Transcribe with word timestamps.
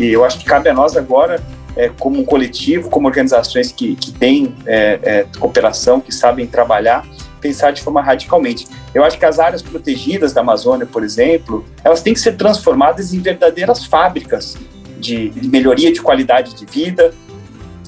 E 0.00 0.14
eu 0.14 0.24
acho 0.24 0.38
que 0.38 0.46
cabe 0.46 0.66
a 0.70 0.72
nós 0.72 0.96
agora, 0.96 1.42
é, 1.76 1.90
como 1.90 2.18
um 2.18 2.24
coletivo, 2.24 2.88
como 2.88 3.06
organizações 3.06 3.70
que, 3.70 3.94
que 3.96 4.10
têm 4.10 4.54
é, 4.64 4.98
é, 5.02 5.26
cooperação, 5.38 6.00
que 6.00 6.10
sabem 6.10 6.46
trabalhar, 6.46 7.06
pensar 7.38 7.70
de 7.70 7.82
forma 7.82 8.00
radicalmente. 8.00 8.66
Eu 8.94 9.04
acho 9.04 9.18
que 9.18 9.26
as 9.26 9.38
áreas 9.38 9.60
protegidas 9.60 10.32
da 10.32 10.40
Amazônia, 10.40 10.86
por 10.86 11.04
exemplo, 11.04 11.66
elas 11.84 12.00
têm 12.00 12.14
que 12.14 12.20
ser 12.20 12.32
transformadas 12.38 13.12
em 13.12 13.20
verdadeiras 13.20 13.84
fábricas 13.84 14.56
de, 14.98 15.34
melhoria 15.44 15.92
de 15.92 16.00
qualidade 16.00 16.54
de 16.54 16.64
vida, 16.64 17.12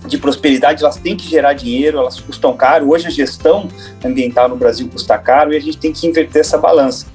de 0.06 0.18
prosperidade, 0.18 0.82
elas 0.82 0.96
têm 0.96 1.16
que 1.16 1.26
gerar 1.26 1.54
dinheiro, 1.54 1.96
elas 1.96 2.20
custam 2.20 2.54
caro. 2.54 2.90
Hoje 2.90 3.06
a 3.06 3.10
gestão 3.10 3.68
ambiental 4.04 4.50
no 4.50 4.56
Brasil 4.56 4.86
custa 4.86 5.16
caro 5.16 5.54
e 5.54 5.56
a 5.56 5.60
gente 5.60 5.78
tem 5.78 5.90
que 5.90 6.06
inverter 6.06 6.42
essa 6.42 6.58
balança. 6.58 7.06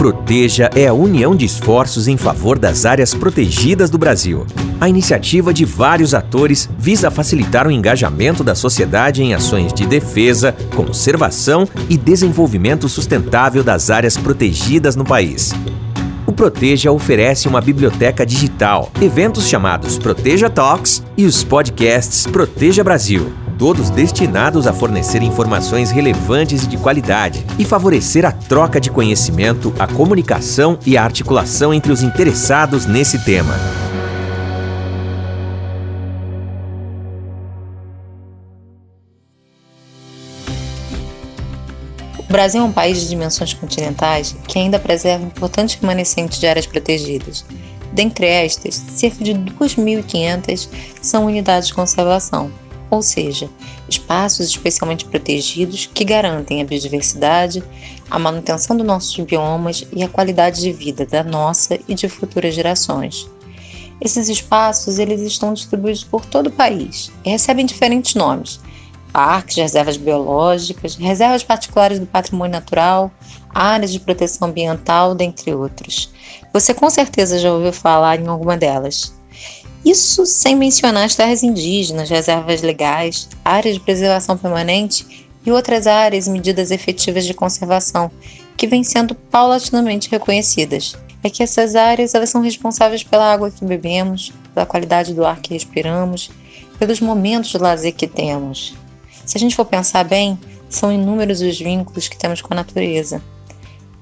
Proteja 0.00 0.70
é 0.74 0.86
a 0.86 0.94
união 0.94 1.36
de 1.36 1.44
esforços 1.44 2.08
em 2.08 2.16
favor 2.16 2.58
das 2.58 2.86
áreas 2.86 3.12
protegidas 3.12 3.90
do 3.90 3.98
Brasil. 3.98 4.46
A 4.80 4.88
iniciativa 4.88 5.52
de 5.52 5.66
vários 5.66 6.14
atores 6.14 6.70
visa 6.78 7.10
facilitar 7.10 7.66
o 7.66 7.70
engajamento 7.70 8.42
da 8.42 8.54
sociedade 8.54 9.22
em 9.22 9.34
ações 9.34 9.74
de 9.74 9.86
defesa, 9.86 10.56
conservação 10.74 11.68
e 11.86 11.98
desenvolvimento 11.98 12.88
sustentável 12.88 13.62
das 13.62 13.90
áreas 13.90 14.16
protegidas 14.16 14.96
no 14.96 15.04
país. 15.04 15.52
O 16.26 16.32
Proteja 16.32 16.90
oferece 16.90 17.46
uma 17.46 17.60
biblioteca 17.60 18.24
digital, 18.24 18.90
eventos 19.02 19.46
chamados 19.50 19.98
Proteja 19.98 20.48
Talks 20.48 21.02
e 21.14 21.26
os 21.26 21.44
podcasts 21.44 22.26
Proteja 22.26 22.82
Brasil 22.82 23.30
todos 23.60 23.90
destinados 23.90 24.66
a 24.66 24.72
fornecer 24.72 25.22
informações 25.22 25.90
relevantes 25.90 26.64
e 26.64 26.66
de 26.66 26.78
qualidade 26.78 27.44
e 27.58 27.64
favorecer 27.64 28.24
a 28.24 28.32
troca 28.32 28.80
de 28.80 28.90
conhecimento, 28.90 29.74
a 29.78 29.86
comunicação 29.86 30.78
e 30.86 30.96
a 30.96 31.04
articulação 31.04 31.74
entre 31.74 31.92
os 31.92 32.02
interessados 32.02 32.86
nesse 32.86 33.22
tema. 33.22 33.54
O 42.18 42.32
Brasil 42.32 42.62
é 42.62 42.64
um 42.64 42.72
país 42.72 42.98
de 42.98 43.10
dimensões 43.10 43.52
continentais 43.52 44.34
que 44.48 44.58
ainda 44.58 44.78
preserva 44.78 45.22
importantes 45.22 45.74
remanescentes 45.74 46.40
de 46.40 46.46
áreas 46.46 46.64
protegidas. 46.64 47.44
Dentre 47.92 48.24
estas, 48.24 48.76
cerca 48.76 49.22
de 49.22 49.34
2.500 49.34 50.68
são 51.02 51.26
unidades 51.26 51.68
de 51.68 51.74
conservação, 51.74 52.50
ou 52.90 53.00
seja, 53.00 53.48
espaços 53.88 54.48
especialmente 54.48 55.04
protegidos 55.04 55.86
que 55.86 56.04
garantem 56.04 56.60
a 56.60 56.64
biodiversidade, 56.64 57.62
a 58.10 58.18
manutenção 58.18 58.76
dos 58.76 58.86
nossos 58.86 59.16
biomas 59.24 59.86
e 59.92 60.02
a 60.02 60.08
qualidade 60.08 60.60
de 60.60 60.72
vida 60.72 61.06
da 61.06 61.22
nossa 61.22 61.78
e 61.86 61.94
de 61.94 62.08
futuras 62.08 62.54
gerações. 62.54 63.30
Esses 64.00 64.28
espaços 64.28 64.98
eles 64.98 65.20
estão 65.20 65.52
distribuídos 65.52 66.02
por 66.02 66.24
todo 66.24 66.48
o 66.48 66.52
país 66.52 67.12
e 67.24 67.30
recebem 67.30 67.66
diferentes 67.66 68.14
nomes: 68.14 68.58
parques, 69.12 69.56
reservas 69.56 69.96
biológicas, 69.96 70.96
reservas 70.96 71.44
particulares 71.44 71.98
do 71.98 72.06
patrimônio 72.06 72.52
natural, 72.52 73.10
áreas 73.50 73.92
de 73.92 74.00
proteção 74.00 74.48
ambiental, 74.48 75.14
dentre 75.14 75.54
outros. 75.54 76.10
Você 76.52 76.72
com 76.72 76.88
certeza 76.88 77.38
já 77.38 77.52
ouviu 77.52 77.72
falar 77.72 78.18
em 78.18 78.26
alguma 78.26 78.56
delas. 78.56 79.19
Isso 79.84 80.26
sem 80.26 80.54
mencionar 80.54 81.04
as 81.04 81.14
terras 81.14 81.42
indígenas, 81.42 82.10
reservas 82.10 82.60
legais, 82.60 83.28
áreas 83.42 83.76
de 83.76 83.80
preservação 83.80 84.36
permanente 84.36 85.26
e 85.44 85.50
outras 85.50 85.86
áreas 85.86 86.26
e 86.26 86.30
medidas 86.30 86.70
efetivas 86.70 87.24
de 87.24 87.32
conservação 87.32 88.10
que 88.58 88.66
vêm 88.66 88.84
sendo 88.84 89.14
paulatinamente 89.14 90.10
reconhecidas. 90.10 90.94
É 91.22 91.30
que 91.30 91.42
essas 91.42 91.74
áreas 91.74 92.14
elas 92.14 92.28
são 92.28 92.42
responsáveis 92.42 93.02
pela 93.02 93.32
água 93.32 93.50
que 93.50 93.64
bebemos, 93.64 94.32
pela 94.54 94.66
qualidade 94.66 95.14
do 95.14 95.24
ar 95.24 95.40
que 95.40 95.54
respiramos, 95.54 96.30
pelos 96.78 97.00
momentos 97.00 97.50
de 97.50 97.58
lazer 97.58 97.94
que 97.94 98.06
temos. 98.06 98.74
Se 99.24 99.38
a 99.38 99.40
gente 99.40 99.56
for 99.56 99.64
pensar 99.64 100.04
bem, 100.04 100.38
são 100.68 100.92
inúmeros 100.92 101.40
os 101.40 101.58
vínculos 101.58 102.06
que 102.06 102.18
temos 102.18 102.42
com 102.42 102.52
a 102.52 102.56
natureza. 102.56 103.22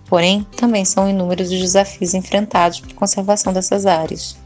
Porém, 0.06 0.44
também 0.56 0.84
são 0.84 1.08
inúmeros 1.08 1.52
os 1.52 1.60
desafios 1.60 2.14
enfrentados 2.14 2.80
para 2.80 2.90
a 2.90 2.96
conservação 2.96 3.52
dessas 3.52 3.86
áreas 3.86 4.36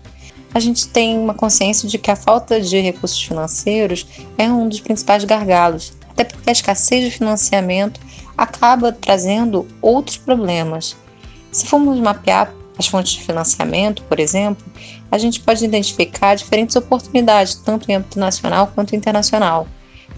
a 0.54 0.60
gente 0.60 0.88
tem 0.88 1.18
uma 1.18 1.34
consciência 1.34 1.88
de 1.88 1.98
que 1.98 2.10
a 2.10 2.16
falta 2.16 2.60
de 2.60 2.80
recursos 2.80 3.22
financeiros 3.22 4.06
é 4.36 4.50
um 4.50 4.68
dos 4.68 4.80
principais 4.80 5.24
gargalos, 5.24 5.92
até 6.10 6.24
porque 6.24 6.48
a 6.48 6.52
escassez 6.52 7.04
de 7.04 7.10
financiamento 7.10 8.00
acaba 8.36 8.92
trazendo 8.92 9.66
outros 9.80 10.16
problemas. 10.16 10.96
Se 11.50 11.66
formos 11.66 11.98
mapear 12.00 12.52
as 12.78 12.86
fontes 12.86 13.12
de 13.12 13.22
financiamento, 13.22 14.02
por 14.04 14.18
exemplo, 14.18 14.64
a 15.10 15.18
gente 15.18 15.40
pode 15.40 15.64
identificar 15.64 16.34
diferentes 16.34 16.76
oportunidades, 16.76 17.54
tanto 17.54 17.90
em 17.90 17.94
âmbito 17.94 18.18
nacional 18.18 18.70
quanto 18.74 18.96
internacional. 18.96 19.66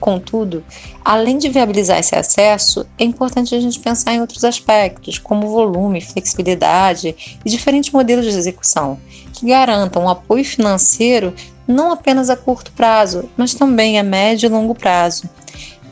Contudo, 0.01 0.65
além 1.05 1.39
de 1.39 1.49
viabilizar 1.49 1.99
esse 1.99 2.15
acesso, 2.15 2.87
é 2.99 3.05
importante 3.05 3.55
a 3.55 3.61
gente 3.61 3.79
pensar 3.79 4.13
em 4.13 4.21
outros 4.21 4.45
aspectos, 4.45 5.19
como 5.19 5.49
volume, 5.49 6.01
flexibilidade 6.01 7.15
e 7.45 7.51
diferentes 7.51 7.91
modelos 7.91 8.25
de 8.25 8.37
execução, 8.37 8.99
que 9.45 9.51
garantam 9.51 10.05
um 10.05 10.09
apoio 10.09 10.43
financeiro 10.43 11.35
não 11.69 11.93
apenas 11.93 12.31
a 12.31 12.37
curto 12.37 12.73
prazo, 12.73 13.29
mas 13.37 13.53
também 13.53 13.99
a 13.99 14.03
médio 14.03 14.47
e 14.47 14.49
longo 14.49 14.75
prazo. 14.75 15.29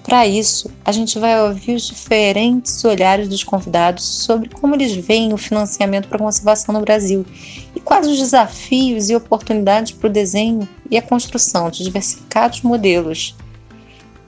Para 0.03 0.27
isso, 0.27 0.71
a 0.85 0.91
gente 0.91 1.19
vai 1.19 1.41
ouvir 1.43 1.75
os 1.75 1.87
diferentes 1.87 2.83
olhares 2.83 3.29
dos 3.29 3.45
convidados 3.45 4.05
sobre 4.05 4.49
como 4.49 4.75
eles 4.75 4.93
veem 4.93 5.35
o 5.35 5.37
financiamento 5.37 6.09
para 6.09 6.17
a 6.17 6.23
conservação 6.23 6.75
no 6.75 6.81
Brasil 6.81 7.27
e 7.77 7.79
quais 7.79 8.09
os 8.09 8.19
desafios 8.19 9.11
e 9.11 9.15
oportunidades 9.15 9.93
para 9.93 10.09
o 10.09 10.13
desenho 10.13 10.67
e 10.91 10.97
a 10.97 11.03
construção 11.03 11.71
de 11.71 11.85
diversificados 11.85 12.63
modelos 12.63 13.37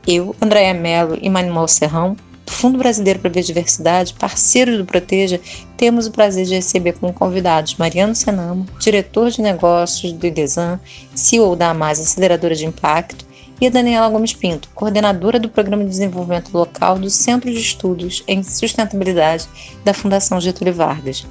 eu, 0.06 0.36
Andréa 0.40 0.74
Mello 0.74 1.18
e 1.20 1.30
Manuel 1.30 1.66
Serrão, 1.66 2.14
Fundo 2.46 2.78
Brasileiro 2.78 3.18
para 3.18 3.28
a 3.28 3.32
Biodiversidade, 3.32 4.14
parceiros 4.14 4.78
do 4.78 4.84
Proteja, 4.84 5.40
temos 5.76 6.06
o 6.06 6.10
prazer 6.10 6.46
de 6.46 6.54
receber 6.54 6.92
como 6.92 7.12
convidados 7.12 7.76
Mariano 7.76 8.14
Senamo, 8.14 8.66
diretor 8.78 9.30
de 9.30 9.42
negócios 9.42 10.12
do 10.12 10.26
IDESAN, 10.26 10.80
CEO 11.14 11.56
da 11.56 11.70
AMAS 11.70 12.00
Aceleradora 12.00 12.54
de 12.54 12.66
Impacto, 12.66 13.24
e 13.60 13.70
Daniela 13.70 14.08
Gomes 14.08 14.32
Pinto, 14.32 14.68
coordenadora 14.74 15.38
do 15.38 15.48
Programa 15.48 15.84
de 15.84 15.90
Desenvolvimento 15.90 16.52
Local 16.52 16.98
do 16.98 17.08
Centro 17.08 17.50
de 17.50 17.58
Estudos 17.58 18.24
em 18.26 18.42
Sustentabilidade 18.42 19.48
da 19.84 19.94
Fundação 19.94 20.40
Getúlio 20.40 20.74
Vargas. 20.74 21.24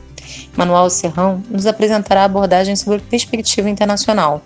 Manuel 0.56 0.90
Serrão 0.90 1.44
nos 1.50 1.66
apresentará 1.66 2.22
a 2.22 2.26
abordagem 2.26 2.76
sobre 2.76 3.00
perspectiva 3.00 3.70
internacional, 3.70 4.42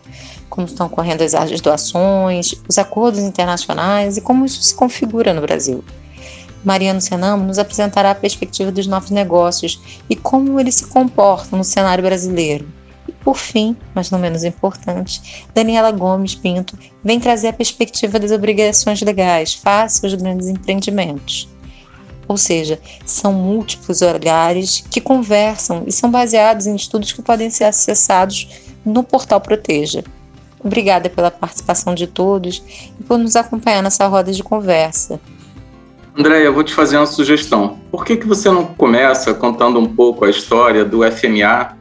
como 0.49 0.67
estão 0.67 0.87
ocorrendo 0.87 1.23
as 1.23 1.61
doações, 1.61 2.55
os 2.67 2.77
acordos 2.77 3.21
internacionais 3.21 4.17
e 4.17 4.21
como 4.21 4.45
isso 4.45 4.61
se 4.61 4.73
configura 4.73 5.33
no 5.33 5.41
Brasil. 5.41 5.83
Mariano 6.63 7.01
Senamo 7.01 7.43
nos 7.43 7.59
apresentará 7.59 8.11
a 8.11 8.15
perspectiva 8.15 8.71
dos 8.71 8.87
novos 8.87 9.11
negócios 9.11 9.79
e 10.09 10.15
como 10.15 10.59
eles 10.59 10.75
se 10.75 10.87
comportam 10.87 11.57
no 11.57 11.63
cenário 11.63 12.03
brasileiro. 12.03 12.67
E 13.07 13.11
por 13.11 13.37
fim, 13.37 13.75
mas 13.95 14.11
não 14.11 14.19
menos 14.19 14.43
importante, 14.43 15.45
Daniela 15.53 15.91
Gomes 15.91 16.35
Pinto 16.35 16.77
vem 17.03 17.19
trazer 17.19 17.49
a 17.49 17.53
perspectiva 17.53 18.19
das 18.19 18.31
obrigações 18.31 19.01
legais 19.01 19.53
face 19.53 20.05
aos 20.05 20.13
grandes 20.13 20.47
empreendimentos. 20.47 21.47
Ou 22.27 22.35
seja, 22.35 22.79
são 23.05 23.31
múltiplos 23.31 24.01
olhares 24.01 24.83
que 24.91 24.99
conversam 24.99 25.83
e 25.87 25.91
são 25.91 26.11
baseados 26.11 26.67
em 26.67 26.75
estudos 26.75 27.13
que 27.13 27.21
podem 27.21 27.49
ser 27.49 27.63
acessados 27.63 28.47
no 28.85 29.01
portal 29.03 29.39
Proteja. 29.39 30.03
Obrigada 30.59 31.09
pela 31.09 31.31
participação 31.31 31.95
de 31.95 32.07
todos 32.07 32.61
e 32.99 33.03
por 33.03 33.17
nos 33.17 33.37
acompanhar 33.37 33.81
nessa 33.81 34.07
roda 34.07 34.33
de 34.33 34.43
conversa. 34.43 35.19
André, 36.17 36.47
eu 36.47 36.53
vou 36.53 36.63
te 36.63 36.73
fazer 36.73 36.97
uma 36.97 37.05
sugestão. 37.05 37.77
Por 37.91 38.03
que, 38.03 38.17
que 38.17 38.25
você 38.25 38.49
não 38.49 38.65
começa 38.65 39.35
contando 39.35 39.77
um 39.77 39.85
pouco 39.85 40.25
a 40.25 40.29
história 40.31 40.83
do 40.83 41.01
FMA, 41.11 41.77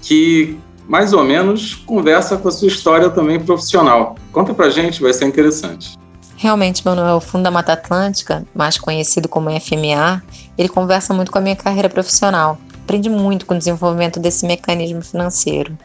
que 0.00 0.56
mais 0.86 1.12
ou 1.12 1.24
menos 1.24 1.74
conversa 1.74 2.36
com 2.36 2.46
a 2.46 2.52
sua 2.52 2.68
história 2.68 3.10
também 3.10 3.40
profissional? 3.40 4.14
Conta 4.30 4.54
pra 4.54 4.70
gente, 4.70 5.02
vai 5.02 5.12
ser 5.12 5.24
interessante. 5.24 5.98
Realmente, 6.36 6.86
Manuel, 6.86 7.16
o 7.16 7.20
Fundo 7.20 7.42
da 7.42 7.50
Mata 7.50 7.72
Atlântica, 7.72 8.44
mais 8.54 8.78
conhecido 8.78 9.28
como 9.28 9.50
FMA, 9.50 10.22
ele 10.56 10.68
conversa 10.68 11.12
muito 11.12 11.32
com 11.32 11.38
a 11.38 11.40
minha 11.40 11.56
carreira 11.56 11.88
profissional. 11.88 12.56
Aprendi 12.84 13.10
muito 13.10 13.44
com 13.44 13.54
o 13.54 13.58
desenvolvimento 13.58 14.20
desse 14.20 14.46
mecanismo 14.46 15.02
financeiro. 15.02 15.76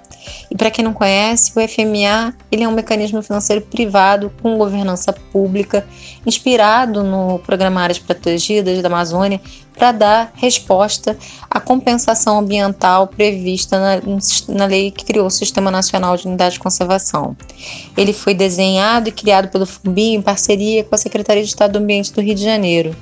E 0.50 0.56
para 0.56 0.72
quem 0.72 0.84
não 0.84 0.94
conhece, 0.94 1.52
o 1.56 1.68
FMA 1.68 2.34
ele 2.52 2.64
é 2.64 2.68
um 2.68 2.74
mecanismo 2.74 3.22
financeiro 3.22 3.62
privado 3.62 4.32
com 4.42 4.58
governança 4.58 5.14
pública, 5.14 5.86
inspirado 6.26 7.04
no 7.04 7.40
Programa 7.40 7.82
Áreas 7.82 8.00
Protegidas 8.00 8.82
da 8.82 8.88
Amazônia, 8.88 9.40
para 9.74 9.94
dar 9.94 10.34
resposta 10.36 11.18
à 11.50 11.60
compensação 11.60 12.40
ambiental 12.40 13.08
prevista 13.08 13.80
na, 13.80 14.02
na 14.50 14.66
lei 14.66 14.92
que 14.92 15.06
criou 15.06 15.28
o 15.28 15.32
Sistema 15.32 15.72
Nacional 15.72 16.18
de 16.18 16.28
Unidade 16.28 16.56
de 16.56 16.60
Conservação. 16.60 17.36
Ele 17.96 18.12
foi 18.12 18.34
desenhado 18.34 19.08
e 19.08 19.12
criado 19.12 19.48
pelo 19.48 19.66
FUMBI 19.66 20.16
em 20.16 20.22
parceria 20.22 20.84
com 20.84 20.94
a 20.94 20.98
Secretaria 20.98 21.44
de 21.44 21.50
Estado 21.50 21.74
do 21.74 21.80
Ambiente 21.80 22.12
do 22.12 22.22
Rio 22.22 22.36
de 22.36 22.44
Janeiro. 22.44 22.94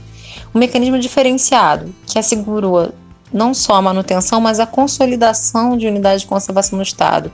Um 0.54 0.60
mecanismo 0.60 1.00
diferenciado 1.00 1.94
que 2.06 2.20
assegurou 2.20 2.92
não 3.31 3.53
só 3.53 3.75
a 3.75 3.81
manutenção, 3.81 4.39
mas 4.39 4.59
a 4.59 4.65
consolidação 4.65 5.77
de 5.77 5.88
unidades 5.88 6.21
de 6.21 6.27
conservação 6.27 6.77
no 6.77 6.83
Estado, 6.83 7.31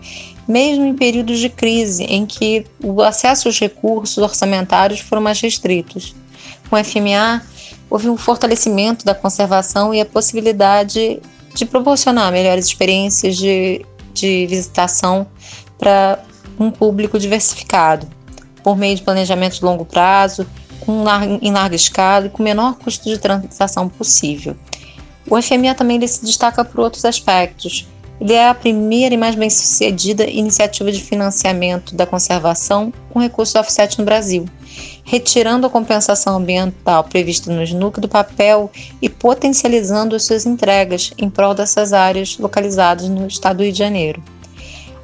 mesmo 0.47 0.85
em 0.85 0.95
períodos 0.95 1.39
de 1.39 1.49
crise 1.49 2.03
em 2.03 2.25
que 2.25 2.65
o 2.83 3.01
acesso 3.01 3.47
aos 3.47 3.59
recursos 3.59 4.17
orçamentários 4.17 4.99
foram 4.99 5.21
mais 5.21 5.39
restritos. 5.39 6.15
Com 6.69 6.75
o 6.75 6.83
FMA, 6.83 7.41
houve 7.89 8.09
um 8.09 8.17
fortalecimento 8.17 9.05
da 9.05 9.13
conservação 9.13 9.93
e 9.93 10.01
a 10.01 10.05
possibilidade 10.05 11.21
de 11.53 11.65
proporcionar 11.65 12.31
melhores 12.31 12.65
experiências 12.65 13.37
de, 13.37 13.85
de 14.13 14.47
visitação 14.47 15.27
para 15.77 16.19
um 16.59 16.71
público 16.71 17.19
diversificado, 17.19 18.07
por 18.63 18.75
meio 18.75 18.95
de 18.95 19.03
planejamento 19.03 19.55
de 19.55 19.65
longo 19.65 19.85
prazo, 19.85 20.47
com, 20.79 21.03
em 21.41 21.51
larga 21.51 21.75
escala 21.75 22.25
e 22.25 22.29
com 22.29 22.41
o 22.41 22.43
menor 22.43 22.75
custo 22.75 23.07
de 23.09 23.17
transação 23.17 23.87
possível. 23.87 24.55
O 25.29 25.41
FMA 25.41 25.73
também 25.73 26.05
se 26.05 26.23
destaca 26.23 26.65
por 26.65 26.79
outros 26.81 27.05
aspectos. 27.05 27.87
Ele 28.19 28.33
é 28.33 28.47
a 28.47 28.53
primeira 28.53 29.15
e 29.15 29.17
mais 29.17 29.35
bem-sucedida 29.35 30.29
iniciativa 30.29 30.91
de 30.91 31.01
financiamento 31.01 31.95
da 31.95 32.05
conservação 32.05 32.93
com 33.09 33.19
recurso 33.19 33.57
offset 33.59 33.99
no 33.99 34.05
Brasil, 34.05 34.45
retirando 35.03 35.67
a 35.67 35.69
compensação 35.69 36.37
ambiental 36.37 37.03
prevista 37.03 37.51
no 37.51 37.63
SNUC 37.63 37.99
do 37.99 38.07
papel 38.07 38.71
e 39.01 39.09
potencializando 39.09 40.15
as 40.15 40.25
suas 40.25 40.45
entregas 40.45 41.11
em 41.17 41.29
prol 41.29 41.53
dessas 41.53 41.91
áreas 41.91 42.37
localizadas 42.37 43.09
no 43.09 43.27
estado 43.27 43.57
do 43.57 43.63
Rio 43.63 43.73
de 43.73 43.79
Janeiro. 43.79 44.23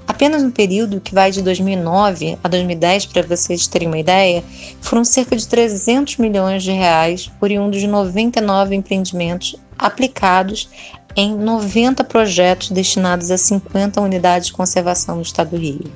Apenas 0.07 0.41
no 0.41 0.51
período 0.51 1.01
que 1.01 1.13
vai 1.13 1.29
de 1.29 1.41
2009 1.41 2.37
a 2.43 2.47
2010, 2.47 3.05
para 3.07 3.21
vocês 3.21 3.67
terem 3.67 3.87
uma 3.87 3.99
ideia, 3.99 4.43
foram 4.81 5.03
cerca 5.03 5.35
de 5.35 5.47
300 5.47 6.17
milhões 6.17 6.63
de 6.63 6.71
reais 6.71 7.29
oriundos 7.39 7.79
de 7.79 7.87
99 7.87 8.75
empreendimentos 8.75 9.55
aplicados 9.79 10.69
em 11.15 11.35
90 11.35 12.03
projetos 12.03 12.69
destinados 12.69 13.31
a 13.31 13.37
50 13.37 13.99
unidades 14.01 14.47
de 14.47 14.53
conservação 14.53 15.15
no 15.15 15.21
estado 15.21 15.51
do 15.51 15.57
Rio. 15.57 15.91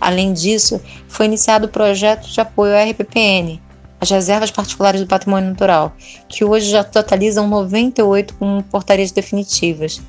Além 0.00 0.32
disso, 0.32 0.80
foi 1.08 1.26
iniciado 1.26 1.66
o 1.66 1.70
projeto 1.70 2.26
de 2.28 2.40
apoio 2.40 2.74
à 2.74 2.82
RPPN, 2.82 3.60
as 4.00 4.10
Reservas 4.10 4.50
Particulares 4.50 5.00
do 5.00 5.06
Patrimônio 5.06 5.50
Natural, 5.50 5.92
que 6.28 6.44
hoje 6.44 6.70
já 6.70 6.84
totalizam 6.84 7.48
98 7.48 8.34
com 8.34 8.62
portarias 8.62 9.10
definitivas, 9.10 10.02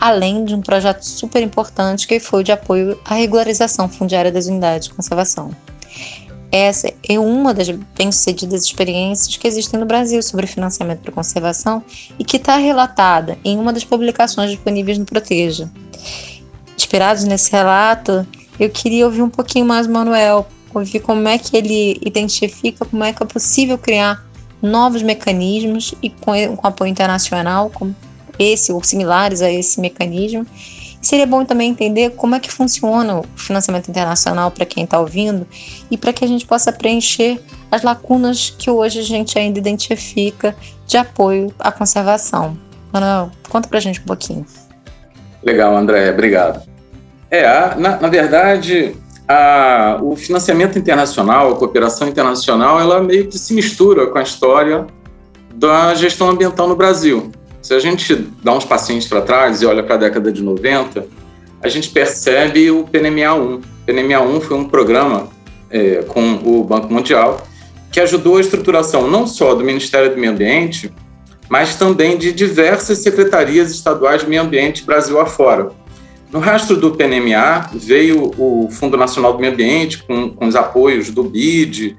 além 0.00 0.44
de 0.44 0.54
um 0.54 0.60
projeto 0.60 1.02
super 1.02 1.42
importante 1.42 2.06
que 2.06 2.18
foi 2.18 2.40
o 2.40 2.44
de 2.44 2.52
apoio 2.52 2.98
à 3.04 3.14
regularização 3.14 3.88
fundiária 3.88 4.32
das 4.32 4.46
unidades 4.46 4.88
de 4.88 4.94
conservação. 4.94 5.50
Essa 6.50 6.92
é 7.06 7.18
uma 7.18 7.52
das 7.52 7.68
bem-sucedidas 7.68 8.64
experiências 8.64 9.36
que 9.36 9.46
existem 9.46 9.78
no 9.78 9.84
Brasil 9.84 10.22
sobre 10.22 10.46
financiamento 10.46 11.00
para 11.00 11.12
conservação 11.12 11.82
e 12.18 12.24
que 12.24 12.38
está 12.38 12.56
relatada 12.56 13.38
em 13.44 13.58
uma 13.58 13.72
das 13.72 13.84
publicações 13.84 14.50
disponíveis 14.50 14.96
no 14.96 15.04
Proteja. 15.04 15.70
Inspirados 16.74 17.24
nesse 17.24 17.52
relato, 17.52 18.26
eu 18.58 18.70
queria 18.70 19.04
ouvir 19.04 19.20
um 19.20 19.28
pouquinho 19.28 19.66
mais 19.66 19.86
o 19.86 19.90
Manuel, 19.90 20.46
ouvir 20.72 21.00
como 21.00 21.28
é 21.28 21.36
que 21.38 21.56
ele 21.56 21.98
identifica 22.04 22.84
como 22.84 23.04
é 23.04 23.12
que 23.12 23.22
é 23.22 23.26
possível 23.26 23.76
criar 23.76 24.24
novos 24.62 25.02
mecanismos 25.02 25.94
e 26.02 26.08
com, 26.08 26.56
com 26.56 26.66
apoio 26.66 26.90
internacional, 26.90 27.70
como 27.70 27.94
esse 28.38 28.72
ou 28.72 28.82
similares 28.82 29.42
a 29.42 29.50
esse 29.50 29.80
mecanismo. 29.80 30.46
Seria 31.00 31.26
bom 31.26 31.44
também 31.44 31.70
entender 31.70 32.10
como 32.10 32.34
é 32.34 32.40
que 32.40 32.50
funciona 32.50 33.20
o 33.20 33.24
financiamento 33.36 33.88
internacional 33.88 34.50
para 34.50 34.66
quem 34.66 34.84
está 34.84 34.98
ouvindo 34.98 35.46
e 35.90 35.96
para 35.96 36.12
que 36.12 36.24
a 36.24 36.28
gente 36.28 36.44
possa 36.44 36.72
preencher 36.72 37.40
as 37.70 37.82
lacunas 37.82 38.50
que 38.58 38.70
hoje 38.70 38.98
a 38.98 39.02
gente 39.02 39.38
ainda 39.38 39.58
identifica 39.58 40.56
de 40.86 40.96
apoio 40.96 41.52
à 41.58 41.70
conservação. 41.70 42.58
Manuel, 42.92 43.30
conta 43.48 43.68
para 43.68 43.78
a 43.78 43.80
gente 43.80 44.00
um 44.00 44.04
pouquinho. 44.04 44.44
Legal, 45.42 45.76
André, 45.76 46.10
obrigado. 46.10 46.62
É, 47.30 47.44
na, 47.76 48.00
na 48.00 48.08
verdade, 48.08 48.96
a, 49.28 49.98
o 50.02 50.16
financiamento 50.16 50.78
internacional, 50.78 51.52
a 51.52 51.56
cooperação 51.56 52.08
internacional, 52.08 52.80
ela 52.80 53.02
meio 53.02 53.28
que 53.28 53.38
se 53.38 53.52
mistura 53.52 54.06
com 54.06 54.18
a 54.18 54.22
história 54.22 54.86
da 55.54 55.94
gestão 55.94 56.30
ambiental 56.30 56.66
no 56.66 56.74
Brasil. 56.74 57.30
Se 57.68 57.74
a 57.74 57.78
gente 57.78 58.14
dá 58.42 58.54
uns 58.54 58.64
passinhos 58.64 59.06
para 59.06 59.20
trás 59.20 59.60
e 59.60 59.66
olha 59.66 59.82
para 59.82 59.96
a 59.96 59.98
década 59.98 60.32
de 60.32 60.42
90, 60.42 61.06
a 61.62 61.68
gente 61.68 61.90
percebe 61.90 62.70
o 62.70 62.84
PNMA 62.84 63.34
1. 63.34 63.54
O 63.56 63.60
PNMA 63.84 64.22
1 64.22 64.40
foi 64.40 64.56
um 64.56 64.64
programa 64.64 65.28
é, 65.68 65.96
com 66.08 66.36
o 66.46 66.64
Banco 66.64 66.90
Mundial 66.90 67.46
que 67.92 68.00
ajudou 68.00 68.38
a 68.38 68.40
estruturação 68.40 69.06
não 69.06 69.26
só 69.26 69.54
do 69.54 69.62
Ministério 69.62 70.08
do 70.08 70.16
Meio 70.16 70.32
Ambiente, 70.32 70.90
mas 71.46 71.76
também 71.76 72.16
de 72.16 72.32
diversas 72.32 73.00
secretarias 73.00 73.70
estaduais 73.70 74.22
de 74.22 74.30
meio 74.30 74.40
ambiente 74.40 74.82
Brasil 74.82 75.20
afora. 75.20 75.70
No 76.32 76.38
rastro 76.38 76.74
do 76.74 76.92
PNMA 76.92 77.68
veio 77.74 78.32
o 78.38 78.70
Fundo 78.70 78.96
Nacional 78.96 79.34
do 79.34 79.40
Meio 79.40 79.52
Ambiente 79.52 80.04
com, 80.04 80.30
com 80.30 80.46
os 80.46 80.56
apoios 80.56 81.10
do 81.10 81.22
BID 81.22 81.98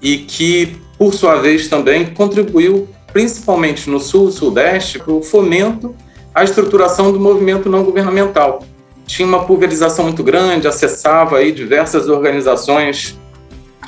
e 0.00 0.18
que, 0.18 0.76
por 0.96 1.12
sua 1.12 1.34
vez, 1.34 1.66
também 1.66 2.06
contribuiu 2.14 2.88
principalmente 3.12 3.88
no 3.88 4.00
Sul 4.00 4.30
Sudeste, 4.30 4.98
para 4.98 5.12
o 5.12 5.22
fomento 5.22 5.94
à 6.34 6.44
estruturação 6.44 7.12
do 7.12 7.20
movimento 7.20 7.68
não 7.68 7.82
governamental. 7.82 8.62
Tinha 9.06 9.26
uma 9.26 9.44
pulverização 9.44 10.04
muito 10.04 10.22
grande, 10.22 10.68
acessava 10.68 11.38
aí 11.38 11.50
diversas 11.52 12.08
organizações 12.08 13.18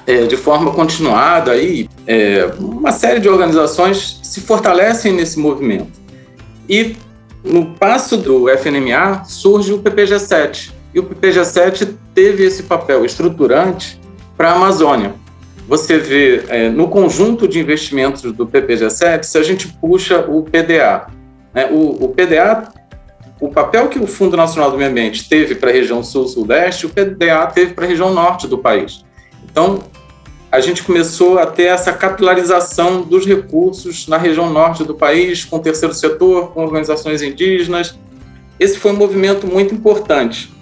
é, 0.06 0.26
de 0.26 0.36
forma 0.36 0.72
continuada, 0.72 1.52
aí, 1.52 1.88
é, 2.06 2.50
uma 2.58 2.90
série 2.90 3.20
de 3.20 3.28
organizações 3.28 4.18
se 4.22 4.40
fortalecem 4.40 5.12
nesse 5.12 5.38
movimento. 5.38 6.00
E 6.68 6.96
no 7.44 7.66
passo 7.74 8.16
do 8.16 8.48
FNMA 8.48 9.24
surge 9.24 9.72
o 9.72 9.78
PPG-7, 9.78 10.72
e 10.92 10.98
o 10.98 11.04
PPG-7 11.04 11.94
teve 12.14 12.44
esse 12.44 12.64
papel 12.64 13.04
estruturante 13.04 14.00
para 14.36 14.50
a 14.50 14.54
Amazônia 14.54 15.21
você 15.66 15.98
vê 15.98 16.44
é, 16.48 16.68
no 16.68 16.88
conjunto 16.88 17.46
de 17.46 17.58
investimentos 17.58 18.22
do 18.22 18.46
PPG7, 18.46 19.22
se 19.22 19.38
a 19.38 19.42
gente 19.42 19.68
puxa 19.68 20.20
o 20.20 20.42
PDA, 20.42 21.06
né, 21.54 21.68
o, 21.70 22.04
o, 22.04 22.08
PDA, 22.08 22.72
o 23.40 23.48
papel 23.48 23.88
que 23.88 23.98
o 23.98 24.06
Fundo 24.06 24.36
Nacional 24.36 24.70
do 24.70 24.76
Meio 24.76 24.90
Ambiente 24.90 25.28
teve 25.28 25.54
para 25.54 25.70
a 25.70 25.72
região 25.72 26.02
sul-sudeste, 26.02 26.86
o 26.86 26.88
PDA 26.88 27.46
teve 27.46 27.74
para 27.74 27.84
a 27.84 27.88
região 27.88 28.12
norte 28.12 28.46
do 28.46 28.58
país. 28.58 29.04
Então, 29.44 29.80
a 30.50 30.60
gente 30.60 30.82
começou 30.82 31.38
a 31.38 31.46
ter 31.46 31.64
essa 31.64 31.92
capilarização 31.92 33.02
dos 33.02 33.24
recursos 33.24 34.06
na 34.06 34.18
região 34.18 34.50
norte 34.50 34.84
do 34.84 34.94
país, 34.94 35.44
com 35.44 35.56
o 35.56 35.60
terceiro 35.60 35.94
setor, 35.94 36.52
com 36.52 36.62
organizações 36.62 37.22
indígenas. 37.22 37.98
Esse 38.60 38.78
foi 38.78 38.92
um 38.92 38.96
movimento 38.96 39.46
muito 39.46 39.74
importante. 39.74 40.52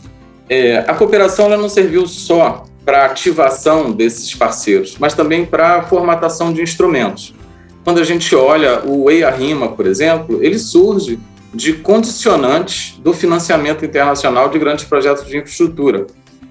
É, 0.49 0.79
a 0.79 0.95
cooperação 0.95 1.47
ela 1.47 1.57
não 1.57 1.69
serviu 1.69 2.07
só 2.07 2.65
para 2.91 3.05
ativação 3.05 3.93
desses 3.93 4.35
parceiros, 4.35 4.97
mas 4.99 5.15
também 5.15 5.47
para 5.47 5.77
a 5.77 5.83
formatação 5.85 6.53
de 6.53 6.61
instrumentos. 6.61 7.33
Quando 7.85 8.01
a 8.01 8.05
gente 8.05 8.35
olha 8.35 8.85
o 8.85 9.09
EIA-RIMA, 9.09 9.69
por 9.69 9.87
exemplo, 9.87 10.43
ele 10.43 10.59
surge 10.59 11.21
de 11.55 11.75
condicionantes 11.75 12.99
do 12.99 13.13
financiamento 13.13 13.85
internacional 13.85 14.49
de 14.49 14.59
grandes 14.59 14.85
projetos 14.87 15.25
de 15.25 15.37
infraestrutura. 15.37 16.09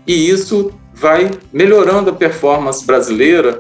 E 0.08 0.30
isso 0.30 0.72
vai 0.94 1.30
melhorando 1.52 2.10
a 2.10 2.14
performance 2.14 2.86
brasileira, 2.86 3.58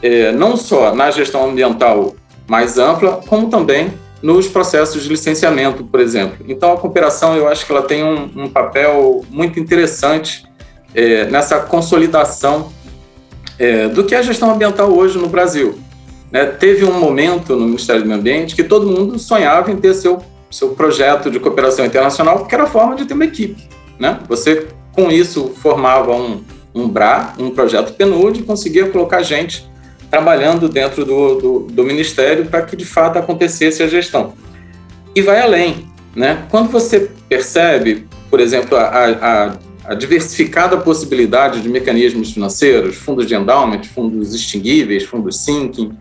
é, 0.00 0.30
não 0.30 0.56
só 0.56 0.94
na 0.94 1.10
gestão 1.10 1.50
ambiental 1.50 2.14
mais 2.46 2.78
ampla, 2.78 3.20
como 3.26 3.50
também 3.50 3.92
nos 4.22 4.46
processos 4.46 5.02
de 5.02 5.08
licenciamento, 5.08 5.82
por 5.82 5.98
exemplo. 5.98 6.46
Então, 6.48 6.72
a 6.72 6.76
cooperação, 6.76 7.34
eu 7.34 7.48
acho 7.48 7.66
que 7.66 7.72
ela 7.72 7.82
tem 7.82 8.04
um, 8.04 8.44
um 8.44 8.48
papel 8.48 9.24
muito 9.28 9.58
interessante 9.58 10.44
é, 10.94 11.26
nessa 11.26 11.60
consolidação 11.60 12.72
é, 13.58 13.88
do 13.88 14.04
que 14.04 14.14
é 14.14 14.18
a 14.18 14.22
gestão 14.22 14.50
ambiental 14.50 14.90
hoje 14.92 15.18
no 15.18 15.28
Brasil. 15.28 15.78
Né? 16.30 16.46
Teve 16.46 16.84
um 16.84 16.98
momento 16.98 17.56
no 17.56 17.66
Ministério 17.66 18.02
do 18.02 18.08
Meio 18.08 18.20
Ambiente 18.20 18.54
que 18.54 18.64
todo 18.64 18.86
mundo 18.86 19.18
sonhava 19.18 19.70
em 19.70 19.76
ter 19.76 19.94
seu, 19.94 20.22
seu 20.50 20.70
projeto 20.70 21.30
de 21.30 21.38
cooperação 21.38 21.84
internacional, 21.84 22.40
porque 22.40 22.54
era 22.54 22.64
a 22.64 22.68
forma 22.68 22.94
de 22.96 23.04
ter 23.04 23.14
uma 23.14 23.24
equipe. 23.24 23.68
Né? 23.98 24.18
Você, 24.28 24.68
com 24.92 25.10
isso, 25.10 25.52
formava 25.62 26.14
um, 26.14 26.42
um 26.74 26.88
BRA, 26.88 27.34
um 27.38 27.50
projeto 27.50 27.94
PNUD, 27.94 28.40
e 28.40 28.42
conseguia 28.42 28.88
colocar 28.88 29.22
gente 29.22 29.70
trabalhando 30.10 30.68
dentro 30.68 31.04
do, 31.04 31.34
do, 31.36 31.58
do 31.70 31.84
Ministério 31.84 32.46
para 32.46 32.62
que, 32.62 32.76
de 32.76 32.84
fato, 32.84 33.18
acontecesse 33.18 33.82
a 33.82 33.86
gestão. 33.86 34.34
E 35.14 35.22
vai 35.22 35.40
além. 35.40 35.86
Né? 36.14 36.44
Quando 36.50 36.70
você 36.70 37.10
percebe, 37.28 38.06
por 38.30 38.40
exemplo, 38.40 38.76
a, 38.76 38.82
a 38.82 39.46
a 39.46 39.56
diversificada 39.98 40.76
possibilidade 40.76 41.60
de 41.60 41.68
mecanismos 41.68 42.32
financeiros, 42.32 42.96
fundos 42.96 43.26
de 43.26 43.34
endowment, 43.34 43.82
fundos 43.84 44.34
extinguíveis, 44.34 45.04
fundos 45.04 45.44
sinking, 45.44 45.96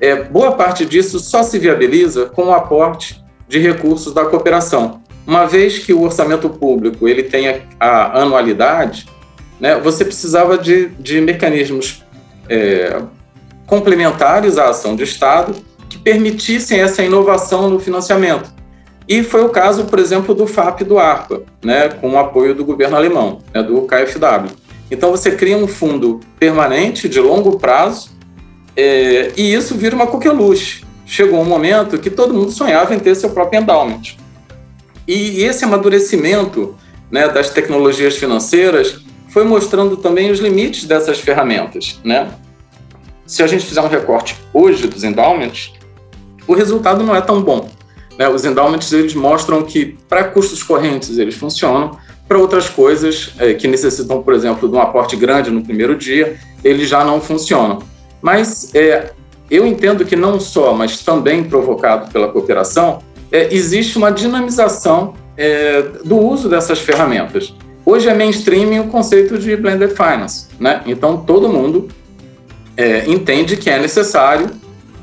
é, 0.00 0.22
boa 0.22 0.52
parte 0.52 0.84
disso 0.84 1.18
só 1.18 1.42
se 1.42 1.58
viabiliza 1.58 2.26
com 2.26 2.46
o 2.46 2.52
aporte 2.52 3.22
de 3.48 3.58
recursos 3.58 4.12
da 4.12 4.24
cooperação. 4.24 5.02
Uma 5.26 5.46
vez 5.46 5.78
que 5.78 5.92
o 5.92 6.02
orçamento 6.02 6.48
público 6.48 7.08
ele 7.08 7.22
tem 7.22 7.48
a, 7.48 7.60
a 7.80 8.22
anualidade, 8.22 9.06
né, 9.58 9.78
você 9.78 10.04
precisava 10.04 10.58
de, 10.58 10.88
de 10.98 11.20
mecanismos 11.20 12.04
é, 12.48 13.00
complementares 13.66 14.58
à 14.58 14.68
ação 14.68 14.94
de 14.94 15.02
Estado 15.04 15.54
que 15.88 15.98
permitissem 15.98 16.80
essa 16.80 17.02
inovação 17.02 17.70
no 17.70 17.80
financiamento. 17.80 18.53
E 19.08 19.22
foi 19.22 19.44
o 19.44 19.50
caso, 19.50 19.84
por 19.84 19.98
exemplo, 19.98 20.34
do 20.34 20.46
FAP 20.46 20.82
do 20.82 20.98
ARPA, 20.98 21.42
né, 21.62 21.88
com 21.88 22.10
o 22.10 22.18
apoio 22.18 22.54
do 22.54 22.64
governo 22.64 22.96
alemão, 22.96 23.40
né, 23.52 23.62
do 23.62 23.82
KfW. 23.82 24.50
Então 24.90 25.10
você 25.10 25.32
cria 25.32 25.56
um 25.56 25.66
fundo 25.66 26.20
permanente, 26.38 27.08
de 27.08 27.20
longo 27.20 27.58
prazo, 27.58 28.10
é, 28.76 29.32
e 29.36 29.54
isso 29.54 29.74
vira 29.74 29.94
uma 29.94 30.06
coqueluche. 30.06 30.84
Chegou 31.06 31.40
um 31.40 31.44
momento 31.44 31.98
que 31.98 32.10
todo 32.10 32.34
mundo 32.34 32.50
sonhava 32.50 32.94
em 32.94 32.98
ter 32.98 33.14
seu 33.14 33.30
próprio 33.30 33.60
endowment. 33.60 34.16
E 35.06 35.42
esse 35.42 35.64
amadurecimento 35.64 36.74
né, 37.10 37.28
das 37.28 37.50
tecnologias 37.50 38.16
financeiras 38.16 39.00
foi 39.28 39.44
mostrando 39.44 39.96
também 39.96 40.30
os 40.30 40.38
limites 40.38 40.84
dessas 40.84 41.20
ferramentas. 41.20 42.00
Né? 42.02 42.30
Se 43.26 43.42
a 43.42 43.46
gente 43.46 43.66
fizer 43.66 43.82
um 43.82 43.88
recorte 43.88 44.36
hoje 44.52 44.86
dos 44.86 45.04
endowments, 45.04 45.72
o 46.46 46.54
resultado 46.54 47.02
não 47.04 47.14
é 47.14 47.20
tão 47.20 47.42
bom. 47.42 47.68
Né? 48.18 48.28
Os 48.28 48.44
endowments 48.44 48.92
eles 48.92 49.14
mostram 49.14 49.62
que 49.62 49.96
para 50.08 50.24
custos 50.24 50.62
correntes 50.62 51.18
eles 51.18 51.34
funcionam, 51.34 51.98
para 52.26 52.38
outras 52.38 52.68
coisas 52.68 53.34
é, 53.38 53.52
que 53.54 53.68
necessitam, 53.68 54.22
por 54.22 54.34
exemplo, 54.34 54.68
de 54.68 54.74
um 54.74 54.80
aporte 54.80 55.14
grande 55.14 55.50
no 55.50 55.62
primeiro 55.62 55.94
dia, 55.96 56.38
eles 56.62 56.88
já 56.88 57.04
não 57.04 57.20
funcionam. 57.20 57.80
Mas 58.22 58.74
é, 58.74 59.12
eu 59.50 59.66
entendo 59.66 60.04
que 60.04 60.16
não 60.16 60.40
só, 60.40 60.72
mas 60.72 61.00
também 61.00 61.44
provocado 61.44 62.10
pela 62.10 62.28
cooperação, 62.28 63.00
é, 63.30 63.52
existe 63.54 63.98
uma 63.98 64.10
dinamização 64.10 65.14
é, 65.36 65.82
do 66.04 66.16
uso 66.16 66.48
dessas 66.48 66.78
ferramentas. 66.78 67.54
Hoje 67.84 68.08
é 68.08 68.14
mainstream 68.14 68.80
o 68.80 68.88
conceito 68.88 69.36
de 69.36 69.54
blended 69.56 69.90
finance, 69.90 70.46
né? 70.58 70.80
Então 70.86 71.18
todo 71.18 71.48
mundo 71.48 71.88
é, 72.76 73.04
entende 73.06 73.56
que 73.58 73.68
é 73.68 73.78
necessário, 73.78 74.50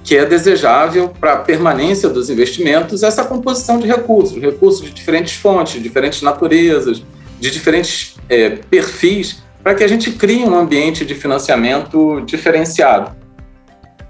que 0.04 0.18
é 0.18 0.26
desejável 0.26 1.10
para 1.10 1.34
a 1.34 1.38
permanência 1.38 2.10
dos 2.10 2.30
investimentos 2.30 3.04
essa 3.04 3.24
composição 3.24 3.80
de 3.80 3.88
recursos, 3.88 4.42
recursos 4.42 4.84
de 4.84 4.92
diferentes 4.92 5.36
fontes, 5.36 5.74
de 5.74 5.80
diferentes 5.80 6.22
naturezas, 6.22 7.04
de 7.40 7.52
diferentes 7.52 8.16
é, 8.30 8.50
perfis, 8.50 9.44
para 9.62 9.76
que 9.76 9.84
a 9.84 9.88
gente 9.88 10.12
crie 10.12 10.44
um 10.44 10.56
ambiente 10.56 11.06
de 11.06 11.14
financiamento 11.14 12.22
diferenciado. 12.22 13.16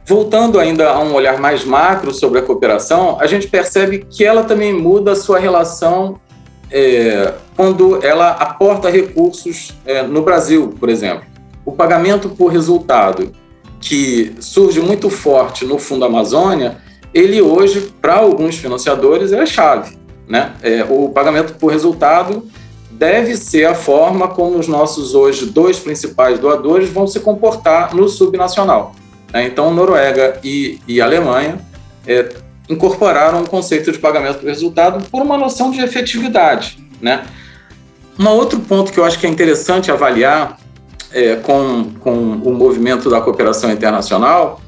Voltando 0.05 0.59
ainda 0.59 0.89
a 0.89 0.99
um 0.99 1.13
olhar 1.13 1.39
mais 1.39 1.63
macro 1.63 2.13
sobre 2.13 2.39
a 2.39 2.41
cooperação, 2.41 3.17
a 3.19 3.27
gente 3.27 3.47
percebe 3.47 4.05
que 4.09 4.23
ela 4.23 4.43
também 4.43 4.73
muda 4.73 5.11
a 5.11 5.15
sua 5.15 5.39
relação 5.39 6.19
é, 6.71 7.33
quando 7.55 8.03
ela 8.03 8.31
aporta 8.31 8.89
recursos 8.89 9.73
é, 9.85 10.01
no 10.01 10.21
Brasil, 10.21 10.73
por 10.79 10.89
exemplo. 10.89 11.25
O 11.65 11.71
pagamento 11.71 12.29
por 12.29 12.47
resultado, 12.47 13.31
que 13.81 14.35
surge 14.39 14.79
muito 14.79 15.09
forte 15.09 15.65
no 15.65 15.79
Fundo 15.79 16.05
Amazônia, 16.05 16.77
ele 17.13 17.41
hoje, 17.41 17.91
para 18.01 18.15
alguns 18.15 18.55
financiadores, 18.55 19.33
é 19.33 19.41
a 19.41 19.45
chave. 19.45 19.97
Né? 20.29 20.53
É, 20.61 20.85
o 20.87 21.09
pagamento 21.09 21.55
por 21.55 21.71
resultado 21.71 22.47
deve 22.91 23.35
ser 23.35 23.65
a 23.65 23.73
forma 23.73 24.27
como 24.27 24.57
os 24.59 24.67
nossos 24.67 25.15
hoje 25.15 25.47
dois 25.47 25.79
principais 25.79 26.39
doadores 26.39 26.89
vão 26.89 27.07
se 27.07 27.19
comportar 27.19 27.95
no 27.95 28.07
subnacional. 28.07 28.93
Né? 29.33 29.45
Então, 29.47 29.73
Noruega 29.73 30.39
e, 30.43 30.79
e 30.87 31.01
Alemanha 31.01 31.59
é, 32.07 32.29
incorporaram 32.69 33.41
o 33.41 33.49
conceito 33.49 33.91
de 33.91 33.97
pagamento 33.97 34.39
por 34.39 34.47
resultado 34.47 35.03
por 35.09 35.21
uma 35.21 35.37
noção 35.37 35.71
de 35.71 35.81
efetividade. 35.81 36.77
Né? 37.01 37.25
Um 38.19 38.27
outro 38.29 38.59
ponto 38.59 38.93
que 38.93 38.99
eu 38.99 39.03
acho 39.03 39.19
que 39.19 39.25
é 39.25 39.29
interessante 39.29 39.91
avaliar 39.91 40.60
é, 41.13 41.35
com, 41.37 41.91
com 41.99 42.13
o 42.13 42.53
movimento 42.53 43.09
da 43.09 43.21
cooperação 43.21 43.71
internacional 43.71 44.61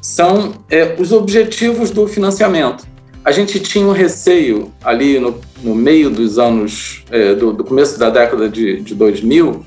são 0.00 0.54
é, 0.70 0.94
os 0.98 1.12
objetivos 1.12 1.90
do 1.90 2.06
financiamento. 2.06 2.86
A 3.24 3.32
gente 3.32 3.60
tinha 3.60 3.86
um 3.86 3.92
receio 3.92 4.72
ali 4.82 5.18
no, 5.18 5.38
no 5.62 5.74
meio 5.74 6.08
dos 6.08 6.38
anos, 6.38 7.04
é, 7.10 7.34
do, 7.34 7.52
do, 7.52 7.64
começo 7.64 7.98
da 7.98 8.08
década 8.08 8.48
de, 8.48 8.80
de 8.80 8.94
2000, 8.94 9.64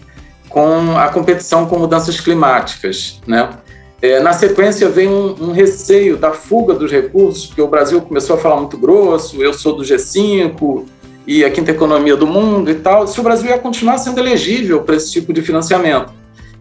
com 0.50 0.98
a 0.98 1.10
competição 1.10 1.66
com 1.66 1.78
mudanças 1.78 2.20
climáticas, 2.20 3.22
né? 3.28 3.50
É, 4.02 4.20
na 4.20 4.34
sequência, 4.34 4.90
vem 4.90 5.08
um, 5.08 5.36
um, 5.40 5.52
receio 5.52 6.18
da 6.18 6.32
fuga 6.32 6.74
dos 6.74 6.92
recursos, 6.92 7.46
porque 7.46 7.62
o 7.62 7.68
Brasil 7.68 8.02
começou 8.02 8.36
a 8.36 8.40
falar 8.40 8.56
muito 8.56 8.76
grosso, 8.76 9.44
eu 9.44 9.54
sou 9.54 9.76
do 9.76 9.84
G5 9.84 10.86
e 11.28 11.46
a 11.46 11.52
quinta 11.52 11.70
economia 11.70 12.16
do 12.16 12.26
mundo 12.26 12.72
e 12.72 12.76
tal, 12.76 13.06
se 13.06 13.20
o 13.20 13.24
Brasil 13.24 13.52
ia 13.52 13.60
continuar 13.60 14.00
sendo 14.00 14.20
elegível 14.20 14.82
para 14.82 14.96
esse 14.96 15.12
tipo 15.12 15.32
de 15.32 15.44
financiamento. 15.44 16.12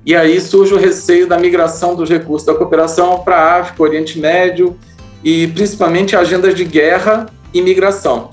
E 0.05 0.17
aí 0.17 0.41
surge 0.41 0.73
o 0.73 0.79
receio 0.79 1.27
da 1.27 1.39
migração 1.39 1.95
dos 1.95 2.09
recursos 2.09 2.47
da 2.47 2.55
cooperação 2.55 3.21
para 3.21 3.37
a 3.37 3.61
África, 3.61 3.83
Oriente 3.83 4.19
Médio 4.19 4.77
e 5.23 5.47
principalmente 5.49 6.17
agendas 6.17 6.55
de 6.55 6.65
guerra 6.65 7.27
e 7.53 7.61
migração. 7.61 8.31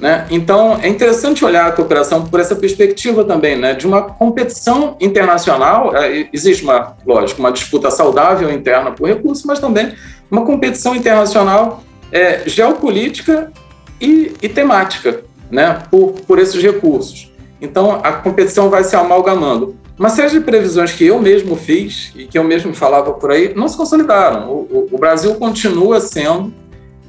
Né? 0.00 0.26
Então, 0.30 0.78
é 0.82 0.88
interessante 0.88 1.44
olhar 1.44 1.66
a 1.66 1.72
cooperação 1.72 2.26
por 2.26 2.40
essa 2.40 2.56
perspectiva 2.56 3.24
também, 3.24 3.56
né? 3.56 3.74
de 3.74 3.86
uma 3.86 4.02
competição 4.02 4.96
internacional. 5.00 5.96
É, 5.96 6.28
existe, 6.32 6.64
uma, 6.64 6.96
lógico, 7.06 7.40
uma 7.40 7.52
disputa 7.52 7.90
saudável 7.90 8.52
interna 8.52 8.90
por 8.90 9.08
recursos, 9.08 9.44
mas 9.44 9.60
também 9.60 9.94
uma 10.30 10.44
competição 10.44 10.96
internacional 10.96 11.82
é, 12.10 12.42
geopolítica 12.44 13.52
e, 14.00 14.32
e, 14.42 14.48
temática 14.48 15.22
né? 15.50 15.82
por, 15.90 16.12
por 16.26 16.40
esses 16.40 16.60
recursos. 16.60 17.32
Então, 17.60 18.00
a 18.02 18.12
competição 18.12 18.68
vai 18.68 18.82
se 18.82 18.96
amalgamando. 18.96 19.76
Uma 19.96 20.08
série 20.08 20.30
de 20.30 20.40
previsões 20.40 20.92
que 20.92 21.06
eu 21.06 21.20
mesmo 21.20 21.54
fiz 21.54 22.10
e 22.16 22.26
que 22.26 22.36
eu 22.36 22.42
mesmo 22.42 22.74
falava 22.74 23.12
por 23.12 23.30
aí 23.30 23.54
não 23.54 23.68
se 23.68 23.76
consolidaram. 23.76 24.50
O, 24.50 24.88
o, 24.90 24.94
o 24.96 24.98
Brasil 24.98 25.34
continua 25.36 26.00
sendo 26.00 26.52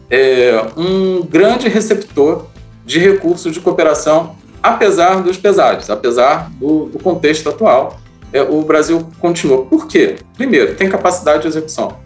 é, 0.10 0.64
um 0.78 1.24
grande 1.24 1.68
receptor 1.68 2.46
de 2.86 3.00
recursos 3.00 3.52
de 3.52 3.60
cooperação, 3.60 4.36
apesar 4.62 5.24
dos 5.24 5.36
pesares, 5.36 5.90
apesar 5.90 6.52
do, 6.60 6.86
do 6.86 7.00
contexto 7.00 7.50
atual. 7.50 8.00
É, 8.32 8.44
o 8.44 8.62
Brasil 8.62 9.08
continua. 9.20 9.66
Por 9.66 9.88
quê? 9.88 10.18
Primeiro, 10.36 10.76
tem 10.76 10.88
capacidade 10.88 11.42
de 11.42 11.48
execução. 11.48 11.98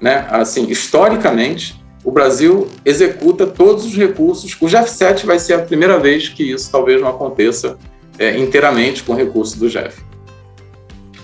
Né? 0.00 0.26
Assim, 0.30 0.70
historicamente, 0.70 1.82
o 2.04 2.12
Brasil 2.12 2.68
executa 2.84 3.44
todos 3.44 3.84
os 3.84 3.96
recursos. 3.96 4.56
O 4.60 4.66
GEF7 4.66 5.24
vai 5.24 5.40
ser 5.40 5.54
a 5.54 5.58
primeira 5.58 5.98
vez 5.98 6.28
que 6.28 6.44
isso 6.44 6.70
talvez 6.70 7.00
não 7.00 7.08
aconteça 7.08 7.76
é, 8.18 8.38
inteiramente 8.38 9.02
com 9.02 9.14
recursos 9.14 9.56
do 9.56 9.68
GEF. 9.68 10.11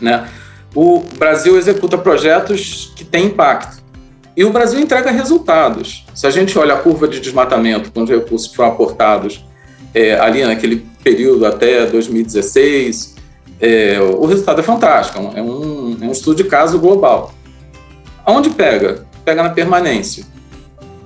Né? 0.00 0.28
O 0.74 1.00
Brasil 1.18 1.56
executa 1.56 1.96
projetos 1.98 2.92
que 2.94 3.04
têm 3.04 3.26
impacto. 3.26 3.82
E 4.36 4.44
o 4.44 4.50
Brasil 4.50 4.78
entrega 4.78 5.10
resultados. 5.10 6.04
Se 6.14 6.26
a 6.26 6.30
gente 6.30 6.56
olha 6.58 6.74
a 6.74 6.78
curva 6.78 7.08
de 7.08 7.20
desmatamento 7.20 7.90
com 7.90 8.02
os 8.02 8.10
recursos 8.10 8.54
foram 8.54 8.70
aportados 8.70 9.44
é, 9.92 10.18
ali 10.18 10.44
naquele 10.44 10.86
período 11.02 11.44
até 11.44 11.86
2016, 11.86 13.16
é, 13.60 13.98
o 14.00 14.24
resultado 14.26 14.60
é 14.60 14.62
fantástico. 14.62 15.18
É 15.34 15.42
um, 15.42 15.96
é 16.00 16.04
um 16.04 16.12
estudo 16.12 16.36
de 16.36 16.44
caso 16.44 16.78
global. 16.78 17.32
Aonde 18.24 18.50
pega? 18.50 19.06
Pega 19.24 19.42
na 19.42 19.50
permanência. 19.50 20.24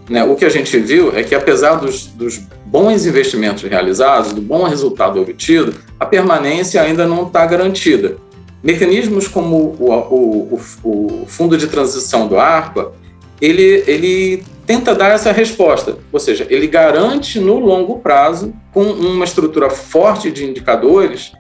Né? 0.09 0.23
O 0.25 0.35
que 0.35 0.45
a 0.45 0.51
gente 0.51 0.77
viu 0.79 1.17
é 1.17 1.23
que, 1.23 1.35
apesar 1.35 1.77
dos, 1.77 2.07
dos 2.07 2.39
bons 2.67 3.07
investimentos 3.07 3.63
realizados, 3.63 4.33
do 4.33 4.43
bom 4.43 4.65
resultado 4.65 5.21
obtido, 5.21 5.75
a 5.99 6.05
permanência 6.05 6.83
ainda 6.83 7.07
não 7.07 7.27
está 7.27 7.47
garantida. 7.47 8.17
Mecanismos 8.62 9.26
como 9.26 9.57
o, 9.78 9.90
o, 9.90 10.61
o, 10.85 11.23
o 11.23 11.26
Fundo 11.26 11.57
de 11.57 11.66
Transição 11.66 12.28
do 12.28 12.38
ARPA, 12.38 12.92
ele, 13.40 13.83
ele 13.87 14.45
tenta 14.64 14.95
dar 14.95 15.11
essa 15.11 15.33
resposta, 15.33 15.99
ou 16.12 16.21
seja, 16.21 16.47
ele 16.49 16.69
garante 16.69 17.40
no 17.40 17.59
longo 17.59 17.99
prazo, 17.99 18.54
com 18.73 18.83
uma 18.83 19.25
estrutura 19.25 19.69
forte 19.69 20.31
de 20.31 20.45
indicadores 20.45 21.33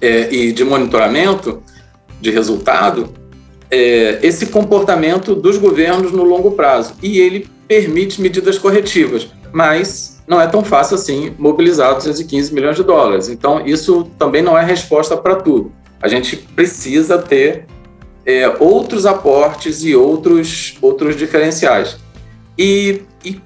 é, 0.00 0.32
e 0.32 0.52
de 0.52 0.64
monitoramento 0.64 1.62
de 2.20 2.30
resultado, 2.30 3.12
é, 3.70 4.18
esse 4.22 4.46
comportamento 4.46 5.34
dos 5.34 5.58
governos 5.58 6.12
no 6.12 6.24
longo 6.24 6.52
prazo. 6.52 6.94
E 7.02 7.20
ele 7.20 7.46
permite 7.68 8.20
medidas 8.20 8.58
corretivas, 8.58 9.28
mas 9.52 10.22
não 10.26 10.40
é 10.40 10.46
tão 10.46 10.64
fácil 10.64 10.94
assim 10.94 11.34
mobilizar 11.38 11.94
215 11.94 12.54
milhões 12.54 12.76
de 12.76 12.82
dólares. 12.82 13.28
Então, 13.28 13.64
isso 13.66 14.10
também 14.18 14.42
não 14.42 14.56
é 14.56 14.64
resposta 14.64 15.16
para 15.16 15.36
tudo. 15.36 15.72
A 16.00 16.08
gente 16.08 16.36
precisa 16.36 17.18
ter 17.18 17.66
é, 18.24 18.48
outros 18.58 19.06
aportes 19.06 19.84
e 19.84 19.94
outros, 19.94 20.76
outros 20.82 21.16
diferenciais. 21.16 21.96
E, 22.58 23.02
e, 23.24 23.40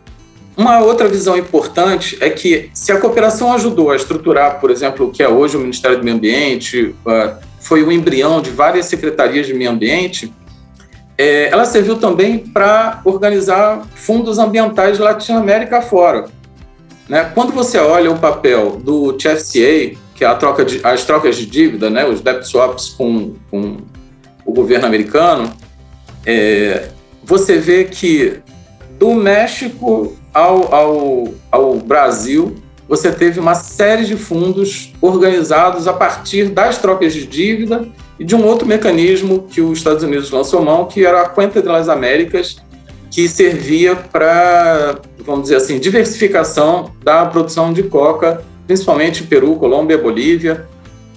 uma 0.57 0.81
outra 0.81 1.09
visão 1.09 1.37
importante 1.37 2.19
é 2.21 2.29
que 2.31 2.71
se 2.75 2.93
a 2.93 3.01
cooperação 3.01 3.53
ajudou 3.53 3.91
a 3.91 3.97
estruturar, 3.97 4.61
por 4.61 4.71
exemplo, 4.71 5.07
o 5.07 5.11
que 5.11 5.23
é 5.23 5.29
hoje 5.29 5.57
o 5.57 5.61
Ministério 5.61 5.99
do 5.99 6.05
Meio 6.05 6.17
Ambiente, 6.17 6.95
uh, 7.07 7.35
foi 7.61 7.83
o 7.83 7.93
embrião 7.93 8.41
de 8.41 8.51
várias 8.51 8.87
secretarias 8.87 9.47
de 9.47 9.55
meio 9.55 9.71
ambiente, 9.71 10.33
é, 11.17 11.49
ela 11.49 11.67
serviu 11.67 11.99
também 11.99 12.39
para 12.39 13.03
organizar 13.05 13.87
fundos 13.95 14.39
ambientais 14.39 14.99
Latinoamérica 14.99 15.83
fora. 15.83 16.27
Né? 17.09 17.31
Quando 17.35 17.53
você 17.53 17.79
olha 17.79 18.11
o 18.11 18.19
papel 18.19 18.77
do 18.77 19.13
TFCA, 19.13 19.99
que 20.21 20.25
é 20.27 20.35
troca 20.35 20.67
de, 20.67 20.83
as 20.85 21.03
trocas 21.07 21.35
de 21.35 21.47
dívida, 21.47 21.89
né, 21.89 22.07
os 22.07 22.21
debt 22.21 22.47
swaps 22.47 22.91
com, 22.91 23.37
com 23.51 23.79
o 24.45 24.53
governo 24.53 24.85
americano, 24.85 25.51
é, 26.27 26.91
você 27.25 27.57
vê 27.57 27.85
que 27.85 28.35
do 28.99 29.15
México 29.15 30.15
ao, 30.35 30.75
ao, 30.75 31.29
ao 31.51 31.77
Brasil, 31.77 32.55
você 32.87 33.11
teve 33.11 33.41
uma 33.41 33.55
série 33.55 34.05
de 34.05 34.15
fundos 34.15 34.93
organizados 35.01 35.89
a 35.89 35.95
partir 35.95 36.51
das 36.51 36.77
trocas 36.77 37.15
de 37.15 37.27
dívida 37.27 37.89
e 38.19 38.25
de 38.25 38.37
um 38.37 38.45
outro 38.45 38.69
mecanismo 38.69 39.47
que 39.51 39.63
os 39.63 39.79
Estados 39.79 40.03
Unidos 40.03 40.31
lançou 40.31 40.63
mão, 40.63 40.85
que 40.85 41.03
era 41.03 41.23
a 41.23 41.29
Cuenta 41.31 41.63
das 41.63 41.89
Américas, 41.89 42.59
que 43.11 43.27
servia 43.27 43.97
para, 43.97 44.97
vamos 45.25 45.45
dizer 45.45 45.57
assim, 45.57 45.79
diversificação 45.79 46.93
da 47.03 47.25
produção 47.25 47.73
de 47.73 47.85
coca, 47.85 48.45
principalmente 48.71 49.25
Peru, 49.25 49.57
Colômbia, 49.57 49.99
Bolívia, 49.99 50.65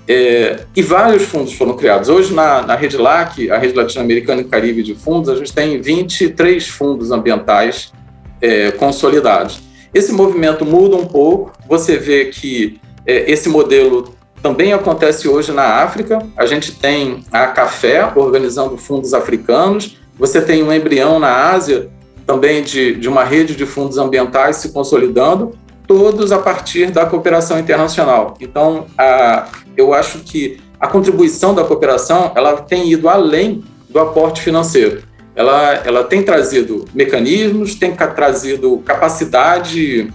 é, 0.07 0.61
e 0.75 0.81
vários 0.81 1.21
fundos 1.25 1.53
foram 1.53 1.77
criados. 1.77 2.09
Hoje, 2.09 2.33
na, 2.33 2.63
na 2.63 2.75
rede 2.75 2.97
LAC, 2.97 3.51
a 3.51 3.59
rede 3.59 3.75
latino-americana 3.75 4.41
e 4.41 4.45
caribe 4.45 4.81
de 4.81 4.95
fundos, 4.95 5.29
a 5.29 5.35
gente 5.35 5.53
tem 5.53 5.79
23 5.79 6.67
fundos 6.67 7.11
ambientais 7.11 7.93
é, 8.41 8.71
consolidados. 8.71 9.61
Esse 9.93 10.11
movimento 10.11 10.65
muda 10.65 10.95
um 10.95 11.05
pouco, 11.05 11.53
você 11.69 11.95
vê 11.95 12.25
que 12.25 12.81
é, 13.05 13.31
esse 13.31 13.47
modelo 13.47 14.15
também 14.41 14.73
acontece 14.73 15.27
hoje 15.27 15.51
na 15.51 15.83
África. 15.83 16.25
A 16.35 16.47
gente 16.47 16.71
tem 16.71 17.23
a 17.31 17.45
Café 17.45 18.11
organizando 18.15 18.79
fundos 18.79 19.13
africanos, 19.13 19.99
você 20.17 20.41
tem 20.41 20.63
um 20.63 20.73
embrião 20.73 21.19
na 21.19 21.51
Ásia 21.51 21.87
também 22.25 22.63
de, 22.63 22.95
de 22.95 23.07
uma 23.07 23.23
rede 23.23 23.55
de 23.55 23.67
fundos 23.67 23.99
ambientais 23.99 24.55
se 24.55 24.71
consolidando, 24.71 25.55
todos 25.87 26.31
a 26.31 26.39
partir 26.39 26.91
da 26.91 27.05
cooperação 27.05 27.59
internacional. 27.59 28.35
Então, 28.39 28.87
a, 28.97 29.47
eu 29.75 29.93
acho 29.93 30.19
que 30.19 30.59
a 30.79 30.87
contribuição 30.87 31.53
da 31.53 31.63
cooperação 31.63 32.31
ela 32.35 32.61
tem 32.61 32.91
ido 32.91 33.07
além 33.07 33.63
do 33.89 33.99
aporte 33.99 34.41
financeiro. 34.41 35.03
Ela, 35.35 35.73
ela 35.85 36.03
tem 36.03 36.21
trazido 36.21 36.85
mecanismos, 36.93 37.75
tem 37.75 37.93
trazido 37.95 38.77
capacidade 38.85 40.11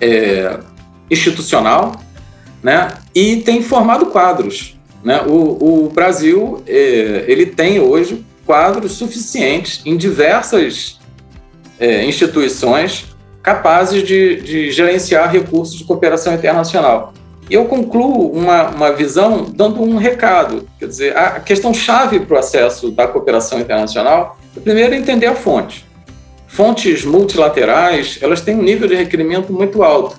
é, 0.00 0.58
institucional, 1.10 2.00
né? 2.62 2.88
E 3.14 3.36
tem 3.36 3.62
formado 3.62 4.06
quadros. 4.06 4.76
Né? 5.04 5.22
O, 5.26 5.84
o 5.84 5.90
Brasil 5.90 6.62
é, 6.66 7.24
ele 7.28 7.46
tem 7.46 7.78
hoje 7.78 8.24
quadros 8.46 8.92
suficientes 8.92 9.82
em 9.84 9.96
diversas 9.96 10.98
é, 11.78 12.04
instituições 12.04 13.13
capazes 13.44 14.02
de, 14.02 14.40
de 14.40 14.70
gerenciar 14.70 15.30
recursos 15.30 15.76
de 15.76 15.84
cooperação 15.84 16.32
internacional. 16.32 17.12
E 17.48 17.52
eu 17.52 17.66
concluo 17.66 18.32
uma, 18.32 18.70
uma 18.70 18.92
visão 18.92 19.44
dando 19.54 19.82
um 19.82 19.96
recado. 19.96 20.66
Quer 20.78 20.88
dizer, 20.88 21.16
a 21.16 21.38
questão 21.38 21.74
chave 21.74 22.20
para 22.20 22.36
o 22.36 22.38
acesso 22.38 22.90
da 22.90 23.06
cooperação 23.06 23.60
internacional 23.60 24.38
é, 24.56 24.60
primeiro, 24.60 24.94
entender 24.94 25.26
a 25.26 25.34
fonte. 25.34 25.84
Fontes 26.48 27.04
multilaterais, 27.04 28.18
elas 28.22 28.40
têm 28.40 28.56
um 28.56 28.62
nível 28.62 28.88
de 28.88 28.94
requerimento 28.94 29.52
muito 29.52 29.82
alto 29.82 30.16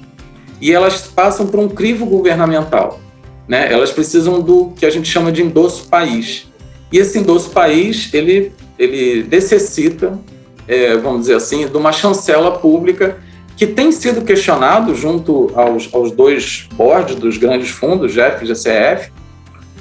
e 0.62 0.72
elas 0.72 1.02
passam 1.02 1.48
por 1.48 1.60
um 1.60 1.68
crivo 1.68 2.06
governamental. 2.06 3.00
Né? 3.48 3.72
Elas 3.74 3.92
precisam 3.92 4.40
do 4.40 4.72
que 4.76 4.86
a 4.86 4.90
gente 4.92 5.10
chama 5.10 5.32
de 5.32 5.42
endosso 5.42 5.88
país. 5.88 6.48
E 6.92 7.00
esse 7.00 7.18
endosso 7.18 7.50
país, 7.50 8.14
ele, 8.14 8.52
ele 8.78 9.24
necessita, 9.24 10.20
é, 10.68 10.96
vamos 10.98 11.22
dizer 11.22 11.36
assim, 11.36 11.68
de 11.68 11.78
uma 11.78 11.92
chancela 11.92 12.58
pública 12.60 13.18
que 13.56 13.66
tem 13.66 13.92
sido 13.92 14.22
questionado 14.24 14.94
junto 14.94 15.52
aos, 15.56 15.90
aos 15.94 16.12
dois 16.12 16.68
boards 16.74 17.16
dos 17.16 17.38
grandes 17.38 17.70
fundos, 17.70 18.12
GEF 18.12 18.44
e 18.44 18.48
GCF. 18.48 19.12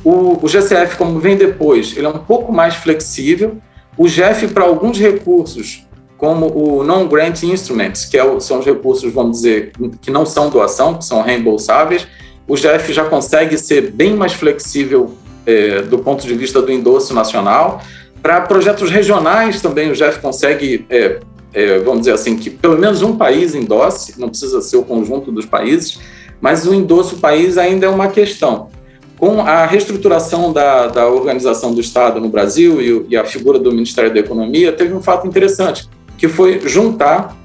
O, 0.04 0.38
o 0.44 0.48
GCF, 0.48 0.96
como 0.96 1.18
vem 1.18 1.36
depois, 1.36 1.96
ele 1.96 2.06
é 2.06 2.08
um 2.08 2.18
pouco 2.18 2.52
mais 2.52 2.74
flexível. 2.76 3.56
O 3.96 4.06
GEF, 4.06 4.48
para 4.48 4.64
alguns 4.64 4.98
recursos, 4.98 5.84
como 6.16 6.46
o 6.46 6.84
Non-Grant 6.84 7.42
Instruments, 7.42 8.04
que 8.04 8.16
é 8.16 8.40
são 8.40 8.60
os 8.60 8.66
recursos, 8.66 9.12
vamos 9.12 9.38
dizer, 9.38 9.72
que 10.00 10.10
não 10.10 10.24
são 10.24 10.48
doação, 10.50 10.94
que 10.94 11.04
são 11.04 11.22
reembolsáveis, 11.22 12.06
o 12.46 12.56
GEF 12.56 12.92
já 12.92 13.04
consegue 13.04 13.58
ser 13.58 13.90
bem 13.90 14.14
mais 14.14 14.34
flexível 14.34 15.14
é, 15.46 15.82
do 15.82 15.98
ponto 15.98 16.26
de 16.26 16.34
vista 16.34 16.62
do 16.62 16.70
endosso 16.70 17.12
nacional. 17.14 17.82
Para 18.24 18.40
projetos 18.40 18.90
regionais 18.90 19.60
também 19.60 19.90
o 19.90 19.94
GEF 19.94 20.18
consegue 20.18 20.86
é, 20.88 21.20
é, 21.52 21.78
vamos 21.80 22.00
dizer 22.00 22.12
assim, 22.12 22.38
que 22.38 22.48
pelo 22.48 22.78
menos 22.78 23.02
um 23.02 23.18
país 23.18 23.54
endosse, 23.54 24.18
não 24.18 24.30
precisa 24.30 24.62
ser 24.62 24.78
o 24.78 24.82
conjunto 24.82 25.30
dos 25.30 25.44
países, 25.44 26.00
mas 26.40 26.66
o 26.66 26.72
endosso 26.72 27.18
país 27.18 27.58
ainda 27.58 27.84
é 27.84 27.88
uma 27.90 28.08
questão. 28.08 28.70
Com 29.18 29.42
a 29.42 29.66
reestruturação 29.66 30.54
da, 30.54 30.86
da 30.86 31.06
organização 31.06 31.74
do 31.74 31.82
Estado 31.82 32.18
no 32.18 32.30
Brasil 32.30 32.80
e, 32.80 33.12
e 33.12 33.16
a 33.18 33.26
figura 33.26 33.58
do 33.58 33.70
Ministério 33.70 34.12
da 34.14 34.20
Economia, 34.20 34.72
teve 34.72 34.94
um 34.94 35.02
fato 35.02 35.26
interessante, 35.26 35.86
que 36.16 36.26
foi 36.26 36.66
juntar 36.66 37.36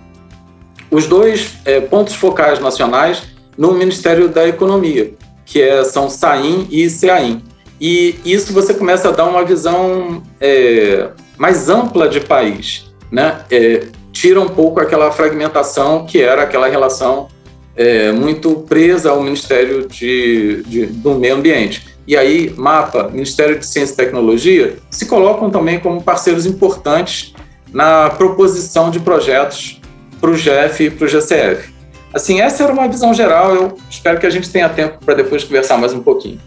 os 0.90 1.08
dois 1.08 1.56
é, 1.66 1.82
pontos 1.82 2.16
focais 2.16 2.58
nacionais 2.62 3.24
no 3.58 3.74
Ministério 3.74 4.30
da 4.30 4.48
Economia, 4.48 5.14
que 5.46 5.62
é, 5.62 5.84
são 5.84 6.10
SAIM 6.10 6.70
e 6.72 6.90
CAIM. 6.90 7.49
E 7.80 8.20
isso 8.26 8.52
você 8.54 8.74
começa 8.74 9.10
a 9.10 9.12
dar 9.12 9.26
uma 9.26 9.44
visão 9.46 10.22
é, 10.40 11.10
mais 11.38 11.70
ampla 11.70 12.10
de 12.10 12.20
país. 12.20 12.92
Né? 13.12 13.40
É, 13.50 13.88
tira 14.12 14.42
um 14.42 14.50
pouco 14.50 14.80
aquela 14.80 15.12
fragmentação 15.12 16.06
que 16.06 16.22
era 16.22 16.44
aquela 16.44 16.68
relação 16.68 17.28
é, 17.76 18.12
muito 18.12 18.56
presa 18.68 19.12
ao 19.12 19.24
Ministério 19.24 19.88
de, 19.88 20.64
de, 20.64 20.86
do 20.88 21.16
Meio 21.16 21.36
Ambiente. 21.36 21.88
E 22.06 22.18
aí, 22.18 22.54
MAPA, 22.58 23.10
Ministério 23.10 23.58
de 23.58 23.66
Ciência 23.66 23.94
e 23.94 23.96
Tecnologia, 23.96 24.78
se 24.90 25.06
colocam 25.06 25.50
também 25.50 25.80
como 25.80 26.02
parceiros 26.02 26.46
importantes 26.46 27.34
na 27.72 28.10
proposição 28.10 28.90
de 28.90 29.00
projetos 29.00 29.80
para 30.20 30.32
o 30.32 30.34
GF 30.34 30.86
e 30.86 30.90
para 30.90 31.06
o 31.06 31.08
GCF. 31.08 31.72
Assim, 32.14 32.42
essa 32.42 32.64
era 32.64 32.74
uma 32.74 32.88
visão 32.88 33.14
geral. 33.14 33.56
Eu 33.56 33.78
espero 33.90 34.20
que 34.20 34.26
a 34.26 34.30
gente 34.30 34.50
tenha 34.50 34.68
tempo 34.68 34.98
para 35.06 35.14
depois 35.14 35.44
conversar 35.44 35.78
mais 35.78 35.94
um 35.94 36.02
pouquinho. 36.02 36.42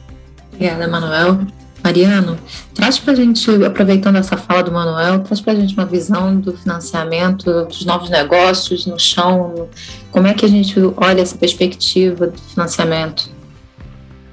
Obrigada, 0.53 0.87
Manuel. 0.89 1.47
Mariano, 1.83 2.39
traz 2.75 2.99
para 2.99 3.13
a 3.13 3.17
gente, 3.17 3.51
aproveitando 3.65 4.17
essa 4.17 4.37
fala 4.37 4.63
do 4.63 4.71
Manuel, 4.71 5.21
traz 5.21 5.41
para 5.41 5.53
a 5.53 5.57
gente 5.57 5.75
uma 5.75 5.85
visão 5.85 6.39
do 6.39 6.57
financiamento, 6.57 7.65
dos 7.65 7.85
novos 7.85 8.09
negócios 8.09 8.87
no 8.87 8.99
chão, 9.01 9.69
como 10.13 10.29
é 10.29 10.35
que 10.35 10.45
a 10.45 10.49
gente 10.49 10.75
olha 10.97 11.21
essa 11.21 11.37
perspectiva 11.37 12.29
do 12.29 12.39
financiamento? 12.41 13.29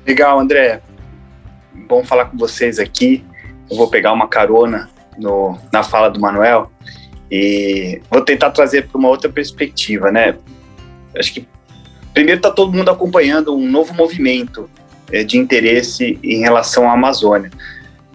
Legal, 0.05 0.39
André. 0.39 0.81
Bom 1.87 2.03
falar 2.03 2.25
com 2.25 2.37
vocês 2.37 2.77
aqui. 2.77 3.25
Eu 3.69 3.77
vou 3.77 3.87
pegar 3.87 4.13
uma 4.13 4.27
carona 4.27 4.89
no, 5.17 5.57
na 5.73 5.81
fala 5.81 6.09
do 6.09 6.19
Manuel 6.19 6.71
e 7.31 7.99
vou 8.11 8.21
tentar 8.21 8.51
trazer 8.51 8.87
para 8.87 8.97
uma 8.97 9.09
outra 9.09 9.29
perspectiva, 9.29 10.11
né? 10.11 10.35
Acho 11.17 11.33
que 11.33 11.47
primeiro 12.13 12.39
está 12.39 12.51
todo 12.51 12.71
mundo 12.71 12.89
acompanhando 12.89 13.55
um 13.55 13.69
novo 13.69 13.93
movimento 13.93 14.69
de 15.23 15.37
interesse 15.37 16.19
em 16.23 16.39
relação 16.39 16.89
à 16.89 16.93
Amazônia. 16.93 17.51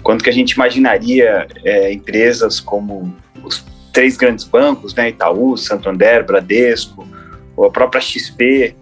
Quanto 0.02 0.22
que 0.22 0.30
a 0.30 0.32
gente 0.32 0.52
imaginaria 0.52 1.46
é, 1.64 1.92
empresas 1.92 2.60
como 2.60 3.14
os 3.42 3.64
três 3.92 4.16
grandes 4.16 4.44
bancos, 4.44 4.94
né, 4.94 5.08
Itaú, 5.08 5.56
Santander, 5.56 6.24
Bradesco, 6.24 7.06
ou 7.56 7.66
a 7.66 7.70
própria 7.70 8.00
XP, 8.00 8.74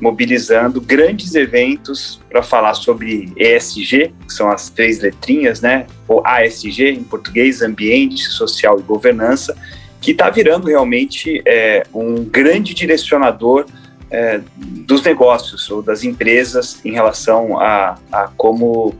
mobilizando 0.00 0.80
grandes 0.80 1.34
eventos 1.34 2.20
para 2.30 2.42
falar 2.42 2.74
sobre 2.74 3.32
ESG, 3.36 4.12
que 4.26 4.32
são 4.32 4.50
as 4.50 4.70
três 4.70 5.00
letrinhas, 5.00 5.60
né, 5.60 5.86
ou 6.06 6.24
ASG 6.24 6.90
em 6.90 7.02
português, 7.02 7.62
ambiente, 7.62 8.24
social 8.26 8.78
e 8.78 8.82
governança, 8.82 9.56
que 10.00 10.12
está 10.12 10.30
virando 10.30 10.68
realmente 10.68 11.42
é, 11.44 11.84
um 11.92 12.24
grande 12.24 12.72
direcionador 12.74 13.66
é, 14.10 14.40
dos 14.58 15.02
negócios 15.02 15.70
ou 15.70 15.82
das 15.82 16.02
empresas 16.02 16.80
em 16.84 16.92
relação 16.92 17.58
a, 17.58 17.98
a 18.10 18.28
como 18.36 18.94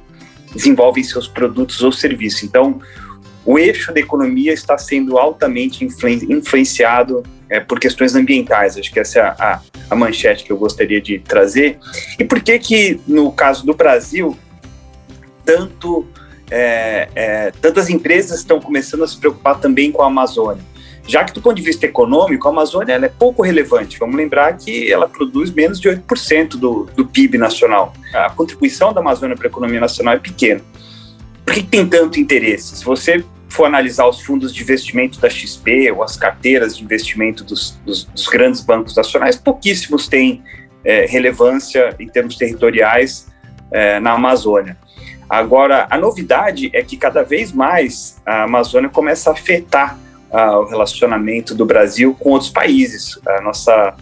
desenvolvem 0.55 1.03
seus 1.05 1.29
produtos 1.29 1.83
ou 1.83 1.93
serviços. 1.93 2.43
Então, 2.43 2.81
o 3.45 3.59
eixo 3.59 3.93
da 3.93 4.01
economia 4.01 4.53
está 4.53 4.77
sendo 4.77 5.19
altamente 5.19 5.85
influenciado 5.85 7.23
é, 7.49 7.61
por 7.61 7.81
questões 7.81 8.15
ambientais. 8.15 8.77
Acho 8.77 8.93
que 8.93 9.01
essa 9.01 9.19
é 9.19 9.23
a, 9.23 9.61
a, 9.89 9.97
manchete 9.97 10.45
que 10.45 10.53
eu 10.53 10.59
gostaria 10.59 11.01
de 11.01 11.19
trazer. 11.19 11.79
E 12.19 12.25
por 12.25 12.41
que 12.41 12.59
que, 12.59 13.01
no 13.07 13.33
caso 13.33 13.65
do 13.65 13.73
Brasil, 13.73 14.37
tanto, 15.45 16.07
é, 16.51 17.09
é, 17.15 17.51
tantas 17.63 17.89
empresas 17.89 18.41
estão 18.41 18.61
começando 18.61 19.05
a 19.05 19.09
se 19.09 19.17
preocupar 19.17 19.59
também 19.59 19.91
com 19.91 20.03
a 20.03 20.07
Amazônia? 20.07 20.63
Já 21.09 21.25
que 21.25 21.33
do 21.33 21.41
ponto 21.41 21.57
de 21.57 21.63
vista 21.63 21.87
econômico, 21.87 22.47
a 22.47 22.51
Amazônia 22.51 22.93
é 22.93 23.09
pouco 23.09 23.43
relevante. 23.43 23.99
Vamos 23.99 24.15
lembrar 24.15 24.59
que 24.59 24.93
ela 24.93 25.09
produz 25.09 25.51
menos 25.51 25.81
de 25.81 25.89
8% 25.89 26.51
do, 26.51 26.85
do 26.95 27.07
PIB 27.07 27.39
nacional. 27.39 27.95
A 28.13 28.29
contribuição 28.29 28.93
da 28.93 29.01
Amazônia 29.01 29.35
para 29.35 29.47
a 29.47 29.51
economia 29.51 29.81
nacional 29.81 30.15
é 30.15 30.19
pequena. 30.19 30.61
Por 31.47 31.55
que 31.55 31.63
tem 31.63 31.87
tanto 31.87 32.21
interesse? 32.21 32.77
Se 32.77 32.85
você 32.85 33.25
for 33.49 33.65
analisar 33.65 34.07
os 34.07 34.21
fundos 34.21 34.55
de 34.55 34.63
investimento 34.63 35.19
da 35.19 35.31
XP 35.31 35.91
ou 35.93 36.03
as 36.03 36.15
carteiras 36.15 36.77
de 36.77 36.85
investimento 36.85 37.43
dos, 37.43 37.81
dos, 37.87 38.05
dos 38.05 38.27
grandes 38.27 38.61
bancos 38.61 38.95
nacionais, 38.95 39.35
pouquíssimos 39.35 40.09
têm 40.09 40.45
é, 40.85 41.07
relevância 41.07 41.97
em 41.99 42.07
termos 42.07 42.37
territoriais 42.37 43.29
é, 43.73 43.99
na 43.99 44.13
Amazônia. 44.13 44.77
Agora, 45.27 45.87
a 45.89 45.97
novidade 45.97 46.71
é 46.75 46.83
que 46.83 46.99
cada 46.99 47.23
vez 47.23 47.51
mais 47.51 48.21
a 48.27 48.43
Amazônia 48.43 48.91
começa 48.91 49.31
a 49.31 49.33
afetar 49.33 49.99
ah, 50.31 50.59
o 50.59 50.65
relacionamento 50.65 51.55
do 51.55 51.65
Brasil 51.65 52.15
com 52.19 52.31
outros 52.31 52.51
países. 52.51 53.19
A 53.27 53.41
nossa, 53.41 53.95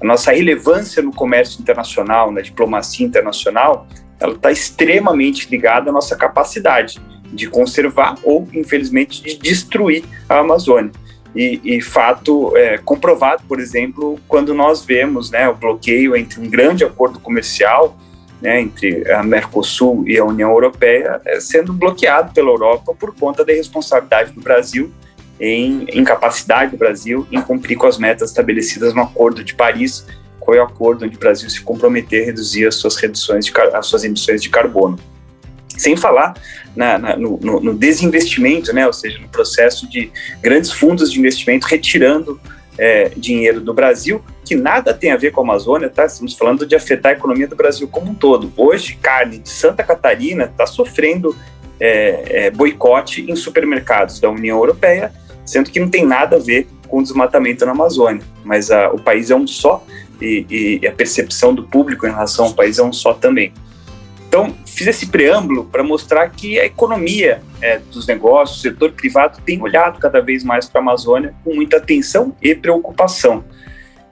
a 0.00 0.06
nossa 0.06 0.32
relevância 0.32 1.02
no 1.02 1.12
comércio 1.12 1.60
internacional, 1.60 2.30
na 2.30 2.40
diplomacia 2.40 3.06
internacional, 3.06 3.86
ela 4.20 4.34
está 4.34 4.50
extremamente 4.50 5.48
ligada 5.50 5.90
à 5.90 5.92
nossa 5.92 6.16
capacidade 6.16 7.00
de 7.32 7.48
conservar 7.48 8.16
ou, 8.22 8.48
infelizmente, 8.52 9.22
de 9.22 9.36
destruir 9.36 10.04
a 10.28 10.38
Amazônia. 10.38 10.92
E, 11.34 11.60
e 11.64 11.80
fato 11.80 12.56
é, 12.56 12.78
comprovado, 12.78 13.42
por 13.48 13.58
exemplo, 13.58 14.20
quando 14.28 14.54
nós 14.54 14.84
vemos 14.84 15.32
né, 15.32 15.48
o 15.48 15.54
bloqueio 15.54 16.14
entre 16.14 16.40
um 16.40 16.48
grande 16.48 16.84
acordo 16.84 17.18
comercial 17.18 17.98
né, 18.40 18.60
entre 18.60 19.10
a 19.10 19.22
Mercosul 19.22 20.04
e 20.06 20.16
a 20.16 20.24
União 20.24 20.50
Europeia 20.50 21.20
é, 21.24 21.40
sendo 21.40 21.72
bloqueado 21.72 22.32
pela 22.32 22.50
Europa 22.50 22.94
por 22.94 23.14
conta 23.14 23.44
da 23.44 23.52
irresponsabilidade 23.52 24.32
do 24.32 24.40
Brasil 24.40 24.92
em 25.38 25.86
incapacidade 25.92 26.72
do 26.72 26.76
Brasil 26.76 27.26
em 27.30 27.40
cumprir 27.40 27.76
com 27.76 27.86
as 27.86 27.98
metas 27.98 28.30
estabelecidas 28.30 28.94
no 28.94 29.02
Acordo 29.02 29.42
de 29.42 29.54
Paris, 29.54 30.06
foi 30.44 30.58
o 30.58 30.62
acordo 30.62 31.06
onde 31.06 31.16
o 31.16 31.18
Brasil 31.18 31.48
se 31.48 31.62
comprometeu 31.62 32.22
a 32.22 32.26
reduzir 32.26 32.66
as 32.66 32.74
suas 32.76 32.96
reduções 32.96 33.46
de, 33.46 33.52
as 33.72 33.86
suas 33.86 34.04
emissões 34.04 34.42
de 34.42 34.50
carbono. 34.50 34.98
Sem 35.76 35.96
falar 35.96 36.34
na, 36.76 36.98
na, 36.98 37.16
no, 37.16 37.38
no, 37.38 37.74
desinvestimento, 37.74 38.72
né, 38.72 38.86
ou 38.86 38.92
seja, 38.92 39.18
no 39.18 39.28
processo 39.28 39.88
de 39.88 40.12
grandes 40.40 40.70
fundos 40.70 41.10
de 41.10 41.18
investimento 41.18 41.66
retirando 41.66 42.38
é, 42.78 43.10
dinheiro 43.16 43.60
do 43.60 43.72
Brasil, 43.72 44.22
que 44.44 44.54
nada 44.54 44.92
tem 44.92 45.10
a 45.10 45.16
ver 45.16 45.32
com 45.32 45.40
a 45.40 45.44
Amazônia, 45.44 45.88
tá? 45.88 46.04
Estamos 46.04 46.34
falando 46.34 46.66
de 46.66 46.76
afetar 46.76 47.12
a 47.12 47.14
economia 47.14 47.48
do 47.48 47.56
Brasil 47.56 47.88
como 47.88 48.10
um 48.10 48.14
todo. 48.14 48.52
Hoje, 48.56 48.98
carne 49.00 49.38
de 49.38 49.48
Santa 49.48 49.82
Catarina 49.82 50.44
está 50.44 50.66
sofrendo 50.66 51.36
é, 51.80 52.46
é, 52.46 52.50
boicote 52.50 53.28
em 53.28 53.34
supermercados 53.34 54.20
da 54.20 54.28
União 54.28 54.58
Europeia, 54.58 55.12
sendo 55.44 55.70
que 55.70 55.80
não 55.80 55.88
tem 55.88 56.04
nada 56.04 56.36
a 56.36 56.38
ver 56.38 56.66
com 56.88 56.98
o 56.98 57.02
desmatamento 57.02 57.64
na 57.64 57.72
Amazônia. 57.72 58.22
Mas 58.44 58.70
a, 58.70 58.90
o 58.90 58.98
país 58.98 59.30
é 59.30 59.36
um 59.36 59.46
só 59.46 59.84
e, 60.20 60.80
e 60.82 60.86
a 60.86 60.92
percepção 60.92 61.54
do 61.54 61.64
público 61.64 62.06
em 62.06 62.10
relação 62.10 62.46
ao 62.46 62.52
país 62.52 62.78
é 62.78 62.82
um 62.82 62.92
só 62.92 63.14
também. 63.14 63.52
Então, 64.28 64.52
fiz 64.66 64.88
esse 64.88 65.06
preâmbulo 65.06 65.64
para 65.64 65.82
mostrar 65.84 66.28
que 66.30 66.58
a 66.58 66.64
economia 66.64 67.40
é, 67.62 67.78
dos 67.78 68.06
negócios, 68.06 68.58
o 68.58 68.62
setor 68.62 68.90
privado, 68.90 69.40
tem 69.44 69.62
olhado 69.62 70.00
cada 70.00 70.20
vez 70.20 70.42
mais 70.42 70.68
para 70.68 70.80
a 70.80 70.82
Amazônia 70.82 71.34
com 71.44 71.54
muita 71.54 71.76
atenção 71.76 72.34
e 72.42 72.52
preocupação. 72.54 73.44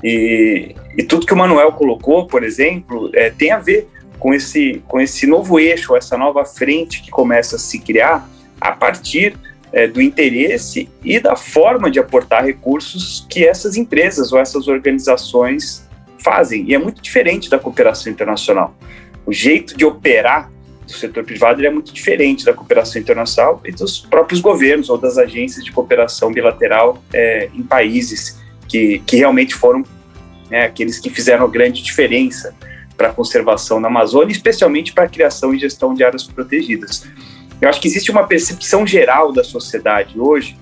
E, 0.03 0.75
e 0.97 1.03
tudo 1.03 1.27
que 1.27 1.33
o 1.33 1.37
Manuel 1.37 1.73
colocou, 1.73 2.27
por 2.27 2.45
exemplo, 2.45 3.11
é, 3.14 3.31
tem 3.31 3.51
a 3.51 3.59
ver 3.59 3.88
com 4.18 4.33
esse, 4.33 4.81
com 4.87 5.01
esse 5.01 5.27
novo 5.27 5.59
eixo, 5.59 5.97
essa 5.97 6.16
nova 6.16 6.45
frente 6.45 7.03
que 7.03 7.11
começa 7.11 7.57
a 7.57 7.59
se 7.59 7.81
criar 7.81 8.29
a 8.61 8.71
partir 8.71 9.37
é, 9.72 9.87
do 9.87 10.00
interesse 10.00 10.88
e 11.04 11.18
da 11.18 11.37
forma 11.37 11.90
de 11.90 11.98
aportar 11.98 12.44
recursos 12.44 13.26
que 13.28 13.46
essas 13.46 13.76
empresas 13.76 14.32
ou 14.32 14.38
essas 14.38 14.68
organizações 14.68 15.88
fazem. 16.18 16.64
E 16.68 16.74
é 16.74 16.78
muito 16.78 17.00
diferente 17.02 17.48
da 17.48 17.58
cooperação 17.58 18.12
internacional 18.12 18.76
o 19.24 19.32
jeito 19.32 19.76
de 19.76 19.85
operar 19.85 20.50
do 20.87 20.92
setor 20.92 21.24
privado 21.24 21.64
é 21.64 21.70
muito 21.70 21.92
diferente 21.92 22.44
da 22.44 22.52
cooperação 22.52 23.00
internacional 23.00 23.61
e 23.64 23.70
dos 23.70 24.00
próprios 24.00 24.40
governos 24.40 24.90
ou 24.90 24.98
das 24.98 25.16
agências 25.16 25.64
de 25.64 25.70
cooperação 25.70 26.32
bilateral 26.32 27.02
é, 27.12 27.48
em 27.54 27.62
países 27.62 28.40
que, 28.68 29.00
que 29.06 29.16
realmente 29.16 29.54
foram 29.54 29.85
né, 30.50 30.64
aqueles 30.64 30.98
que 30.98 31.08
fizeram 31.08 31.48
grande 31.48 31.82
diferença 31.82 32.54
para 32.96 33.08
a 33.08 33.12
conservação 33.12 33.80
da 33.80 33.88
Amazônia, 33.88 34.32
especialmente 34.32 34.92
para 34.92 35.04
a 35.04 35.08
criação 35.08 35.54
e 35.54 35.58
gestão 35.58 35.94
de 35.94 36.04
áreas 36.04 36.24
protegidas. 36.24 37.06
Eu 37.62 37.68
acho 37.68 37.81
que 37.81 37.87
existe 37.87 38.11
uma 38.11 38.27
percepção 38.27 38.85
geral 38.85 39.33
da 39.33 39.44
sociedade 39.44 40.18
hoje 40.18 40.59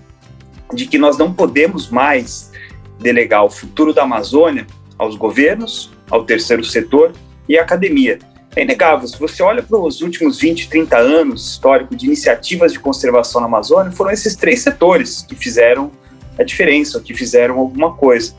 de 0.75 0.87
que 0.87 0.99
nós 0.99 1.17
não 1.17 1.33
podemos 1.33 1.89
mais 1.89 2.53
delegar 3.01 3.43
o 3.43 3.51
futuro 3.51 3.95
da 3.95 4.03
Amazônia 4.03 4.67
aos 4.99 5.17
governos, 5.17 5.91
ao 6.11 6.25
terceiro 6.25 6.63
setor 6.63 7.13
e 7.49 7.59
à 7.59 7.63
academia 7.63 8.19
é 8.55 8.63
inegável. 8.63 9.07
Se 9.07 9.19
você 9.19 9.43
olha 9.43 9.63
para 9.63 9.79
os 9.79 10.01
últimos 10.03 10.39
20, 10.39 10.69
30 10.69 10.97
anos 10.99 11.53
histórico 11.53 11.95
de 11.95 12.07
iniciativas 12.07 12.73
de 12.73 12.81
conservação 12.81 13.41
na 13.41 13.47
Amazônia, 13.47 13.93
foram 13.93 14.11
esses 14.11 14.35
três 14.35 14.61
setores 14.61 15.23
que 15.23 15.35
fizeram 15.35 15.91
a 16.39 16.43
diferença, 16.43 17.01
que 17.01 17.15
fizeram 17.15 17.59
alguma 17.59 17.95
coisa. 17.95 18.35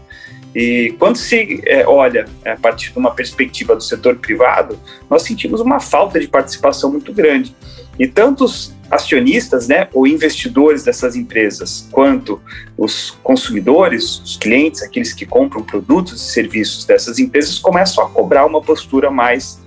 E 0.54 0.93
quando 1.00 1.15
se 1.15 1.62
é, 1.65 1.88
olha 1.88 2.26
é, 2.43 2.52
a 2.52 2.58
partir 2.58 2.91
de 2.91 3.00
uma 3.00 3.12
perspectiva 3.12 3.74
do 3.74 3.82
setor 3.82 4.17
privado, 4.17 4.78
nós 5.10 5.24
sentimos 5.24 5.62
uma 5.62 5.80
falta 5.80 6.19
de 6.19 6.28
participação 6.28 6.91
muito 6.91 7.13
grande. 7.13 7.56
E 8.01 8.07
tantos 8.07 8.73
acionistas, 8.89 9.67
né, 9.67 9.87
ou 9.93 10.07
investidores 10.07 10.83
dessas 10.83 11.15
empresas, 11.15 11.87
quanto 11.91 12.41
os 12.75 13.11
consumidores, 13.21 14.19
os 14.19 14.37
clientes, 14.37 14.81
aqueles 14.81 15.13
que 15.13 15.23
compram 15.23 15.61
produtos 15.61 16.19
e 16.19 16.31
serviços 16.31 16.83
dessas 16.83 17.19
empresas, 17.19 17.59
começam 17.59 18.03
a 18.03 18.09
cobrar 18.09 18.47
uma 18.47 18.59
postura 18.59 19.11
mais 19.11 19.61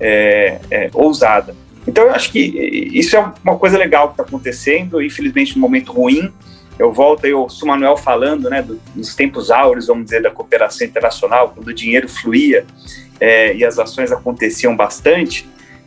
é, 0.00 0.60
é, 0.70 0.90
ousada. 0.94 1.54
Então, 1.86 2.04
eu 2.04 2.14
acho 2.14 2.32
que 2.32 2.40
isso 2.40 3.14
é 3.18 3.32
uma 3.44 3.58
coisa 3.58 3.76
legal 3.76 4.06
que 4.06 4.14
está 4.14 4.22
acontecendo, 4.22 5.02
infelizmente, 5.02 5.54
um 5.58 5.60
momento 5.60 5.92
ruim. 5.92 6.32
Eu 6.78 6.90
volto 6.90 7.26
aí, 7.26 7.34
o 7.34 7.46
Manuel 7.64 7.98
falando, 7.98 8.48
né, 8.48 8.62
do, 8.62 8.80
dos 8.94 9.14
tempos 9.14 9.50
áureos, 9.50 9.88
vamos 9.88 10.06
dizer, 10.06 10.22
da 10.22 10.30
cooperação 10.30 10.86
internacional, 10.86 11.50
quando 11.54 11.68
o 11.68 11.74
dinheiro 11.74 12.08
fluía 12.08 12.64
é, 13.20 13.54
e 13.54 13.62
as 13.62 13.78
ações 13.78 14.10
aconteciam 14.10 14.74
bastante. 14.74 15.46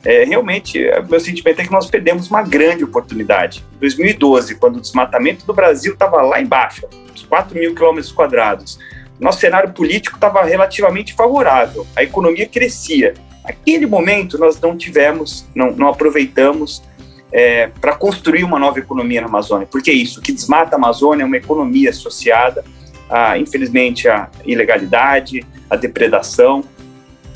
É, 0.10 0.24
realmente, 0.24 0.80
meu 1.10 1.20
sentimento 1.20 1.60
é 1.60 1.66
que 1.66 1.72
nós 1.72 1.88
perdemos 1.88 2.30
uma 2.30 2.42
grande 2.42 2.84
oportunidade. 2.84 3.64
Em 3.76 3.80
2012, 3.80 4.56
quando 4.56 4.78
o 4.78 4.82
desmatamento 4.82 5.46
do 5.46 5.54
Brasil 5.54 5.94
estava 5.94 6.22
lá 6.22 6.42
embaixo, 6.42 6.88
uns 7.12 7.24
4 7.24 7.60
mil 7.60 7.76
quilômetros 7.76 8.12
quadrados, 8.12 8.80
nosso 9.20 9.42
cenário 9.42 9.74
político 9.74 10.16
estava 10.16 10.44
relativamente 10.44 11.14
favorável, 11.14 11.86
a 11.96 12.04
economia 12.04 12.48
crescia, 12.48 13.16
Aquele 13.48 13.86
momento 13.86 14.38
nós 14.38 14.60
não 14.60 14.76
tivemos, 14.76 15.48
não, 15.56 15.72
não 15.72 15.88
aproveitamos 15.88 16.84
é, 17.32 17.68
para 17.80 17.96
construir 17.96 18.44
uma 18.44 18.60
nova 18.60 18.78
economia 18.78 19.22
na 19.22 19.28
Amazônia. 19.28 19.66
Porque 19.72 19.90
é 19.90 19.94
isso, 19.94 20.20
o 20.20 20.22
que 20.22 20.34
desmata 20.34 20.76
a 20.76 20.78
Amazônia 20.78 21.24
é 21.24 21.26
uma 21.26 21.38
economia 21.38 21.92
associada, 21.92 22.66
a, 23.10 23.38
infelizmente, 23.38 24.10
à 24.10 24.30
ilegalidade, 24.44 25.46
à 25.70 25.78
depredação, 25.78 26.62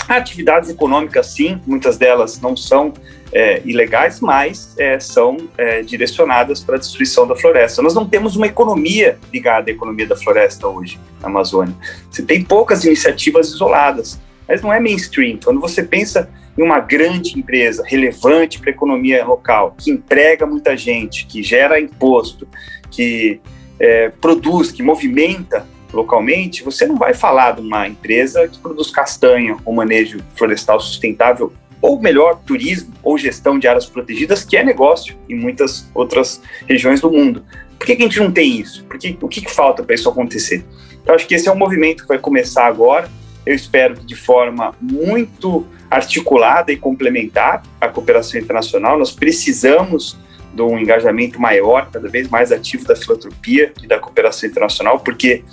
atividades 0.07 0.69
econômicas, 0.69 1.27
sim, 1.27 1.59
muitas 1.65 1.97
delas 1.97 2.39
não 2.41 2.55
são 2.55 2.93
é, 3.31 3.61
ilegais, 3.63 4.19
mas 4.19 4.75
é, 4.77 4.99
são 4.99 5.37
é, 5.57 5.81
direcionadas 5.81 6.59
para 6.61 6.75
a 6.75 6.79
destruição 6.79 7.25
da 7.27 7.35
floresta. 7.35 7.81
Nós 7.81 7.93
não 7.93 8.05
temos 8.05 8.35
uma 8.35 8.47
economia 8.47 9.17
ligada 9.31 9.69
à 9.69 9.73
economia 9.73 10.05
da 10.05 10.15
floresta 10.15 10.67
hoje 10.67 10.99
na 11.21 11.27
Amazônia. 11.27 11.75
Você 12.09 12.23
tem 12.23 12.43
poucas 12.43 12.83
iniciativas 12.83 13.49
isoladas 13.49 14.19
mas 14.51 14.61
não 14.61 14.73
é 14.73 14.81
mainstream. 14.81 15.39
Quando 15.41 15.61
você 15.61 15.81
pensa 15.81 16.29
em 16.57 16.61
uma 16.61 16.81
grande 16.81 17.39
empresa 17.39 17.83
relevante 17.85 18.59
para 18.59 18.69
a 18.69 18.73
economia 18.73 19.25
local, 19.25 19.73
que 19.77 19.89
emprega 19.89 20.45
muita 20.45 20.75
gente, 20.75 21.25
que 21.25 21.41
gera 21.41 21.79
imposto, 21.79 22.45
que 22.89 23.39
é, 23.79 24.09
produz, 24.09 24.69
que 24.69 24.83
movimenta 24.83 25.65
localmente, 25.93 26.63
você 26.63 26.85
não 26.85 26.95
vai 26.95 27.13
falar 27.13 27.51
de 27.51 27.61
uma 27.61 27.87
empresa 27.87 28.47
que 28.47 28.59
produz 28.59 28.89
castanha 28.89 29.57
ou 29.65 29.73
manejo 29.73 30.19
florestal 30.35 30.79
sustentável, 30.79 31.53
ou 31.81 31.99
melhor, 31.99 32.39
turismo 32.45 32.93
ou 33.01 33.17
gestão 33.17 33.57
de 33.57 33.67
áreas 33.67 33.85
protegidas, 33.85 34.43
que 34.43 34.55
é 34.55 34.63
negócio 34.63 35.15
em 35.27 35.35
muitas 35.35 35.89
outras 35.93 36.41
regiões 36.67 37.01
do 37.01 37.11
mundo. 37.11 37.43
Por 37.77 37.87
que, 37.87 37.95
que 37.95 38.03
a 38.03 38.05
gente 38.05 38.19
não 38.19 38.31
tem 38.31 38.59
isso? 38.59 38.85
Porque, 38.85 39.17
o 39.19 39.27
que, 39.27 39.41
que 39.41 39.51
falta 39.51 39.81
para 39.81 39.95
isso 39.95 40.07
acontecer? 40.07 40.63
Eu 41.05 41.15
acho 41.15 41.27
que 41.27 41.33
esse 41.33 41.49
é 41.49 41.51
um 41.51 41.57
movimento 41.57 42.03
que 42.03 42.07
vai 42.07 42.19
começar 42.19 42.67
agora, 42.67 43.09
eu 43.43 43.55
espero 43.55 43.95
que 43.95 44.05
de 44.05 44.15
forma 44.15 44.75
muito 44.79 45.65
articulada 45.89 46.71
e 46.71 46.77
complementar 46.77 47.63
à 47.79 47.89
cooperação 47.89 48.39
internacional. 48.39 48.99
Nós 48.99 49.11
precisamos 49.11 50.17
de 50.53 50.61
um 50.61 50.77
engajamento 50.77 51.41
maior, 51.41 51.89
cada 51.91 52.07
vez 52.07 52.29
mais 52.29 52.51
ativo 52.51 52.85
da 52.85 52.95
filantropia 52.95 53.73
e 53.81 53.87
da 53.87 53.97
cooperação 53.97 54.49
internacional, 54.49 54.99
porque 54.99 55.43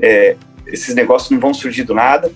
é, 0.00 0.36
esses 0.66 0.94
negócios 0.94 1.30
não 1.30 1.38
vão 1.38 1.54
surgir 1.54 1.84
do 1.84 1.94
nada. 1.94 2.30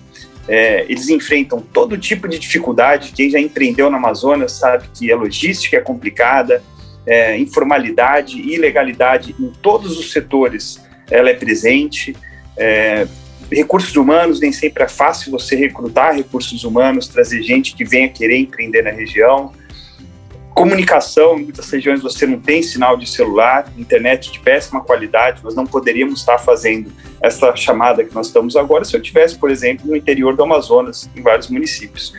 É, 0.47 0.83
eles 0.89 1.07
enfrentam 1.09 1.61
todo 1.61 1.97
tipo 1.97 2.27
de 2.27 2.39
dificuldade. 2.39 3.11
Quem 3.15 3.29
já 3.29 3.39
empreendeu 3.39 3.89
na 3.89 3.97
Amazônia 3.97 4.47
sabe 4.47 4.87
que 4.93 5.11
a 5.11 5.15
logística 5.15 5.77
é 5.77 5.81
complicada, 5.81 6.63
é, 7.05 7.37
informalidade 7.37 8.39
ilegalidade 8.39 9.35
em 9.39 9.51
todos 9.61 9.97
os 9.97 10.11
setores 10.11 10.81
ela 11.09 11.29
é 11.29 11.33
presente. 11.33 12.15
É, 12.57 13.07
recursos 13.51 13.95
humanos, 13.95 14.39
nem 14.39 14.51
sempre 14.51 14.83
é 14.83 14.87
fácil 14.87 15.31
você 15.31 15.55
recrutar 15.55 16.15
recursos 16.15 16.63
humanos, 16.63 17.07
trazer 17.07 17.43
gente 17.43 17.75
que 17.75 17.83
venha 17.83 18.07
querer 18.07 18.37
empreender 18.37 18.81
na 18.81 18.91
região. 18.91 19.51
Comunicação, 20.53 21.39
em 21.39 21.43
muitas 21.43 21.69
regiões 21.69 22.01
você 22.01 22.27
não 22.27 22.39
tem 22.39 22.61
sinal 22.61 22.97
de 22.97 23.09
celular, 23.09 23.71
internet 23.77 24.31
de 24.31 24.39
péssima 24.39 24.81
qualidade, 24.81 25.41
nós 25.43 25.55
não 25.55 25.65
poderíamos 25.65 26.19
estar 26.19 26.37
fazendo 26.37 26.91
essa 27.21 27.55
chamada 27.55 28.03
que 28.03 28.13
nós 28.13 28.27
estamos 28.27 28.55
agora 28.55 28.83
se 28.83 28.95
eu 28.95 29.01
tivesse, 29.01 29.37
por 29.37 29.49
exemplo, 29.49 29.87
no 29.87 29.95
interior 29.95 30.35
do 30.35 30.43
Amazonas, 30.43 31.09
em 31.15 31.21
vários 31.21 31.47
municípios. 31.47 32.13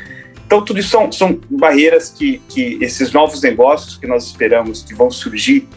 Então, 0.46 0.62
tudo 0.62 0.80
isso 0.80 0.90
são, 0.90 1.10
são 1.10 1.38
barreiras 1.50 2.10
que, 2.10 2.42
que 2.48 2.78
esses 2.80 3.12
novos 3.12 3.40
negócios 3.42 3.96
que 3.96 4.06
nós 4.06 4.26
esperamos 4.26 4.82
que 4.82 4.94
vão 4.94 5.10
surgir 5.10 5.68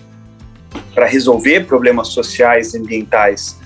para 0.93 1.05
resolver 1.05 1.65
problemas 1.65 2.09
sociais 2.09 2.73
e 2.73 2.77
ambientais 2.77 3.57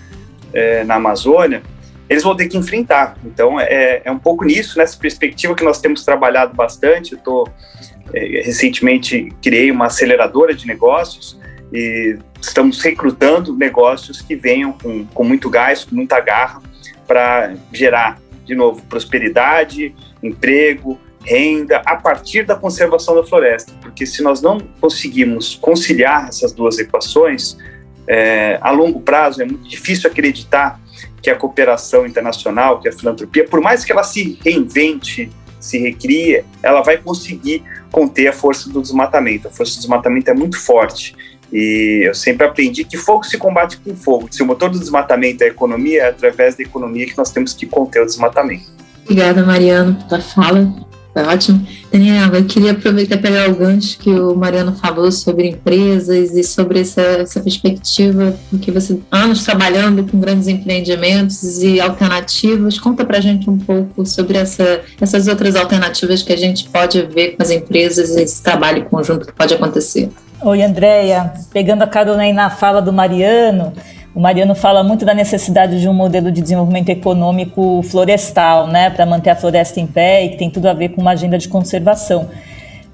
é, 0.54 0.84
na 0.84 0.95
Amazônia, 0.95 1.63
eles 2.10 2.23
vão 2.23 2.36
ter 2.36 2.47
que 2.47 2.58
enfrentar. 2.58 3.17
Então, 3.23 3.60
é, 3.60 4.02
é 4.04 4.12
um 4.12 4.17
pouco 4.17 4.43
nisso, 4.43 4.78
nessa 4.78 4.97
perspectiva 4.97 5.54
que 5.54 5.63
nós 5.63 5.80
temos 5.80 6.04
trabalhado 6.04 6.56
bastante. 6.56 7.13
Eu 7.13 7.47
é, 7.47 7.79
recentemente 8.13 9.32
criei 9.41 9.72
uma 9.72 9.86
aceleradora 9.86 10.54
de 10.54 10.65
negócios 10.65 11.39
e 11.72 12.17
estamos 12.41 12.82
recrutando 12.82 13.56
negócios 13.56 14.22
que 14.22 14.36
venham 14.36 14.72
com, 14.72 15.06
com 15.06 15.24
muito 15.24 15.50
gás, 15.50 15.86
com 15.86 15.95
muita 15.95 16.19
garra, 16.19 16.62
para 17.08 17.54
gerar, 17.72 18.19
de 18.45 18.56
novo, 18.56 18.82
prosperidade, 18.84 19.95
emprego, 20.22 21.00
renda, 21.24 21.82
a 21.86 21.95
partir 21.95 22.45
da 22.45 22.56
conservação 22.56 23.15
da 23.15 23.24
floresta. 23.24 23.72
Porque 23.82 24.06
se 24.06 24.24
nós 24.24 24.41
não 24.41 24.60
conseguimos 24.80 25.56
conciliar 25.56 26.28
essas 26.28 26.54
duas 26.54 26.78
equações, 26.80 27.58
é, 28.08 28.58
a 28.62 28.72
longo 28.72 29.02
prazo 29.02 29.41
é 29.41 29.45
muito 29.45 29.67
difícil 29.67 30.10
acreditar 30.10 30.80
que 31.22 31.30
a 31.30 31.36
cooperação 31.36 32.06
internacional, 32.06 32.80
que 32.80 32.88
a 32.88 32.91
filantropia, 32.91 33.45
por 33.45 33.62
mais 33.62 33.84
que 33.84 33.91
ela 33.91 34.04
se 34.04 34.39
reinvente, 34.43 35.30
se 35.60 35.78
recrie, 35.78 36.43
ela 36.63 36.82
vai 36.82 36.98
conseguir 36.98 37.63
conter 37.91 38.28
a 38.28 38.34
força 38.34 38.69
do 38.69 38.82
desmatamento. 38.82 39.47
A 39.47 39.52
força 39.52 39.75
do 39.75 39.80
desmatamento 39.80 40.30
é 40.30 40.34
muito 40.34 40.60
forte. 40.60 41.15
E 41.52 42.04
eu 42.08 42.13
sempre 42.13 42.45
aprendi 42.45 42.84
que 42.84 42.95
fogo 42.95 43.23
se 43.23 43.38
combate 43.38 43.78
com 43.78 43.95
fogo. 43.95 44.28
Se 44.32 44.43
o 44.43 44.45
motor 44.45 44.69
do 44.69 44.80
desmatamento 44.80 45.43
é 45.43 45.47
a 45.47 45.49
economia, 45.49 46.04
é 46.04 46.10
através 46.10 46.56
da 46.56 46.63
economia 46.63 47.06
que 47.08 47.17
nós 47.17 47.32
temos 47.32 47.54
que 47.54 47.65
conter 47.65 48.04
o 48.04 48.06
desmatamento. 48.06 48.65
Obrigada, 49.04 49.43
Mariano, 49.43 49.97
pela 50.08 50.21
fala. 50.21 50.88
Foi 51.13 51.24
ótimo. 51.24 51.65
Daniela, 51.91 52.38
eu 52.38 52.45
queria 52.45 52.72
aproveitar 52.72 53.15
e 53.15 53.19
pegar 53.19 53.50
o 53.50 53.56
gancho 53.56 53.98
que 53.98 54.12
o 54.12 54.36
Mariano 54.36 54.74
falou 54.76 55.12
sobre 55.12 55.48
empresas 55.48 56.36
e 56.36 56.43
sobre 56.43 56.82
essa, 56.82 57.02
essa 57.02 57.39
perspectiva, 57.39 58.36
porque 58.50 58.72
você 58.72 59.00
anos 59.12 59.43
trabalhando 59.43 60.04
com 60.10 60.19
grandes 60.19 60.48
empreendimentos 60.48 61.63
e 61.63 61.82
alternativas. 61.82 62.78
Conta 62.78 63.04
para 63.04 63.19
gente 63.19 63.50
um 63.50 63.58
pouco 63.58 64.06
sobre 64.06 64.38
essa, 64.38 64.82
essas 65.02 65.28
outras 65.28 65.56
alternativas 65.56 66.22
que 66.22 66.32
a 66.32 66.38
gente 66.38 66.69
pode 66.69 67.02
ver 67.02 67.36
com 67.36 67.41
as 67.41 67.50
empresas 67.50 68.15
e 68.15 68.22
esse 68.22 68.41
trabalho 68.43 68.86
conjunto 68.86 69.26
que 69.26 69.34
pode 69.34 69.54
acontecer. 69.54 70.10
Oi, 70.41 70.62
Andréia. 70.63 71.34
Pegando 71.52 71.82
a 71.82 71.88
carona 71.88 72.24
aí 72.24 72.32
na 72.32 72.50
fala 72.50 72.82
do 72.82 72.93
Mariano, 72.93 73.74
o 74.19 74.21
Mariano 74.21 74.53
fala 74.53 74.84
muito 74.84 75.05
da 75.05 75.13
necessidade 75.13 75.79
de 75.79 75.88
um 75.88 75.93
modelo 75.93 76.29
de 76.29 76.41
desenvolvimento 76.41 76.89
econômico 76.89 77.82
florestal, 77.84 78.67
né, 78.67 78.89
para 78.89 79.05
manter 79.05 79.29
a 79.29 79.36
floresta 79.36 79.79
em 79.79 79.88
pé 79.88 80.25
e 80.25 80.29
que 80.32 80.38
tem 80.38 80.49
tudo 80.49 80.65
a 80.65 80.73
ver 80.73 80.89
com 80.89 80.99
uma 80.99 81.12
agenda 81.12 81.38
de 81.38 81.47
conservação. 81.47 82.27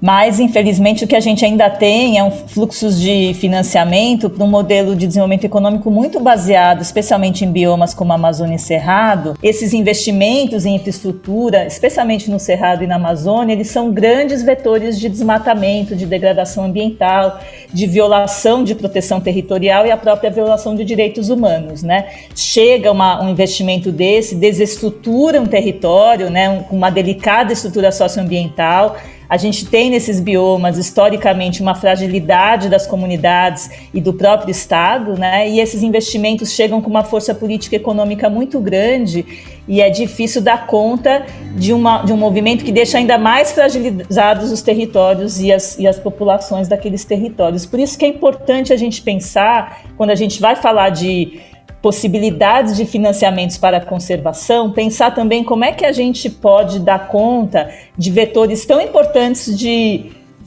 Mas, 0.06 0.38
infelizmente, 0.38 1.02
o 1.02 1.08
que 1.08 1.16
a 1.16 1.20
gente 1.20 1.44
ainda 1.44 1.68
tem 1.68 2.16
é 2.16 2.22
um 2.22 2.30
fluxos 2.30 3.00
de 3.00 3.34
financiamento 3.34 4.30
para 4.30 4.44
um 4.44 4.46
modelo 4.46 4.94
de 4.94 5.04
desenvolvimento 5.04 5.42
econômico 5.42 5.90
muito 5.90 6.20
baseado, 6.20 6.80
especialmente 6.80 7.44
em 7.44 7.50
biomas 7.50 7.92
como 7.92 8.12
a 8.12 8.14
Amazônia 8.14 8.54
e 8.54 8.58
Cerrado. 8.60 9.36
Esses 9.42 9.74
investimentos 9.74 10.64
em 10.64 10.76
infraestrutura, 10.76 11.66
especialmente 11.66 12.30
no 12.30 12.38
Cerrado 12.38 12.84
e 12.84 12.86
na 12.86 12.94
Amazônia, 12.94 13.52
eles 13.52 13.66
são 13.66 13.90
grandes 13.90 14.44
vetores 14.44 14.96
de 14.96 15.08
desmatamento, 15.08 15.96
de 15.96 16.06
degradação 16.06 16.66
ambiental, 16.66 17.40
de 17.72 17.88
violação 17.88 18.62
de 18.62 18.76
proteção 18.76 19.20
territorial 19.20 19.88
e 19.88 19.90
a 19.90 19.96
própria 19.96 20.30
violação 20.30 20.76
de 20.76 20.84
direitos 20.84 21.30
humanos. 21.30 21.82
Né? 21.82 22.06
Chega 22.32 22.92
uma, 22.92 23.24
um 23.24 23.30
investimento 23.30 23.90
desse, 23.90 24.36
desestrutura 24.36 25.40
um 25.40 25.46
território, 25.46 26.30
né, 26.30 26.64
com 26.68 26.76
uma 26.76 26.90
delicada 26.90 27.52
estrutura 27.52 27.90
socioambiental, 27.90 28.96
a 29.28 29.36
gente 29.36 29.66
tem 29.66 29.90
nesses 29.90 30.20
biomas, 30.20 30.78
historicamente, 30.78 31.62
uma 31.62 31.74
fragilidade 31.74 32.68
das 32.68 32.86
comunidades 32.86 33.70
e 33.92 34.00
do 34.00 34.12
próprio 34.12 34.50
Estado, 34.50 35.18
né? 35.18 35.48
e 35.48 35.60
esses 35.60 35.82
investimentos 35.82 36.52
chegam 36.52 36.80
com 36.80 36.88
uma 36.88 37.04
força 37.04 37.34
política 37.34 37.74
e 37.74 37.78
econômica 37.78 38.30
muito 38.30 38.60
grande, 38.60 39.24
e 39.68 39.80
é 39.80 39.90
difícil 39.90 40.40
dar 40.40 40.66
conta 40.66 41.26
de, 41.56 41.72
uma, 41.72 42.02
de 42.02 42.12
um 42.12 42.16
movimento 42.16 42.64
que 42.64 42.70
deixa 42.70 42.98
ainda 42.98 43.18
mais 43.18 43.50
fragilizados 43.50 44.52
os 44.52 44.62
territórios 44.62 45.40
e 45.40 45.52
as, 45.52 45.76
e 45.76 45.88
as 45.88 45.98
populações 45.98 46.68
daqueles 46.68 47.04
territórios. 47.04 47.66
Por 47.66 47.80
isso 47.80 47.98
que 47.98 48.04
é 48.04 48.08
importante 48.08 48.72
a 48.72 48.76
gente 48.76 49.02
pensar, 49.02 49.82
quando 49.96 50.10
a 50.10 50.14
gente 50.14 50.40
vai 50.40 50.54
falar 50.54 50.90
de 50.90 51.40
possibilidades 51.86 52.74
de 52.74 52.84
financiamentos 52.84 53.56
para 53.56 53.76
a 53.76 53.80
conservação, 53.80 54.72
pensar 54.72 55.14
também 55.14 55.44
como 55.44 55.64
é 55.64 55.70
que 55.70 55.86
a 55.86 55.92
gente 55.92 56.28
pode 56.28 56.80
dar 56.80 57.06
conta 57.06 57.70
de 57.96 58.10
vetores 58.10 58.66
tão 58.66 58.80
importantes 58.80 59.56
de 59.56 60.06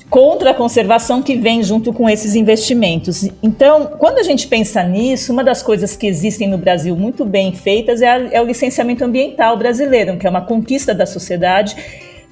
contra 0.10 0.52
a 0.52 0.54
conservação 0.54 1.21
que 1.21 1.38
vem 1.38 1.63
junto 1.63 1.93
com 1.93 2.10
esses 2.10 2.36
investimentos. 2.36 3.30
Então, 3.41 3.86
quando 3.86 4.17
a 4.17 4.23
gente 4.23 4.49
pensa 4.49 4.84
nisso, 4.84 5.32
uma 5.32 5.41
das 5.41 5.63
coisas 5.63 5.95
que 5.95 6.08
existem 6.08 6.45
no 6.45 6.58
Brasil 6.58 6.93
muito 6.93 7.23
bem 7.23 7.54
feitas 7.54 8.02
é, 8.02 8.10
a, 8.10 8.17
é 8.34 8.41
o 8.41 8.45
licenciamento 8.45 9.06
ambiental 9.06 9.56
brasileiro, 9.56 10.17
que 10.17 10.28
é 10.28 10.30
uma 10.30 10.41
conquista 10.41 10.93
da 10.93 11.06
sociedade 11.06 11.73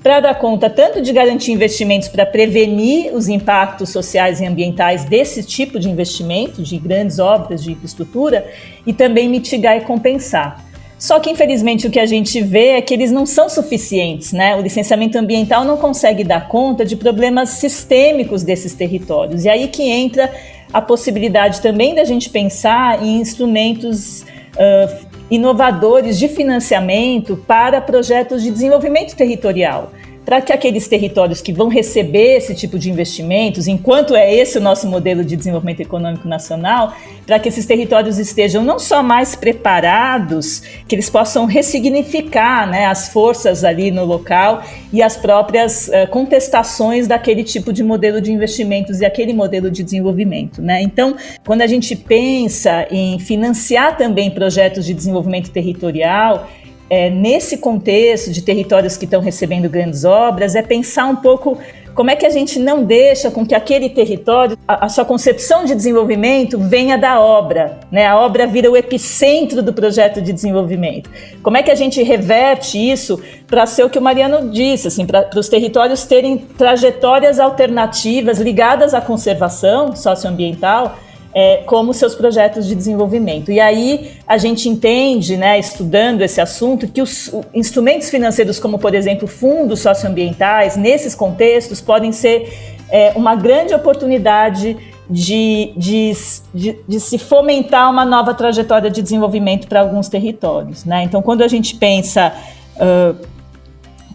para 0.07 0.21
dar 0.21 0.35
conta 0.35 0.69
tanto 0.69 1.01
de 1.01 1.11
garantir 1.11 1.51
investimentos 1.51 2.07
para 2.07 2.25
prevenir 2.25 3.13
os 3.13 3.27
impactos 3.27 3.89
sociais 3.89 4.39
e 4.39 4.45
ambientais 4.45 5.03
desse 5.03 5.43
tipo 5.43 5.77
de 5.77 5.89
investimento, 5.89 6.63
de 6.63 6.77
grandes 6.77 7.19
obras 7.19 7.61
de 7.61 7.73
infraestrutura, 7.73 8.47
e 8.85 8.93
também 8.93 9.27
mitigar 9.27 9.75
e 9.75 9.81
compensar. 9.81 10.63
Só 10.97 11.19
que, 11.19 11.29
infelizmente, 11.29 11.87
o 11.87 11.91
que 11.91 11.99
a 11.99 12.05
gente 12.05 12.41
vê 12.41 12.77
é 12.77 12.81
que 12.81 12.93
eles 12.93 13.11
não 13.11 13.25
são 13.25 13.49
suficientes, 13.49 14.31
né? 14.31 14.55
O 14.55 14.61
licenciamento 14.61 15.17
ambiental 15.17 15.65
não 15.65 15.75
consegue 15.75 16.23
dar 16.23 16.47
conta 16.47 16.85
de 16.85 16.95
problemas 16.95 17.49
sistêmicos 17.49 18.43
desses 18.43 18.73
territórios. 18.73 19.43
E 19.43 19.49
aí 19.49 19.67
que 19.67 19.83
entra 19.91 20.33
a 20.71 20.79
possibilidade 20.81 21.59
também 21.59 21.93
da 21.93 22.05
gente 22.05 22.29
pensar 22.29 23.03
em 23.03 23.19
instrumentos 23.19 24.21
uh, 24.21 25.05
inovadores 25.29 26.17
de 26.17 26.29
financiamento 26.29 27.35
para 27.45 27.81
projetos 27.81 28.41
de 28.41 28.49
desenvolvimento 28.49 29.17
territorial 29.17 29.91
para 30.27 30.41
que 30.41 30.51
aqueles 30.51 30.89
territórios 30.89 31.39
que 31.39 31.53
vão 31.53 31.69
receber 31.69 32.35
esse 32.35 32.53
tipo 32.53 32.77
de 32.77 32.91
investimentos, 32.91 33.65
enquanto 33.65 34.13
é 34.13 34.35
esse 34.35 34.57
o 34.57 34.61
nosso 34.61 34.85
modelo 34.85 35.23
de 35.23 35.37
desenvolvimento 35.37 35.79
econômico 35.79 36.27
nacional, 36.27 36.93
para 37.25 37.39
que 37.39 37.47
esses 37.47 37.65
territórios 37.65 38.19
estejam 38.19 38.61
não 38.61 38.77
só 38.77 39.01
mais 39.01 39.37
preparados, 39.37 40.61
que 40.85 40.95
eles 40.95 41.09
possam 41.09 41.45
ressignificar 41.45 42.69
né, 42.69 42.87
as 42.87 43.07
forças 43.07 43.63
ali 43.63 43.89
no 43.89 44.03
local 44.03 44.61
e 44.91 45.01
as 45.01 45.15
próprias 45.15 45.87
uh, 45.87 46.05
contestações 46.09 47.07
daquele 47.07 47.45
tipo 47.45 47.71
de 47.71 47.81
modelo 47.81 48.19
de 48.19 48.29
investimentos 48.29 48.99
e 48.99 49.05
aquele 49.05 49.31
modelo 49.31 49.71
de 49.71 49.81
desenvolvimento. 49.81 50.61
Né? 50.61 50.81
Então, 50.81 51.15
quando 51.45 51.61
a 51.61 51.67
gente 51.67 51.95
pensa 51.95 52.85
em 52.91 53.17
financiar 53.17 53.95
também 53.95 54.29
projetos 54.29 54.85
de 54.85 54.93
desenvolvimento 54.93 55.51
territorial, 55.51 56.49
é, 56.89 57.09
nesse 57.09 57.57
contexto 57.57 58.31
de 58.31 58.41
territórios 58.41 58.97
que 58.97 59.05
estão 59.05 59.21
recebendo 59.21 59.69
grandes 59.69 60.05
obras, 60.05 60.55
é 60.55 60.61
pensar 60.61 61.05
um 61.05 61.17
pouco 61.17 61.57
como 61.97 62.11
é 62.11 62.15
que 62.15 62.27
a 62.27 62.29
gente 62.29 62.59
não 62.59 62.83
deixa 62.83 63.31
com 63.31 63.43
que 63.43 63.55
aquele 63.55 63.89
território, 63.89 64.55
a, 64.67 64.85
a, 64.85 64.89
sua 64.89 65.03
concepção 65.03 65.65
de 65.65 65.73
desenvolvimento 65.73 66.59
venha 66.59 66.95
da 66.95 67.19
obra, 67.19 67.79
né? 67.91 68.05
A 68.05 68.19
obra 68.19 68.45
vira 68.45 68.69
o 68.69 68.77
epicentro 68.77 69.63
do 69.63 69.73
projeto 69.73 70.21
de 70.21 70.31
desenvolvimento. 70.31 71.09
Como 71.41 71.57
é 71.57 71.63
que 71.63 71.71
a 71.71 71.75
gente 71.75 72.03
reverte 72.03 72.77
isso 72.77 73.19
para 73.47 73.65
ser 73.65 73.83
o 73.83 73.89
que 73.89 73.97
o 73.97 74.01
Mariano 74.01 74.51
disse, 74.51 74.87
assim, 74.87 75.07
para 75.07 75.27
os 75.35 75.49
territórios 75.49 76.05
terem 76.05 76.37
trajetórias 76.37 77.39
alternativas 77.39 78.39
ligadas 78.39 78.93
à 78.93 79.01
conservação 79.01 79.95
socioambiental, 79.95 80.99
é, 81.37 81.57
como 81.67 81.93
seus 81.93 82.15
projetos 82.15 82.65
de 82.65 82.73
desenvolvimento. 82.73 83.51
E 83.51 83.59
aí 83.59 84.13
a 84.25 84.39
gente 84.39 84.67
entende, 84.67 85.37
né, 85.37 85.59
estudando 85.59 86.23
esse 86.23 86.41
assunto, 86.41 86.87
que 86.87 86.99
os 86.99 87.31
instrumentos 87.53 88.09
financeiros, 88.09 88.57
como 88.57 88.79
por 88.79 88.95
exemplo 88.95 89.27
fundos 89.27 89.81
socioambientais, 89.81 90.75
nesses 90.75 91.13
contextos, 91.13 91.79
podem 91.79 92.11
ser 92.11 92.75
é, 92.89 93.11
uma 93.15 93.35
grande 93.35 93.71
oportunidade 93.75 94.75
de, 95.07 95.73
de, 95.77 96.11
de, 96.55 96.79
de, 96.87 96.99
se 96.99 97.19
fomentar 97.19 97.91
uma 97.91 98.03
nova 98.03 98.33
trajetória 98.33 98.89
de 98.89 99.03
desenvolvimento 99.03 99.67
para 99.67 99.81
alguns 99.81 100.09
territórios. 100.09 100.85
Né? 100.85 101.03
Então, 101.03 101.21
quando 101.21 101.43
a 101.43 101.47
gente 101.47 101.75
pensa 101.75 102.33
uh, 102.77 103.15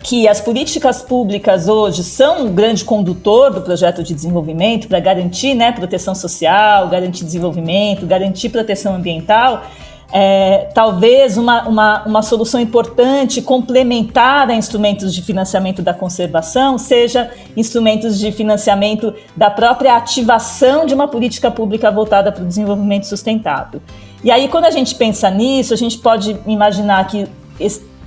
que 0.03 0.27
as 0.27 0.41
políticas 0.41 1.01
públicas 1.03 1.69
hoje 1.69 2.03
são 2.03 2.47
um 2.47 2.53
grande 2.53 2.85
condutor 2.85 3.53
do 3.53 3.61
projeto 3.61 4.03
de 4.03 4.13
desenvolvimento 4.15 4.89
para 4.89 4.99
garantir 4.99 5.55
né, 5.55 5.71
proteção 5.71 6.15
social, 6.15 6.89
garantir 6.89 7.25
desenvolvimento, 7.25 8.05
garantir 8.05 8.49
proteção 8.49 8.95
ambiental, 8.97 9.65
é, 10.13 10.69
talvez 10.75 11.39
uma, 11.39 11.67
uma, 11.67 12.05
uma 12.05 12.23
solução 12.23 12.61
importante 12.61 13.41
complementar 13.41 14.51
a 14.51 14.55
instrumentos 14.55 15.15
de 15.15 15.23
financiamento 15.23 15.81
da 15.81 15.95
conservação 15.95 16.77
seja 16.77 17.31
instrumentos 17.57 18.19
de 18.19 18.31
financiamento 18.31 19.15
da 19.35 19.51
própria 19.51 19.97
ativação 19.97 20.85
de 20.85 20.93
uma 20.93 21.09
política 21.09 21.51
pública 21.51 21.91
voltada 21.91 22.31
para 22.31 22.45
o 22.45 22.47
desenvolvimento 22.47 23.05
sustentável. 23.05 23.81
E 24.23 24.31
aí, 24.31 24.49
quando 24.49 24.67
a 24.67 24.71
gente 24.71 24.95
pensa 24.95 25.31
nisso, 25.31 25.73
a 25.73 25.77
gente 25.77 25.97
pode 25.97 26.39
imaginar 26.47 27.07
que 27.07 27.27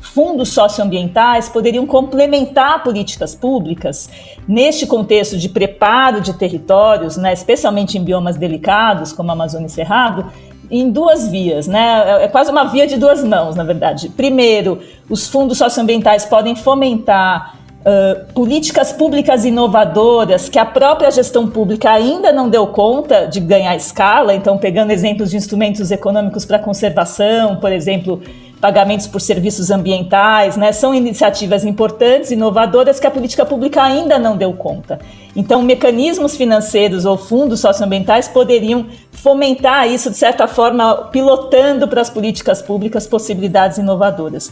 fundos 0.07 0.49
socioambientais 0.49 1.49
poderiam 1.49 1.85
complementar 1.85 2.83
políticas 2.83 3.35
públicas 3.35 4.09
neste 4.47 4.85
contexto 4.85 5.37
de 5.37 5.49
preparo 5.49 6.21
de 6.21 6.33
territórios, 6.33 7.17
né, 7.17 7.33
especialmente 7.33 7.97
em 7.97 8.03
biomas 8.03 8.37
delicados, 8.37 9.11
como 9.11 9.29
a 9.29 9.33
Amazônia 9.33 9.67
e 9.67 9.69
Cerrado, 9.69 10.25
em 10.69 10.89
duas 10.89 11.27
vias, 11.27 11.67
né? 11.67 12.03
É, 12.05 12.23
é 12.25 12.27
quase 12.27 12.51
uma 12.51 12.65
via 12.65 12.87
de 12.87 12.97
duas 12.97 13.23
mãos, 13.23 13.55
na 13.55 13.63
verdade. 13.63 14.09
Primeiro, 14.09 14.79
os 15.09 15.27
fundos 15.27 15.57
socioambientais 15.57 16.25
podem 16.25 16.55
fomentar 16.55 17.55
uh, 17.81 18.33
políticas 18.33 18.91
públicas 18.91 19.45
inovadoras 19.45 20.49
que 20.49 20.57
a 20.57 20.65
própria 20.65 21.11
gestão 21.11 21.47
pública 21.47 21.91
ainda 21.91 22.31
não 22.31 22.49
deu 22.49 22.67
conta 22.67 23.25
de 23.25 23.39
ganhar 23.39 23.75
escala. 23.75 24.33
Então, 24.33 24.57
pegando 24.57 24.91
exemplos 24.91 25.29
de 25.29 25.37
instrumentos 25.37 25.91
econômicos 25.91 26.45
para 26.45 26.57
conservação, 26.57 27.57
por 27.57 27.71
exemplo, 27.71 28.21
pagamentos 28.65 29.05
por 29.05 29.21
serviços 29.21 29.69
ambientais, 29.69 30.57
né? 30.57 30.71
São 30.71 30.95
iniciativas 30.95 31.63
importantes, 31.63 32.31
inovadoras 32.31 32.99
que 32.99 33.05
a 33.05 33.11
política 33.11 33.45
pública 33.45 33.83
ainda 33.83 34.17
não 34.17 34.35
deu 34.35 34.51
conta. 34.53 34.97
Então, 35.35 35.61
mecanismos 35.61 36.35
financeiros 36.35 37.05
ou 37.05 37.15
fundos 37.15 37.59
socioambientais 37.59 38.27
poderiam 38.27 38.87
fomentar 39.11 39.87
isso 39.87 40.09
de 40.09 40.17
certa 40.17 40.47
forma, 40.47 41.09
pilotando 41.11 41.87
para 41.87 42.01
as 42.01 42.09
políticas 42.09 42.59
públicas 42.59 43.05
possibilidades 43.05 43.77
inovadoras. 43.77 44.51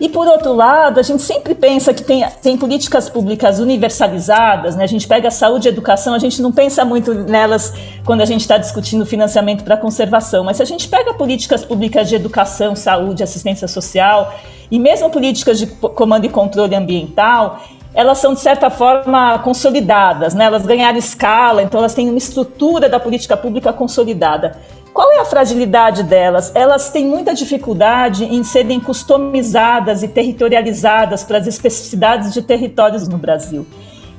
E 0.00 0.08
por 0.08 0.26
outro 0.26 0.52
lado, 0.52 0.98
a 0.98 1.02
gente 1.02 1.22
sempre 1.22 1.54
pensa 1.54 1.94
que 1.94 2.02
tem, 2.02 2.26
tem 2.42 2.56
políticas 2.56 3.08
públicas 3.08 3.60
universalizadas, 3.60 4.74
né? 4.74 4.82
A 4.82 4.88
gente 4.88 5.06
pega 5.06 5.30
saúde 5.30 5.68
e 5.68 5.70
educação, 5.70 6.14
a 6.14 6.18
gente 6.18 6.42
não 6.42 6.50
pensa 6.50 6.84
muito 6.84 7.14
nelas 7.14 7.72
quando 8.04 8.20
a 8.20 8.24
gente 8.24 8.40
está 8.40 8.58
discutindo 8.58 9.06
financiamento 9.06 9.62
para 9.62 9.76
conservação, 9.76 10.42
mas 10.42 10.56
se 10.56 10.62
a 10.62 10.66
gente 10.66 10.88
pega 10.88 11.14
políticas 11.14 11.64
públicas 11.64 12.08
de 12.08 12.16
educação, 12.16 12.74
saúde, 12.74 13.22
assistência 13.22 13.68
social 13.68 14.34
e 14.68 14.80
mesmo 14.80 15.10
políticas 15.10 15.60
de 15.60 15.66
comando 15.68 16.24
e 16.24 16.28
controle 16.28 16.74
ambiental, 16.74 17.60
elas 17.94 18.18
são 18.18 18.34
de 18.34 18.40
certa 18.40 18.68
forma 18.70 19.38
consolidadas, 19.38 20.34
né? 20.34 20.46
Elas 20.46 20.66
ganharam 20.66 20.98
escala, 20.98 21.62
então 21.62 21.78
elas 21.78 21.94
têm 21.94 22.08
uma 22.08 22.18
estrutura 22.18 22.88
da 22.88 22.98
política 22.98 23.36
pública 23.36 23.72
consolidada. 23.72 24.58
Qual 24.94 25.12
é 25.12 25.18
a 25.18 25.24
fragilidade 25.24 26.04
delas? 26.04 26.52
Elas 26.54 26.88
têm 26.88 27.04
muita 27.04 27.34
dificuldade 27.34 28.24
em 28.26 28.44
serem 28.44 28.78
customizadas 28.78 30.04
e 30.04 30.08
territorializadas 30.08 31.24
para 31.24 31.38
as 31.38 31.48
especificidades 31.48 32.32
de 32.32 32.40
territórios 32.40 33.08
no 33.08 33.18
Brasil. 33.18 33.66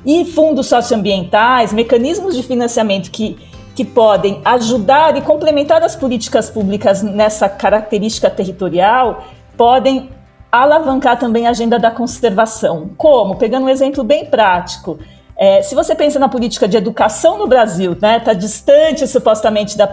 E 0.04 0.26
fundos 0.26 0.66
socioambientais, 0.66 1.72
mecanismos 1.72 2.36
de 2.36 2.42
financiamento 2.42 3.10
que, 3.10 3.38
que 3.74 3.86
podem 3.86 4.42
ajudar 4.44 5.16
e 5.16 5.22
complementar 5.22 5.82
as 5.82 5.96
políticas 5.96 6.50
públicas 6.50 7.02
nessa 7.02 7.48
característica 7.48 8.28
territorial, 8.28 9.24
podem 9.56 10.10
alavancar 10.52 11.18
também 11.18 11.46
a 11.46 11.50
agenda 11.50 11.78
da 11.78 11.90
conservação. 11.90 12.90
Como? 12.98 13.36
Pegando 13.36 13.64
um 13.64 13.70
exemplo 13.70 14.04
bem 14.04 14.26
prático. 14.26 14.98
É, 15.38 15.60
se 15.60 15.74
você 15.74 15.94
pensa 15.94 16.18
na 16.18 16.30
política 16.30 16.66
de 16.66 16.78
educação 16.78 17.36
no 17.36 17.46
Brasil, 17.46 17.92
está 17.92 18.08
né, 18.08 18.20
tá 18.20 18.32
distante 18.32 19.06
supostamente 19.06 19.76
da, 19.76 19.84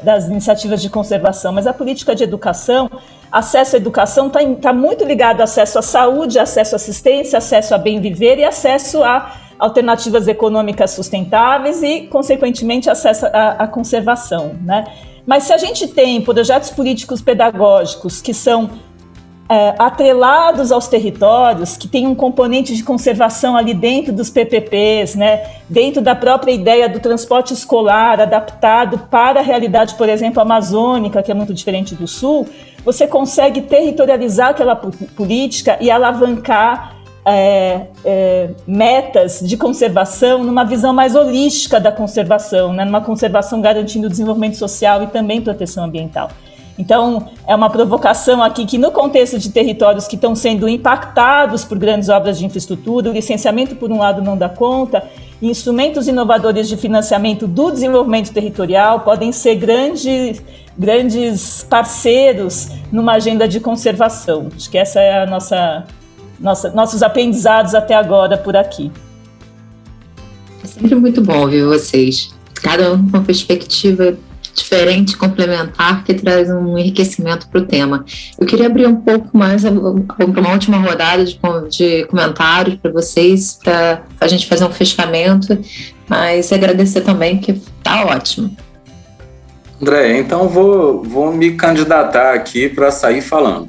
das 0.00 0.26
iniciativas 0.26 0.80
de 0.80 0.88
conservação, 0.88 1.52
mas 1.52 1.66
a 1.66 1.72
política 1.72 2.14
de 2.14 2.22
educação, 2.22 2.88
acesso 3.30 3.74
à 3.74 3.78
educação 3.78 4.28
está 4.28 4.40
tá 4.60 4.72
muito 4.72 5.04
ligado 5.04 5.40
ao 5.40 5.44
acesso 5.44 5.78
à 5.80 5.82
saúde, 5.82 6.38
acesso 6.38 6.74
à 6.74 6.76
assistência, 6.76 7.38
acesso 7.38 7.74
a 7.74 7.78
bem 7.78 8.00
viver 8.00 8.38
e 8.38 8.44
acesso 8.44 9.02
a 9.02 9.34
alternativas 9.58 10.28
econômicas 10.28 10.92
sustentáveis 10.92 11.82
e, 11.82 12.02
consequentemente, 12.02 12.88
acesso 12.88 13.26
à, 13.26 13.66
conservação. 13.66 14.54
Né? 14.64 14.84
Mas 15.26 15.44
se 15.44 15.52
a 15.52 15.58
gente 15.58 15.88
tem 15.88 16.20
projetos 16.20 16.70
políticos 16.70 17.20
pedagógicos 17.20 18.20
que 18.20 18.34
são 18.34 18.70
é, 19.52 19.74
atrelados 19.78 20.72
aos 20.72 20.88
territórios, 20.88 21.76
que 21.76 21.86
tem 21.86 22.06
um 22.06 22.14
componente 22.14 22.74
de 22.74 22.82
conservação 22.82 23.54
ali 23.54 23.74
dentro 23.74 24.10
dos 24.10 24.30
PPPs, 24.30 25.14
né, 25.14 25.42
dentro 25.68 26.00
da 26.00 26.14
própria 26.14 26.52
ideia 26.52 26.88
do 26.88 26.98
transporte 26.98 27.52
escolar 27.52 28.18
adaptado 28.18 28.96
para 29.10 29.40
a 29.40 29.42
realidade, 29.42 29.94
por 29.96 30.08
exemplo, 30.08 30.40
amazônica, 30.40 31.22
que 31.22 31.30
é 31.30 31.34
muito 31.34 31.52
diferente 31.52 31.94
do 31.94 32.08
sul, 32.08 32.48
você 32.82 33.06
consegue 33.06 33.60
territorializar 33.60 34.48
aquela 34.52 34.74
política 34.74 35.76
e 35.82 35.90
alavancar 35.90 36.96
é, 37.22 37.88
é, 38.06 38.48
metas 38.66 39.40
de 39.42 39.58
conservação 39.58 40.42
numa 40.42 40.64
visão 40.64 40.94
mais 40.94 41.14
holística 41.14 41.78
da 41.78 41.92
conservação, 41.92 42.72
né, 42.72 42.86
numa 42.86 43.02
conservação 43.02 43.60
garantindo 43.60 44.06
o 44.06 44.10
desenvolvimento 44.10 44.56
social 44.56 45.02
e 45.02 45.08
também 45.08 45.42
proteção 45.42 45.84
ambiental. 45.84 46.30
Então, 46.82 47.28
é 47.46 47.54
uma 47.54 47.70
provocação 47.70 48.42
aqui 48.42 48.66
que, 48.66 48.76
no 48.76 48.90
contexto 48.90 49.38
de 49.38 49.50
territórios 49.50 50.08
que 50.08 50.16
estão 50.16 50.34
sendo 50.34 50.68
impactados 50.68 51.64
por 51.64 51.78
grandes 51.78 52.08
obras 52.08 52.36
de 52.36 52.44
infraestrutura, 52.44 53.08
o 53.08 53.12
licenciamento, 53.12 53.76
por 53.76 53.92
um 53.92 53.98
lado, 53.98 54.20
não 54.20 54.36
dá 54.36 54.48
conta, 54.48 55.04
instrumentos 55.40 56.08
inovadores 56.08 56.68
de 56.68 56.76
financiamento 56.76 57.46
do 57.46 57.70
desenvolvimento 57.70 58.32
territorial 58.32 59.00
podem 59.00 59.30
ser 59.30 59.54
grandes, 59.54 60.42
grandes 60.76 61.64
parceiros 61.70 62.70
numa 62.90 63.12
agenda 63.12 63.46
de 63.46 63.60
conservação. 63.60 64.48
Acho 64.56 64.68
que 64.68 64.76
essa 64.76 65.00
é 65.00 65.22
a 65.22 65.26
nossa, 65.26 65.84
nossa 66.40 66.70
nossos 66.70 67.00
aprendizados 67.00 67.76
até 67.76 67.94
agora 67.94 68.36
por 68.36 68.56
aqui. 68.56 68.90
É 70.64 70.66
sempre 70.66 70.96
muito 70.96 71.22
bom 71.22 71.46
ver 71.46 71.64
vocês. 71.64 72.34
Cada 72.54 72.92
um 72.92 73.08
com 73.08 73.18
uma 73.18 73.22
perspectiva 73.22 74.16
diferente, 74.54 75.16
complementar, 75.16 76.04
que 76.04 76.14
traz 76.14 76.50
um 76.50 76.76
enriquecimento 76.76 77.48
para 77.48 77.60
o 77.60 77.66
tema. 77.66 78.04
Eu 78.38 78.46
queria 78.46 78.66
abrir 78.66 78.86
um 78.86 78.96
pouco 78.96 79.36
mais 79.36 79.64
uma 79.64 80.52
última 80.52 80.78
rodada 80.78 81.24
de, 81.24 81.38
de 81.70 82.04
comentários 82.06 82.76
para 82.76 82.90
vocês, 82.90 83.58
para 83.62 84.02
a 84.20 84.28
gente 84.28 84.46
fazer 84.46 84.64
um 84.64 84.70
fechamento, 84.70 85.58
mas 86.08 86.52
agradecer 86.52 87.00
também, 87.00 87.38
que 87.38 87.52
está 87.52 88.04
ótimo. 88.04 88.54
André, 89.80 90.18
então 90.18 90.48
vou, 90.48 91.02
vou 91.02 91.32
me 91.32 91.54
candidatar 91.54 92.34
aqui 92.34 92.68
para 92.68 92.90
sair 92.90 93.20
falando. 93.20 93.68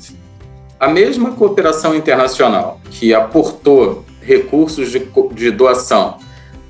A 0.79 0.87
mesma 0.87 1.31
cooperação 1.31 1.95
internacional 1.95 2.79
que 2.91 3.13
aportou 3.13 4.05
recursos 4.21 4.91
de, 4.91 5.07
de 5.33 5.49
doação 5.49 6.17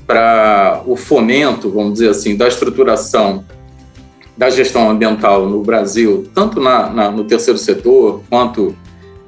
para 0.05 0.81
o 0.85 0.95
fomento, 0.95 1.69
vamos 1.69 1.93
dizer 1.93 2.09
assim, 2.09 2.35
da 2.35 2.47
estruturação 2.47 3.43
da 4.37 4.49
gestão 4.49 4.89
ambiental 4.89 5.47
no 5.47 5.61
Brasil, 5.61 6.29
tanto 6.33 6.59
na, 6.59 6.89
na, 6.89 7.11
no 7.11 7.23
terceiro 7.23 7.57
setor 7.57 8.21
quanto 8.29 8.75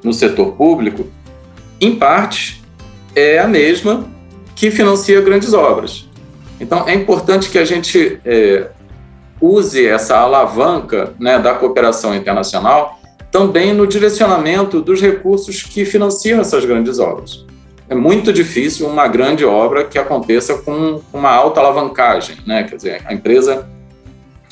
no 0.04 0.14
setor 0.14 0.54
público, 0.54 1.08
em 1.80 1.96
parte 1.96 2.64
é 3.16 3.40
a 3.40 3.48
mesma 3.48 4.06
que 4.56 4.72
financia 4.72 5.22
grandes 5.22 5.54
obras. 5.54 6.10
Então, 6.60 6.88
é 6.88 6.94
importante 6.94 7.50
que 7.50 7.58
a 7.58 7.66
gente 7.66 8.20
é, 8.26 8.70
use 9.42 9.86
essa 9.86 10.18
alavanca 10.18 11.14
né, 11.20 11.38
da 11.38 11.54
cooperação 11.54 12.16
internacional 12.16 13.00
também 13.32 13.74
no 13.74 13.86
direcionamento 13.86 14.82
dos 14.82 15.02
recursos 15.02 15.62
que 15.62 15.84
financiam 15.84 16.40
essas 16.40 16.64
grandes 16.64 17.00
obras. 17.00 17.46
É 17.90 17.94
muito 17.94 18.32
difícil 18.32 18.88
uma 18.88 19.08
grande 19.08 19.44
obra 19.44 19.84
que 19.84 20.00
aconteça 20.00 20.56
com 20.60 21.02
uma 21.14 21.30
alta 21.30 21.60
alavancagem, 21.60 22.38
né? 22.48 22.64
quer 22.64 22.78
dizer, 22.78 23.02
a 23.06 23.14
empresa 23.14 23.68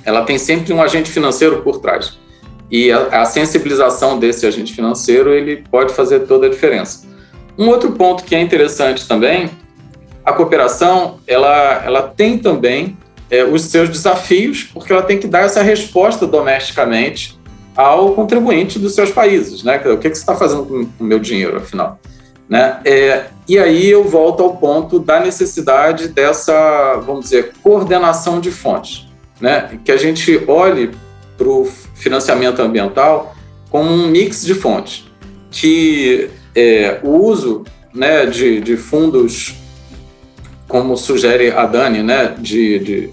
ela 0.06 0.24
tem 0.24 0.38
sempre 0.38 0.74
um 0.74 0.82
agente 0.82 1.10
financeiro 1.10 1.62
por 1.62 1.80
trás. 1.80 2.18
E 2.70 2.92
a, 2.92 3.22
a, 3.22 3.26
sensibilização 3.26 4.18
desse 4.18 4.46
agente 4.46 4.74
financeiro, 4.74 5.34
ele 5.34 5.64
pode 5.70 5.94
fazer 5.94 6.22
toda 6.22 6.48
a 6.48 6.50
diferença. 6.50 7.06
Um 7.58 7.68
outro 7.68 7.92
ponto 7.92 8.24
que 8.24 8.34
é 8.34 8.42
interessante 8.42 9.08
também, 9.08 9.50
a 10.26 10.34
cooperação, 10.34 11.20
ela, 11.28 11.84
ela 11.86 12.02
tem 12.02 12.38
também 12.38 12.98
é, 13.30 13.44
os 13.44 13.64
seus 13.64 13.90
desafios, 13.90 14.64
porque 14.64 14.92
ela 14.92 15.04
tem 15.04 15.20
que 15.20 15.28
dar 15.28 15.42
essa 15.42 15.62
resposta 15.62 16.26
domesticamente 16.26 17.40
ao 17.76 18.14
contribuinte 18.14 18.80
dos 18.80 18.96
seus 18.96 19.12
países, 19.12 19.64
né? 19.64 19.78
O 19.86 19.98
que, 19.98 20.10
que 20.10 20.16
você 20.16 20.22
está 20.22 20.36
fazendo 20.36 20.66
com 20.66 20.88
o 21.00 21.04
meu 21.04 21.20
dinheiro, 21.20 21.58
afinal? 21.58 22.00
Né? 22.48 22.80
É, 22.86 23.26
e 23.48 23.58
aí 23.58 23.90
eu 23.90 24.04
volto 24.04 24.44
ao 24.44 24.58
ponto 24.58 25.00
da 25.00 25.20
necessidade 25.20 26.08
dessa, 26.08 26.96
vamos 27.06 27.26
dizer, 27.26 27.54
coordenação 27.64 28.40
de 28.40 28.52
fontes 28.52 29.13
né, 29.44 29.78
que 29.84 29.92
a 29.92 29.98
gente 29.98 30.42
olhe 30.48 30.92
para 31.38 31.50
o 31.50 31.66
financiamento 31.96 32.62
ambiental 32.62 33.36
como 33.70 33.92
um 33.92 34.08
mix 34.08 34.46
de 34.46 34.56
fontes, 34.56 35.04
que 35.52 36.30
é, 36.56 37.02
o 37.04 37.10
uso 37.10 37.66
né, 37.94 38.26
de, 38.26 38.62
de, 38.62 38.78
fundos, 38.78 39.54
como 40.66 40.96
sugere 40.96 41.52
a 41.52 41.66
Dani, 41.66 42.02
né, 42.02 42.34
de, 42.40 42.80
de, 42.80 43.10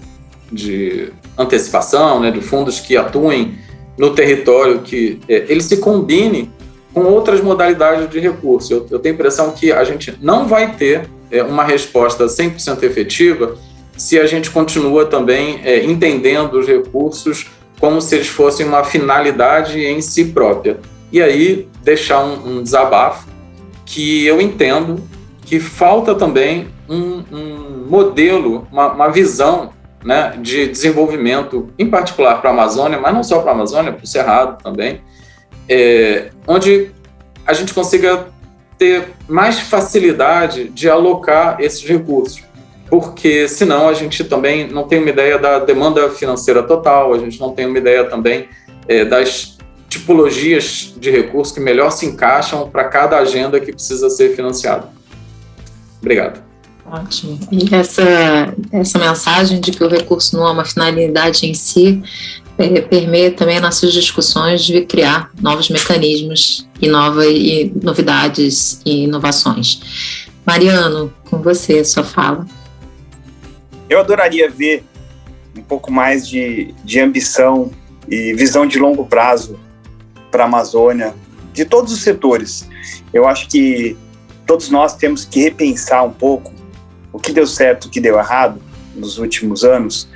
de 0.49 1.13
antecipação, 1.37 2.21
né, 2.21 2.31
de 2.31 2.39
fundos 2.39 2.79
que 2.79 2.95
atuem 2.95 3.55
no 3.97 4.11
território, 4.15 4.79
que 4.79 5.19
é, 5.27 5.47
ele 5.49 5.61
se 5.61 5.77
combine 5.77 6.49
com 6.93 7.01
outras 7.01 7.41
modalidades 7.41 8.09
de 8.09 8.21
recurso. 8.21 8.71
Eu, 8.71 8.87
eu, 8.89 8.99
tenho 8.99 9.15
a 9.15 9.17
impressão 9.17 9.51
que 9.51 9.69
a 9.69 9.83
gente 9.83 10.17
não 10.21 10.47
vai 10.47 10.75
ter 10.75 11.09
é, 11.29 11.43
uma 11.43 11.65
resposta 11.65 12.25
100% 12.25 12.83
efetiva 12.83 13.57
se 14.01 14.19
a 14.19 14.25
gente 14.25 14.49
continua 14.49 15.05
também 15.05 15.61
é, 15.63 15.85
entendendo 15.85 16.55
os 16.55 16.65
recursos 16.65 17.45
como 17.79 18.01
se 18.01 18.15
eles 18.15 18.27
fossem 18.27 18.65
uma 18.65 18.83
finalidade 18.83 19.79
em 19.79 20.01
si 20.01 20.25
própria. 20.25 20.79
e 21.11 21.21
aí 21.21 21.67
deixar 21.83 22.23
um, 22.23 22.57
um 22.57 22.63
desabafo 22.63 23.27
que 23.85 24.25
eu 24.25 24.41
entendo 24.41 25.03
que 25.45 25.59
falta 25.59 26.15
também 26.15 26.69
um, 26.89 27.23
um 27.31 27.85
modelo, 27.87 28.67
uma, 28.71 28.91
uma 28.91 29.09
visão 29.09 29.71
né, 30.03 30.35
de 30.41 30.67
desenvolvimento, 30.67 31.69
em 31.77 31.87
particular 31.87 32.41
para 32.41 32.49
a 32.49 32.53
Amazônia, 32.53 32.99
mas 32.99 33.13
não 33.13 33.23
só 33.23 33.39
para 33.39 33.51
a 33.51 33.53
Amazônia, 33.53 33.93
para 33.93 34.03
o 34.03 34.07
Cerrado 34.07 34.63
também, 34.63 35.01
é, 35.69 36.31
onde 36.47 36.89
a 37.45 37.53
gente 37.53 37.71
consiga 37.71 38.27
ter 38.79 39.09
mais 39.27 39.59
facilidade 39.59 40.69
de 40.69 40.89
alocar 40.89 41.57
esses 41.59 41.83
recursos, 41.83 42.41
porque 42.91 43.47
senão 43.47 43.87
a 43.87 43.93
gente 43.93 44.21
também 44.25 44.67
não 44.67 44.83
tem 44.83 44.99
uma 44.99 45.09
ideia 45.09 45.39
da 45.39 45.59
demanda 45.59 46.09
financeira 46.09 46.61
total, 46.61 47.13
a 47.13 47.17
gente 47.17 47.39
não 47.39 47.53
tem 47.53 47.65
uma 47.65 47.77
ideia 47.77 48.03
também 48.03 48.49
é, 48.85 49.05
das 49.05 49.57
tipologias 49.87 50.93
de 50.97 51.09
recursos 51.09 51.53
que 51.53 51.61
melhor 51.61 51.89
se 51.91 52.05
encaixam 52.05 52.69
para 52.69 52.83
cada 52.83 53.17
agenda 53.17 53.61
que 53.61 53.71
precisa 53.71 54.09
ser 54.09 54.35
financiada. 54.35 54.89
Obrigado. 56.01 56.43
Ótimo. 56.85 57.39
E 57.49 57.73
essa, 57.73 58.53
essa 58.73 58.99
mensagem 58.99 59.61
de 59.61 59.71
que 59.71 59.81
o 59.81 59.87
recurso 59.87 60.35
não 60.35 60.45
é 60.45 60.51
uma 60.51 60.65
finalidade 60.65 61.45
em 61.45 61.53
si 61.53 62.03
é, 62.57 62.81
permeia 62.81 63.31
também 63.31 63.61
nossas 63.61 63.93
discussões 63.93 64.65
de 64.65 64.81
criar 64.81 65.31
novos 65.41 65.69
mecanismos 65.69 66.67
e, 66.81 66.89
nova, 66.89 67.25
e 67.25 67.71
novidades 67.81 68.81
e 68.85 69.05
inovações. 69.05 70.27
Mariano, 70.45 71.13
com 71.29 71.41
você, 71.41 71.85
sua 71.85 72.03
fala. 72.03 72.45
Eu 73.91 73.99
adoraria 73.99 74.49
ver 74.49 74.85
um 75.53 75.61
pouco 75.61 75.91
mais 75.91 76.25
de, 76.25 76.73
de 76.81 77.01
ambição 77.01 77.69
e 78.07 78.33
visão 78.33 78.65
de 78.65 78.79
longo 78.79 79.05
prazo 79.05 79.59
para 80.31 80.45
a 80.45 80.47
Amazônia, 80.47 81.13
de 81.51 81.65
todos 81.65 81.91
os 81.91 81.99
setores. 82.01 82.69
Eu 83.13 83.27
acho 83.27 83.49
que 83.49 83.97
todos 84.47 84.69
nós 84.69 84.95
temos 84.95 85.25
que 85.25 85.41
repensar 85.41 86.05
um 86.05 86.13
pouco 86.13 86.53
o 87.11 87.19
que 87.19 87.33
deu 87.33 87.45
certo, 87.45 87.85
o 87.85 87.89
que 87.89 87.99
deu 87.99 88.17
errado 88.17 88.61
nos 88.95 89.17
últimos 89.17 89.65
anos. 89.65 90.07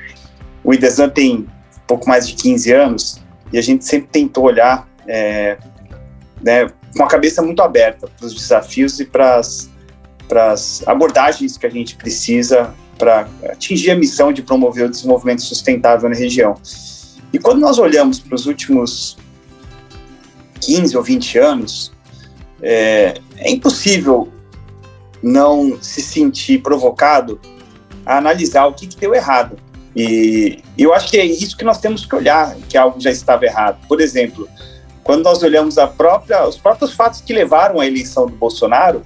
O 0.63 0.73
IDESAN 0.73 1.09
tem 1.09 1.45
pouco 1.86 2.07
mais 2.07 2.30
de 2.30 2.34
15 2.36 2.71
anos 2.71 3.21
e 3.51 3.57
a 3.57 3.61
gente 3.61 3.84
sempre 3.84 4.07
tentou 4.09 4.45
olhar 4.45 4.88
é, 5.05 5.57
né, 6.41 6.71
com 6.95 7.03
a 7.03 7.07
cabeça 7.07 7.41
muito 7.41 7.61
aberta 7.61 8.07
para 8.07 8.26
os 8.26 8.34
desafios 8.34 9.01
e 9.01 9.05
para 9.05 9.36
as 9.36 10.88
abordagens 10.88 11.57
que 11.57 11.67
a 11.67 11.69
gente 11.69 11.97
precisa 11.97 12.73
para 12.98 13.28
atingir 13.50 13.91
a 13.91 13.96
missão 13.96 14.32
de 14.32 14.41
promover 14.41 14.86
o 14.86 14.89
desenvolvimento 14.89 15.41
sustentável 15.41 16.10
na 16.10 16.16
região. 16.16 16.56
E 17.34 17.39
quando 17.39 17.60
nós 17.60 17.78
olhamos 17.78 18.20
para 18.20 18.36
os 18.36 18.46
últimos 18.46 19.18
15 20.62 20.96
ou 20.96 21.04
20 21.04 21.38
anos, 21.38 21.91
é, 22.62 23.20
é 23.38 23.52
impossível 23.52 24.30
não 25.22 25.78
se 25.82 26.02
sentir 26.02 26.62
provocado 26.62 27.39
a 28.06 28.18
analisar 28.18 28.68
o 28.68 28.74
que, 28.74 28.88
que 28.88 28.96
deu 28.96 29.14
errado. 29.14 29.58
E 29.96 30.60
eu 30.78 30.93
acho 30.93 31.10
que 31.10 31.18
é 31.18 31.26
isso 31.26 31.58
que 31.58 31.64
nós 31.64 31.80
temos 31.80 32.06
que 32.06 32.16
olhar, 32.16 32.56
que 32.70 32.78
algo 32.78 33.00
já 33.00 33.10
estava 33.12 33.46
errado. 33.46 33.86
Por 33.88 34.02
exemplo, 34.02 34.48
quando 35.04 35.24
nós 35.24 35.41
olhamos 35.41 35.78
a 35.78 35.88
própria, 35.88 36.48
os 36.48 36.58
próprios 36.58 36.93
fatos 36.93 37.22
que 37.22 37.34
levaram 37.34 37.80
à 37.80 37.86
eleição 37.88 38.26
do 38.26 38.36
Bolsonaro, 38.36 39.06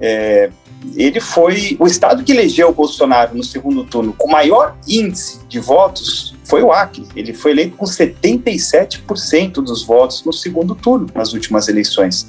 é, 0.00 0.50
ele 0.96 1.20
foi 1.20 1.76
o 1.78 1.86
estado 1.86 2.24
que 2.24 2.32
elegeu 2.32 2.68
o 2.70 2.72
Bolsonaro 2.72 3.36
no 3.36 3.44
segundo 3.44 3.84
turno 3.84 4.12
com 4.12 4.30
maior 4.30 4.76
índice 4.88 5.40
de 5.48 5.60
votos 5.60 6.34
foi 6.50 6.62
o 6.62 6.72
Acre. 6.72 7.06
Ele 7.14 7.32
foi 7.32 7.52
eleito 7.52 7.76
com 7.76 7.86
77% 7.86 9.52
dos 9.62 9.84
votos 9.84 10.24
no 10.24 10.32
segundo 10.32 10.74
turno 10.74 11.06
nas 11.14 11.32
últimas 11.32 11.68
eleições. 11.68 12.26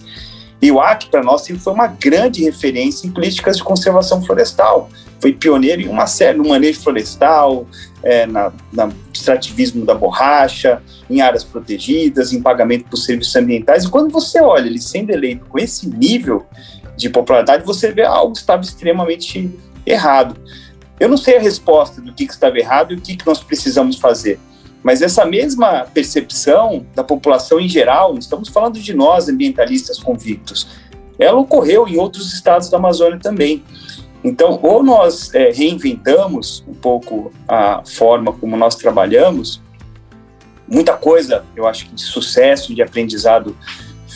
E 0.61 0.71
o 0.71 0.79
Acre, 0.79 1.09
para 1.09 1.23
nós, 1.23 1.41
sempre 1.41 1.59
foi 1.59 1.73
uma 1.73 1.87
grande 1.87 2.43
referência 2.43 3.07
em 3.07 3.11
políticas 3.11 3.57
de 3.57 3.63
conservação 3.63 4.21
florestal. 4.21 4.91
Foi 5.19 5.33
pioneiro 5.33 5.81
em 5.81 5.87
uma 5.87 6.05
série, 6.05 6.37
no 6.37 6.47
manejo 6.47 6.81
florestal, 6.81 7.65
é, 8.03 8.27
na, 8.27 8.53
na 8.71 8.91
extrativismo 9.11 9.83
da 9.85 9.95
borracha, 9.95 10.83
em 11.09 11.19
áreas 11.19 11.43
protegidas, 11.43 12.31
em 12.31 12.39
pagamento 12.39 12.85
por 12.85 12.97
serviços 12.97 13.35
ambientais. 13.35 13.85
E 13.85 13.89
quando 13.89 14.11
você 14.11 14.39
olha 14.39 14.67
ele 14.67 14.79
sendo 14.79 15.09
eleito 15.09 15.45
com 15.45 15.57
esse 15.57 15.89
nível 15.89 16.45
de 16.95 17.09
popularidade, 17.09 17.65
você 17.65 17.91
vê 17.91 18.03
algo 18.03 18.33
que 18.33 18.39
estava 18.39 18.61
extremamente 18.61 19.49
errado. 19.85 20.35
Eu 20.99 21.09
não 21.09 21.17
sei 21.17 21.37
a 21.37 21.41
resposta 21.41 22.01
do 22.01 22.13
que, 22.13 22.27
que 22.27 22.33
estava 22.33 22.57
errado 22.57 22.93
e 22.93 22.95
o 22.95 23.01
que, 23.01 23.15
que 23.15 23.25
nós 23.25 23.41
precisamos 23.41 23.97
fazer. 23.97 24.39
Mas 24.83 25.01
essa 25.01 25.25
mesma 25.25 25.85
percepção 25.93 26.85
da 26.95 27.03
população 27.03 27.59
em 27.59 27.67
geral, 27.67 28.17
estamos 28.17 28.49
falando 28.49 28.79
de 28.79 28.93
nós, 28.93 29.29
ambientalistas 29.29 29.99
convictos, 29.99 30.67
ela 31.19 31.39
ocorreu 31.39 31.87
em 31.87 31.97
outros 31.97 32.33
estados 32.33 32.69
da 32.69 32.77
Amazônia 32.77 33.19
também. 33.19 33.63
Então, 34.23 34.59
ou 34.61 34.83
nós 34.83 35.33
é, 35.33 35.51
reinventamos 35.51 36.63
um 36.67 36.73
pouco 36.73 37.31
a 37.47 37.83
forma 37.85 38.33
como 38.33 38.55
nós 38.55 38.75
trabalhamos, 38.75 39.61
muita 40.67 40.93
coisa, 40.93 41.43
eu 41.55 41.67
acho 41.67 41.87
que 41.87 41.95
de 41.95 42.01
sucesso, 42.01 42.73
de 42.73 42.81
aprendizado 42.81 43.55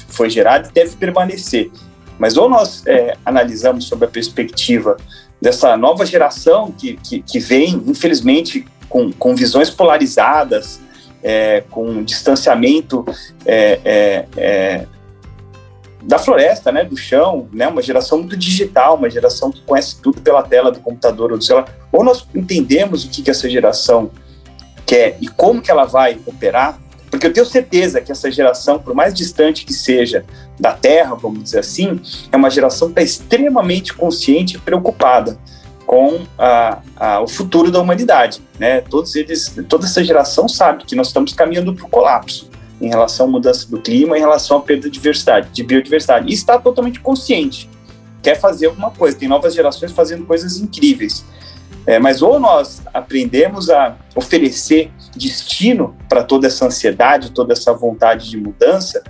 foi 0.07 0.29
gerado 0.29 0.69
e 0.69 0.71
deve 0.71 0.95
permanecer. 0.95 1.69
Mas 2.17 2.37
ou 2.37 2.49
nós 2.49 2.85
é, 2.85 3.17
analisamos 3.25 3.85
sob 3.85 4.05
a 4.05 4.07
perspectiva 4.07 4.97
dessa 5.41 5.75
nova 5.75 6.05
geração 6.05 6.71
que, 6.71 6.97
que, 6.97 7.21
que 7.21 7.39
vem, 7.39 7.83
infelizmente, 7.87 8.65
com, 8.89 9.11
com 9.11 9.35
visões 9.35 9.69
polarizadas, 9.69 10.79
é, 11.21 11.63
com 11.69 12.03
distanciamento 12.03 13.05
é, 13.45 13.79
é, 13.83 14.25
é, 14.37 14.85
da 16.03 16.19
floresta, 16.19 16.71
né, 16.71 16.83
do 16.83 16.95
chão, 16.95 17.49
né, 17.51 17.67
uma 17.67 17.81
geração 17.81 18.19
muito 18.19 18.37
digital, 18.37 18.95
uma 18.95 19.09
geração 19.09 19.51
que 19.51 19.61
conhece 19.61 19.99
tudo 20.01 20.21
pela 20.21 20.43
tela 20.43 20.71
do 20.71 20.79
computador 20.79 21.31
ou 21.31 21.37
do 21.37 21.43
celular. 21.43 21.67
Ou 21.91 22.03
nós 22.03 22.27
entendemos 22.33 23.03
o 23.03 23.09
que, 23.09 23.23
que 23.23 23.31
essa 23.31 23.49
geração 23.49 24.11
quer 24.85 25.17
e 25.19 25.27
como 25.27 25.61
que 25.61 25.71
ela 25.71 25.85
vai 25.85 26.19
operar, 26.27 26.79
porque 27.15 27.27
eu 27.27 27.33
tenho 27.33 27.45
certeza 27.45 28.01
que 28.01 28.11
essa 28.11 28.29
geração, 28.29 28.77
por 28.77 28.93
mais 28.93 29.13
distante 29.13 29.65
que 29.65 29.71
seja 29.71 30.25
da 30.59 30.73
Terra, 30.73 31.15
vamos 31.15 31.43
dizer 31.43 31.59
assim, 31.59 31.99
é 32.29 32.35
uma 32.35 32.49
geração 32.49 32.89
que 32.89 32.99
está 32.99 33.01
extremamente 33.01 33.93
consciente 33.93 34.57
e 34.57 34.59
preocupada 34.59 35.39
com 35.85 36.23
a, 36.37 36.79
a, 36.97 37.21
o 37.21 37.27
futuro 37.27 37.71
da 37.71 37.79
humanidade. 37.79 38.41
Né? 38.59 38.81
Todos 38.81 39.15
eles, 39.15 39.55
toda 39.69 39.85
essa 39.85 40.03
geração 40.03 40.49
sabe 40.49 40.83
que 40.83 40.93
nós 40.93 41.07
estamos 41.07 41.31
caminhando 41.31 41.73
para 41.73 41.85
o 41.85 41.89
colapso 41.89 42.49
em 42.81 42.89
relação 42.89 43.27
à 43.27 43.29
mudança 43.29 43.69
do 43.69 43.79
clima, 43.79 44.17
em 44.17 44.21
relação 44.21 44.57
à 44.57 44.61
perda 44.61 44.89
de 44.89 44.89
diversidade, 44.89 45.49
de 45.53 45.63
biodiversidade. 45.63 46.29
E 46.29 46.33
está 46.33 46.59
totalmente 46.59 46.99
consciente, 46.99 47.69
quer 48.21 48.37
fazer 48.37 48.65
alguma 48.65 48.91
coisa. 48.91 49.17
Tem 49.17 49.29
novas 49.29 49.53
gerações 49.53 49.93
fazendo 49.93 50.25
coisas 50.25 50.57
incríveis. 50.57 51.23
É, 51.87 51.99
mas 51.99 52.21
ou 52.21 52.39
nós 52.39 52.81
aprendemos 52.93 53.69
a 53.69 53.95
oferecer 54.15 54.91
destino 55.15 55.95
para 56.09 56.23
toda 56.23 56.47
essa 56.47 56.65
ansiedade, 56.65 57.31
toda 57.31 57.53
essa 57.53 57.73
vontade 57.73 58.29
de 58.29 58.37
mudança, 58.37 59.03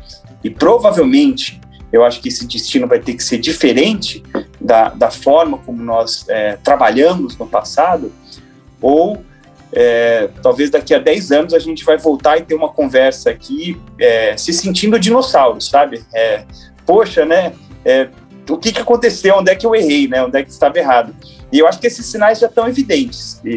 e 0.43 0.49
provavelmente 0.49 1.61
eu 1.91 2.03
acho 2.03 2.21
que 2.21 2.28
esse 2.28 2.45
destino 2.45 2.88
vai 2.88 2.99
ter 2.99 3.13
que 3.13 3.23
ser 3.23 3.38
diferente 3.38 4.21
da, 4.59 4.89
da 4.89 5.09
forma 5.09 5.57
como 5.59 5.82
nós 5.82 6.26
é, 6.28 6.57
trabalhamos 6.57 7.38
no 7.38 7.47
passado, 7.47 8.11
ou 8.82 9.23
é, 9.71 10.30
talvez 10.41 10.69
daqui 10.69 10.93
a 10.93 10.99
10 10.99 11.32
anos 11.32 11.53
a 11.53 11.59
gente 11.59 11.84
vai 11.84 11.97
voltar 11.97 12.38
e 12.38 12.41
ter 12.41 12.55
uma 12.55 12.69
conversa 12.69 13.30
aqui 13.30 13.80
é, 13.99 14.36
se 14.38 14.53
sentindo 14.53 14.99
dinossauro, 14.99 15.59
sabe? 15.61 16.03
É, 16.13 16.43
poxa, 16.86 17.26
né? 17.26 17.53
É, 17.84 18.09
o 18.49 18.57
que, 18.57 18.71
que 18.71 18.82
aconteceu? 18.82 19.36
Onde 19.38 19.51
é 19.51 19.55
que 19.55 19.65
eu 19.65 19.76
errei, 19.76 20.07
né? 20.07 20.23
Onde 20.23 20.38
é 20.38 20.43
que 20.43 20.51
estava 20.51 20.78
errado? 20.78 21.13
E 21.55 21.59
eu 21.59 21.69
acho 21.69 21.79
que 21.79 21.87
esses 21.87 22.05
sinais 22.05 22.39
já 22.39 22.47
estão 22.47 22.67
evidentes. 22.67 23.39
E, 23.45 23.49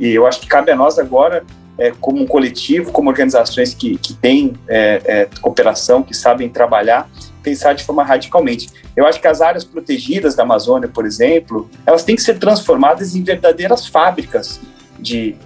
e, 0.00 0.06
e 0.06 0.14
eu 0.14 0.26
acho 0.26 0.40
que 0.40 0.46
cabe 0.46 0.70
a 0.70 0.74
nós 0.74 0.98
agora, 0.98 1.44
é, 1.76 1.92
como 2.00 2.22
um 2.22 2.26
coletivo, 2.26 2.90
como 2.90 3.10
organizações 3.10 3.74
que, 3.74 3.98
que 3.98 4.14
têm 4.14 4.54
é, 4.66 5.02
é, 5.04 5.28
cooperação, 5.38 6.02
que 6.02 6.16
sabem 6.16 6.48
trabalhar, 6.48 7.10
pensar 7.42 7.74
de 7.74 7.84
forma 7.84 8.02
radicalmente. 8.02 8.70
Eu 8.96 9.06
acho 9.06 9.20
que 9.20 9.28
as 9.28 9.42
áreas 9.42 9.64
protegidas 9.64 10.34
da 10.34 10.44
Amazônia, 10.44 10.88
por 10.88 11.04
exemplo, 11.04 11.68
elas 11.84 12.02
têm 12.04 12.16
que 12.16 12.22
ser 12.22 12.38
transformadas 12.38 13.14
em 13.14 13.22
verdadeiras 13.22 13.86
fábricas 13.86 14.58
de, 14.98 15.36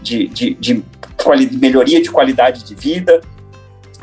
de, 0.00 0.28
de, 0.28 0.54
de 0.54 0.84
melhoria 1.58 2.00
de 2.00 2.12
qualidade 2.12 2.62
de 2.62 2.76
vida, 2.76 3.20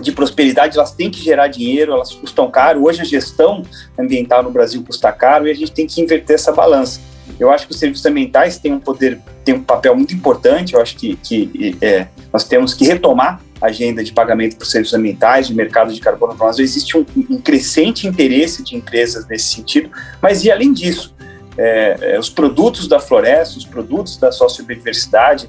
de 0.02 0.12
prosperidade, 0.12 0.78
elas 0.78 0.92
têm 0.92 1.10
que 1.10 1.24
gerar 1.24 1.48
dinheiro, 1.48 1.94
elas 1.94 2.14
custam 2.14 2.52
caro. 2.52 2.84
Hoje 2.84 3.00
a 3.00 3.06
gestão 3.06 3.64
ambiental 3.98 4.44
no 4.44 4.52
Brasil 4.52 4.84
custa 4.86 5.14
caro 5.14 5.48
e 5.48 5.52
a 5.52 5.56
gente 5.56 5.72
tem 5.72 5.88
que 5.88 6.02
inverter 6.02 6.36
essa 6.36 6.52
balança. 6.52 7.13
Eu 7.40 7.52
acho 7.52 7.66
que 7.66 7.74
os 7.74 7.80
serviços 7.80 8.06
ambientais 8.06 8.58
têm 8.58 8.74
um 8.74 8.80
poder, 8.80 9.20
têm 9.44 9.56
um 9.56 9.64
papel 9.64 9.96
muito 9.96 10.14
importante. 10.14 10.74
Eu 10.74 10.82
acho 10.82 10.96
que, 10.96 11.16
que 11.18 11.78
é, 11.82 12.08
nós 12.32 12.44
temos 12.44 12.74
que 12.74 12.86
retomar 12.86 13.42
a 13.62 13.68
agenda 13.68 14.04
de 14.04 14.12
pagamento 14.12 14.58
por 14.58 14.66
serviços 14.66 14.94
ambientais, 14.94 15.48
de 15.48 15.54
mercado 15.54 15.94
de 15.94 16.00
carbono 16.00 16.36
para 16.36 16.48
nós. 16.48 16.60
Existe 16.60 16.98
um, 16.98 17.06
um, 17.30 17.40
crescente 17.40 18.08
interesse 18.08 18.64
de 18.64 18.76
empresas 18.76 19.26
nesse 19.28 19.54
sentido, 19.56 19.90
mas 20.22 20.44
e 20.44 20.52
além 20.52 20.74
disso, 20.74 21.16
é, 21.58 21.98
é, 22.02 22.20
os 22.20 22.30
produtos 22.30 22.88
da 22.88 23.00
floresta, 23.00 23.58
os 23.58 23.66
produtos 23.66 24.18
da 24.18 24.32
sociobiodiversidade, 24.32 25.48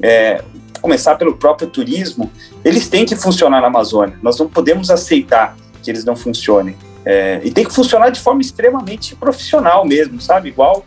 é, 0.00 0.42
começar 0.80 1.16
pelo 1.16 1.36
próprio 1.36 1.68
turismo, 1.68 2.30
eles 2.64 2.88
têm 2.88 3.04
que 3.04 3.14
funcionar 3.14 3.60
na 3.60 3.66
Amazônia. 3.66 4.18
Nós 4.22 4.38
não 4.38 4.48
podemos 4.48 4.90
aceitar 4.90 5.56
que 5.82 5.90
eles 5.90 6.04
não 6.04 6.16
funcionem. 6.16 6.76
É, 7.04 7.40
e 7.42 7.50
tem 7.50 7.64
que 7.64 7.74
funcionar 7.74 8.10
de 8.10 8.20
forma 8.20 8.40
extremamente 8.40 9.14
profissional 9.16 9.84
mesmo, 9.84 10.20
sabe? 10.20 10.48
Igual 10.48 10.84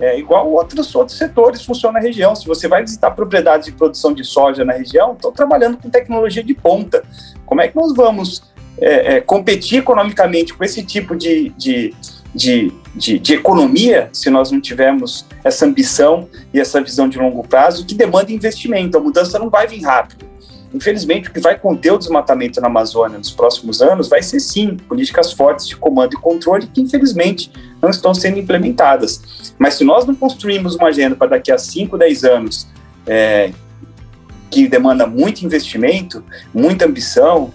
é, 0.00 0.18
igual 0.18 0.50
outros, 0.50 0.94
outros 0.94 1.18
setores 1.18 1.62
funcionam 1.62 2.00
na 2.00 2.00
região. 2.00 2.34
Se 2.34 2.46
você 2.46 2.66
vai 2.66 2.80
visitar 2.80 3.10
propriedades 3.10 3.66
de 3.66 3.72
produção 3.72 4.14
de 4.14 4.24
soja 4.24 4.64
na 4.64 4.72
região, 4.72 5.12
estão 5.12 5.30
trabalhando 5.30 5.76
com 5.76 5.90
tecnologia 5.90 6.42
de 6.42 6.54
ponta. 6.54 7.04
Como 7.44 7.60
é 7.60 7.68
que 7.68 7.76
nós 7.76 7.94
vamos 7.94 8.42
é, 8.78 9.16
é, 9.16 9.20
competir 9.20 9.80
economicamente 9.80 10.54
com 10.54 10.64
esse 10.64 10.82
tipo 10.82 11.14
de, 11.14 11.50
de, 11.50 11.94
de, 12.34 12.72
de, 12.94 13.18
de 13.18 13.34
economia 13.34 14.08
se 14.10 14.30
nós 14.30 14.50
não 14.50 14.58
tivermos 14.58 15.26
essa 15.44 15.66
ambição 15.66 16.26
e 16.54 16.58
essa 16.58 16.80
visão 16.80 17.06
de 17.06 17.18
longo 17.18 17.46
prazo 17.46 17.84
que 17.84 17.94
demanda 17.94 18.32
investimento? 18.32 18.96
A 18.96 19.00
mudança 19.00 19.38
não 19.38 19.50
vai 19.50 19.66
vir 19.66 19.82
rápido. 19.82 20.29
Infelizmente, 20.72 21.28
o 21.28 21.32
que 21.32 21.40
vai 21.40 21.58
conter 21.58 21.92
o 21.92 21.98
desmatamento 21.98 22.60
na 22.60 22.68
Amazônia 22.68 23.18
nos 23.18 23.30
próximos 23.30 23.82
anos 23.82 24.08
vai 24.08 24.22
ser, 24.22 24.38
sim, 24.40 24.76
políticas 24.76 25.32
fortes 25.32 25.66
de 25.66 25.76
comando 25.76 26.14
e 26.14 26.16
controle 26.16 26.66
que, 26.66 26.80
infelizmente, 26.80 27.50
não 27.82 27.90
estão 27.90 28.14
sendo 28.14 28.38
implementadas. 28.38 29.52
Mas 29.58 29.74
se 29.74 29.84
nós 29.84 30.06
não 30.06 30.14
construirmos 30.14 30.76
uma 30.76 30.88
agenda 30.88 31.16
para 31.16 31.30
daqui 31.30 31.50
a 31.50 31.58
5, 31.58 31.98
10 31.98 32.24
anos 32.24 32.68
é, 33.06 33.50
que 34.50 34.68
demanda 34.68 35.06
muito 35.06 35.44
investimento, 35.44 36.24
muita 36.54 36.86
ambição, 36.86 37.52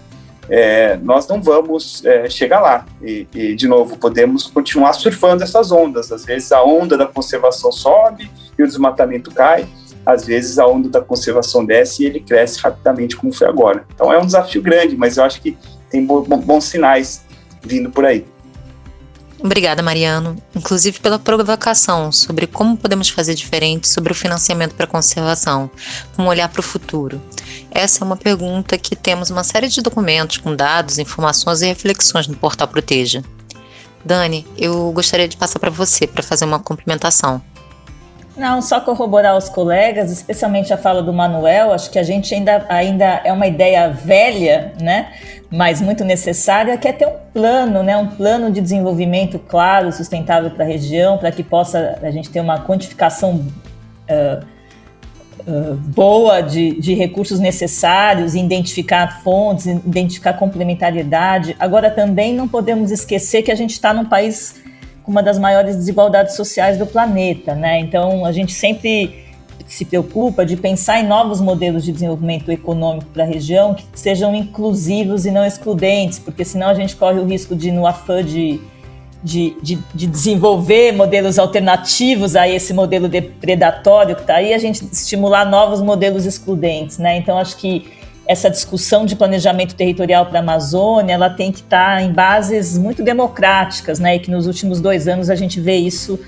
é, 0.48 0.96
nós 0.98 1.26
não 1.26 1.42
vamos 1.42 2.04
é, 2.04 2.28
chegar 2.30 2.60
lá. 2.60 2.86
E, 3.02 3.26
e, 3.34 3.54
de 3.54 3.66
novo, 3.66 3.96
podemos 3.96 4.46
continuar 4.46 4.92
surfando 4.92 5.42
essas 5.42 5.72
ondas. 5.72 6.12
Às 6.12 6.24
vezes 6.24 6.52
a 6.52 6.62
onda 6.62 6.96
da 6.96 7.06
conservação 7.06 7.72
sobe 7.72 8.30
e 8.58 8.62
o 8.62 8.66
desmatamento 8.66 9.30
cai, 9.30 9.66
às 10.06 10.24
vezes 10.24 10.58
a 10.58 10.66
onda 10.66 10.88
da 10.88 11.00
conservação 11.00 11.64
desce 11.64 12.04
e 12.04 12.06
ele 12.06 12.20
cresce 12.20 12.60
rapidamente, 12.60 13.16
como 13.16 13.32
foi 13.32 13.48
agora. 13.48 13.84
Então 13.92 14.12
é 14.12 14.18
um 14.18 14.24
desafio 14.24 14.62
grande, 14.62 14.96
mas 14.96 15.16
eu 15.16 15.24
acho 15.24 15.42
que 15.42 15.58
tem 15.90 16.06
bons 16.06 16.64
sinais 16.64 17.22
vindo 17.62 17.90
por 17.90 18.04
aí. 18.04 18.24
Obrigada, 19.38 19.82
Mariano, 19.82 20.36
inclusive 20.54 20.98
pela 20.98 21.18
provocação 21.18 22.10
sobre 22.10 22.46
como 22.46 22.76
podemos 22.76 23.10
fazer 23.10 23.34
diferente 23.34 23.86
sobre 23.86 24.10
o 24.10 24.14
financiamento 24.14 24.74
para 24.74 24.84
a 24.86 24.88
conservação, 24.88 25.70
com 26.14 26.22
um 26.22 26.26
olhar 26.26 26.48
para 26.48 26.60
o 26.60 26.62
futuro. 26.62 27.20
Essa 27.70 28.02
é 28.02 28.04
uma 28.04 28.16
pergunta 28.16 28.78
que 28.78 28.96
temos 28.96 29.28
uma 29.28 29.44
série 29.44 29.68
de 29.68 29.82
documentos 29.82 30.38
com 30.38 30.56
dados, 30.56 30.98
informações 30.98 31.60
e 31.60 31.66
reflexões 31.66 32.26
no 32.26 32.34
portal 32.34 32.66
Proteja. 32.66 33.22
Dani, 34.02 34.46
eu 34.56 34.90
gostaria 34.92 35.28
de 35.28 35.36
passar 35.36 35.58
para 35.58 35.70
você 35.70 36.06
para 36.06 36.22
fazer 36.22 36.46
uma 36.46 36.58
complementação. 36.58 37.42
Não, 38.36 38.60
só 38.60 38.80
corroborar 38.80 39.34
os 39.34 39.48
colegas, 39.48 40.12
especialmente 40.12 40.72
a 40.72 40.76
fala 40.76 41.02
do 41.02 41.10
Manuel, 41.10 41.72
acho 41.72 41.90
que 41.90 41.98
a 41.98 42.02
gente 42.02 42.34
ainda, 42.34 42.66
ainda 42.68 43.22
é 43.24 43.32
uma 43.32 43.46
ideia 43.46 43.88
velha, 43.88 44.74
né? 44.78 45.08
mas 45.50 45.80
muito 45.80 46.04
necessária, 46.04 46.76
que 46.76 46.86
é 46.86 46.92
ter 46.92 47.06
um 47.06 47.16
plano, 47.32 47.82
né? 47.82 47.96
um 47.96 48.08
plano 48.08 48.50
de 48.50 48.60
desenvolvimento 48.60 49.38
claro, 49.38 49.90
sustentável 49.90 50.50
para 50.50 50.64
a 50.64 50.68
região, 50.68 51.16
para 51.16 51.32
que 51.32 51.42
possa 51.42 51.98
a 52.02 52.10
gente 52.10 52.28
ter 52.28 52.40
uma 52.40 52.60
quantificação 52.60 53.46
uh, 54.10 54.44
uh, 55.46 55.74
boa 55.74 56.42
de, 56.42 56.78
de 56.78 56.92
recursos 56.92 57.40
necessários, 57.40 58.34
identificar 58.34 59.22
fontes, 59.22 59.64
identificar 59.64 60.34
complementariedade. 60.34 61.56
Agora, 61.58 61.90
também 61.90 62.34
não 62.34 62.46
podemos 62.46 62.90
esquecer 62.90 63.42
que 63.42 63.50
a 63.50 63.56
gente 63.56 63.70
está 63.70 63.94
num 63.94 64.04
país 64.04 64.65
com 65.06 65.12
uma 65.12 65.22
das 65.22 65.38
maiores 65.38 65.76
desigualdades 65.76 66.34
sociais 66.34 66.76
do 66.76 66.84
planeta, 66.84 67.54
né? 67.54 67.78
Então 67.78 68.26
a 68.26 68.32
gente 68.32 68.52
sempre 68.52 69.24
se 69.68 69.84
preocupa 69.84 70.44
de 70.44 70.56
pensar 70.56 71.00
em 71.00 71.06
novos 71.06 71.40
modelos 71.40 71.84
de 71.84 71.92
desenvolvimento 71.92 72.50
econômico 72.50 73.06
para 73.14 73.22
a 73.22 73.26
região 73.26 73.74
que 73.74 73.84
sejam 73.94 74.34
inclusivos 74.34 75.24
e 75.24 75.30
não 75.30 75.44
excludentes, 75.44 76.18
porque 76.18 76.44
senão 76.44 76.68
a 76.68 76.74
gente 76.74 76.94
corre 76.96 77.20
o 77.20 77.24
risco 77.24 77.54
de, 77.54 77.70
no 77.70 77.86
afã 77.86 78.22
de, 78.22 78.60
de, 79.22 79.56
de, 79.62 79.78
de 79.94 80.06
desenvolver 80.06 80.92
modelos 80.92 81.38
alternativos 81.38 82.36
a 82.36 82.48
esse 82.48 82.74
modelo 82.74 83.08
depredatório 83.08 84.14
que 84.14 84.22
está 84.22 84.36
aí, 84.36 84.52
a 84.52 84.58
gente 84.58 84.84
estimular 84.84 85.44
novos 85.48 85.80
modelos 85.80 86.26
excludentes, 86.26 86.98
né? 86.98 87.16
Então 87.16 87.38
acho 87.38 87.56
que 87.56 87.95
essa 88.26 88.50
discussão 88.50 89.06
de 89.06 89.14
planejamento 89.14 89.74
territorial 89.74 90.26
para 90.26 90.38
a 90.38 90.42
Amazônia, 90.42 91.14
ela 91.14 91.30
tem 91.30 91.52
que 91.52 91.60
estar 91.60 91.96
tá 91.96 92.02
em 92.02 92.12
bases 92.12 92.76
muito 92.76 93.02
democráticas, 93.02 93.98
né? 93.98 94.16
E 94.16 94.18
que 94.18 94.30
nos 94.30 94.46
últimos 94.46 94.80
dois 94.80 95.06
anos 95.06 95.30
a 95.30 95.34
gente 95.34 95.60
vê 95.60 95.76
isso 95.76 96.18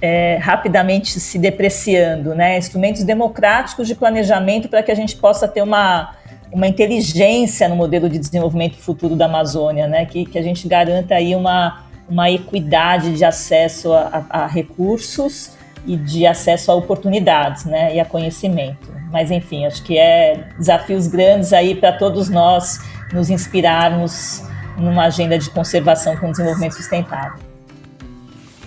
é, 0.00 0.38
rapidamente 0.40 1.20
se 1.20 1.38
depreciando, 1.38 2.34
né? 2.34 2.58
Instrumentos 2.58 3.04
democráticos 3.04 3.86
de 3.86 3.94
planejamento 3.94 4.68
para 4.68 4.82
que 4.82 4.90
a 4.90 4.94
gente 4.94 5.16
possa 5.16 5.46
ter 5.46 5.62
uma, 5.62 6.16
uma 6.50 6.66
inteligência 6.66 7.68
no 7.68 7.76
modelo 7.76 8.08
de 8.08 8.18
desenvolvimento 8.18 8.76
futuro 8.78 9.14
da 9.14 9.26
Amazônia, 9.26 9.86
né? 9.86 10.06
Que, 10.06 10.24
que 10.24 10.38
a 10.38 10.42
gente 10.42 10.66
garanta 10.66 11.14
aí 11.14 11.34
uma, 11.36 11.84
uma 12.08 12.30
equidade 12.30 13.14
de 13.16 13.24
acesso 13.24 13.92
a, 13.92 14.24
a, 14.30 14.44
a 14.44 14.46
recursos 14.46 15.52
e 15.86 15.96
de 15.96 16.26
acesso 16.26 16.70
a 16.70 16.74
oportunidades, 16.74 17.64
né? 17.64 17.94
E 17.94 18.00
a 18.00 18.04
conhecimento. 18.04 18.92
Mas, 19.10 19.30
enfim, 19.30 19.66
acho 19.66 19.82
que 19.82 19.98
é 19.98 20.48
desafios 20.58 21.06
grandes 21.06 21.52
aí 21.52 21.74
para 21.74 21.92
todos 21.92 22.28
nós 22.28 22.78
nos 23.12 23.28
inspirarmos 23.28 24.42
numa 24.78 25.04
agenda 25.04 25.38
de 25.38 25.50
conservação 25.50 26.16
com 26.16 26.30
desenvolvimento 26.30 26.74
sustentável. 26.74 27.38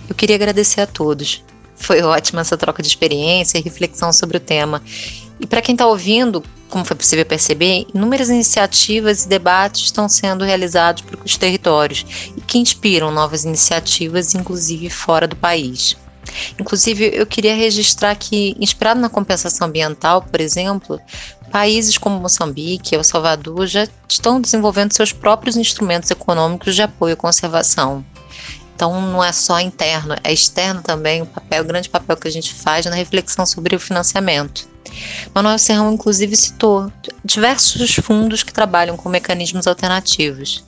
Eu 0.08 0.14
queria 0.14 0.36
agradecer 0.36 0.80
a 0.80 0.86
todos. 0.86 1.44
Foi 1.74 2.00
ótima 2.02 2.40
essa 2.40 2.56
troca 2.56 2.82
de 2.82 2.88
experiência 2.88 3.58
e 3.58 3.60
reflexão 3.60 4.12
sobre 4.12 4.36
o 4.36 4.40
tema. 4.40 4.80
E 5.38 5.46
para 5.46 5.60
quem 5.60 5.74
está 5.74 5.86
ouvindo, 5.86 6.42
como 6.70 6.84
foi 6.84 6.96
possível 6.96 7.26
perceber, 7.26 7.86
inúmeras 7.94 8.30
iniciativas 8.30 9.24
e 9.24 9.28
debates 9.28 9.82
estão 9.82 10.08
sendo 10.08 10.44
realizados 10.44 11.02
para 11.02 11.18
os 11.22 11.36
territórios 11.36 12.06
e 12.36 12.40
que 12.40 12.58
inspiram 12.58 13.10
novas 13.10 13.44
iniciativas, 13.44 14.34
inclusive 14.34 14.88
fora 14.88 15.26
do 15.26 15.36
país. 15.36 15.96
Inclusive, 16.58 17.10
eu 17.14 17.26
queria 17.26 17.54
registrar 17.54 18.14
que, 18.14 18.56
inspirado 18.58 19.00
na 19.00 19.08
compensação 19.08 19.68
ambiental, 19.68 20.22
por 20.22 20.40
exemplo, 20.40 21.00
países 21.50 21.96
como 21.96 22.20
Moçambique 22.20 22.94
e 22.94 22.96
El 22.96 23.04
Salvador 23.04 23.66
já 23.66 23.88
estão 24.08 24.40
desenvolvendo 24.40 24.92
seus 24.92 25.12
próprios 25.12 25.56
instrumentos 25.56 26.10
econômicos 26.10 26.74
de 26.74 26.82
apoio 26.82 27.14
à 27.14 27.16
conservação. 27.16 28.04
Então 28.74 29.00
não 29.00 29.24
é 29.24 29.32
só 29.32 29.58
interno, 29.58 30.14
é 30.22 30.32
externo 30.32 30.82
também 30.82 31.22
o 31.22 31.26
papel, 31.26 31.62
o 31.62 31.66
grande 31.66 31.88
papel 31.88 32.14
que 32.16 32.28
a 32.28 32.30
gente 32.30 32.52
faz 32.52 32.84
na 32.84 32.94
reflexão 32.94 33.46
sobre 33.46 33.74
o 33.74 33.80
financiamento. 33.80 34.68
Manuel 35.34 35.58
Serrão, 35.58 35.92
inclusive, 35.92 36.36
citou 36.36 36.92
diversos 37.24 37.94
fundos 37.94 38.42
que 38.42 38.52
trabalham 38.52 38.96
com 38.96 39.08
mecanismos 39.08 39.66
alternativos. 39.66 40.64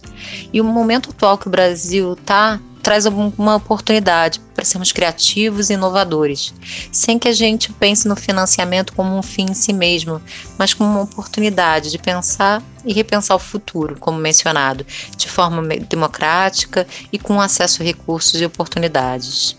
E 0.52 0.60
o 0.60 0.64
momento 0.64 1.10
atual 1.10 1.38
que 1.38 1.48
o 1.48 1.50
Brasil 1.50 2.14
está 2.14 2.58
traz 2.82 3.06
uma 3.06 3.56
oportunidade 3.56 4.40
para 4.54 4.64
sermos 4.64 4.92
criativos 4.92 5.70
e 5.70 5.74
inovadores, 5.74 6.54
sem 6.90 7.18
que 7.18 7.28
a 7.28 7.32
gente 7.32 7.72
pense 7.72 8.08
no 8.08 8.16
financiamento 8.16 8.92
como 8.92 9.16
um 9.16 9.22
fim 9.22 9.46
em 9.50 9.54
si 9.54 9.72
mesmo, 9.72 10.20
mas 10.56 10.74
como 10.74 10.90
uma 10.90 11.02
oportunidade 11.02 11.90
de 11.90 11.98
pensar 11.98 12.62
e 12.84 12.92
repensar 12.92 13.36
o 13.36 13.38
futuro, 13.38 13.96
como 13.98 14.18
mencionado, 14.18 14.84
de 15.16 15.28
forma 15.28 15.62
democrática 15.88 16.86
e 17.12 17.18
com 17.18 17.40
acesso 17.40 17.82
a 17.82 17.84
recursos 17.84 18.40
e 18.40 18.44
oportunidades. 18.44 19.56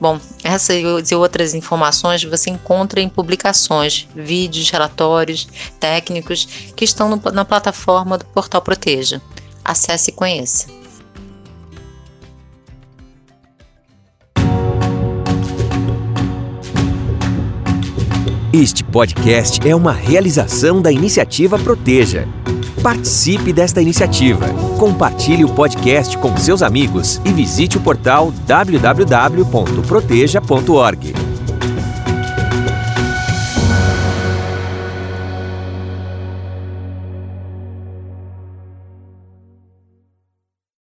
Bom, 0.00 0.18
essas 0.42 1.10
e 1.10 1.14
outras 1.14 1.54
informações 1.54 2.24
você 2.24 2.50
encontra 2.50 3.00
em 3.00 3.08
publicações, 3.08 4.08
vídeos, 4.16 4.68
relatórios 4.68 5.46
técnicos 5.78 6.44
que 6.74 6.84
estão 6.84 7.20
na 7.32 7.44
plataforma 7.44 8.18
do 8.18 8.24
Portal 8.24 8.60
Proteja. 8.60 9.22
Acesse 9.64 10.10
e 10.10 10.12
conheça. 10.12 10.81
Este 18.52 18.84
podcast 18.84 19.66
é 19.66 19.74
uma 19.74 19.92
realização 19.92 20.82
da 20.82 20.92
iniciativa 20.92 21.58
Proteja. 21.58 22.28
Participe 22.82 23.50
desta 23.50 23.80
iniciativa. 23.80 24.46
Compartilhe 24.78 25.42
o 25.42 25.48
podcast 25.48 26.18
com 26.18 26.36
seus 26.36 26.60
amigos 26.60 27.18
e 27.24 27.32
visite 27.32 27.78
o 27.78 27.80
portal 27.80 28.30
www.proteja.org. 28.46 31.31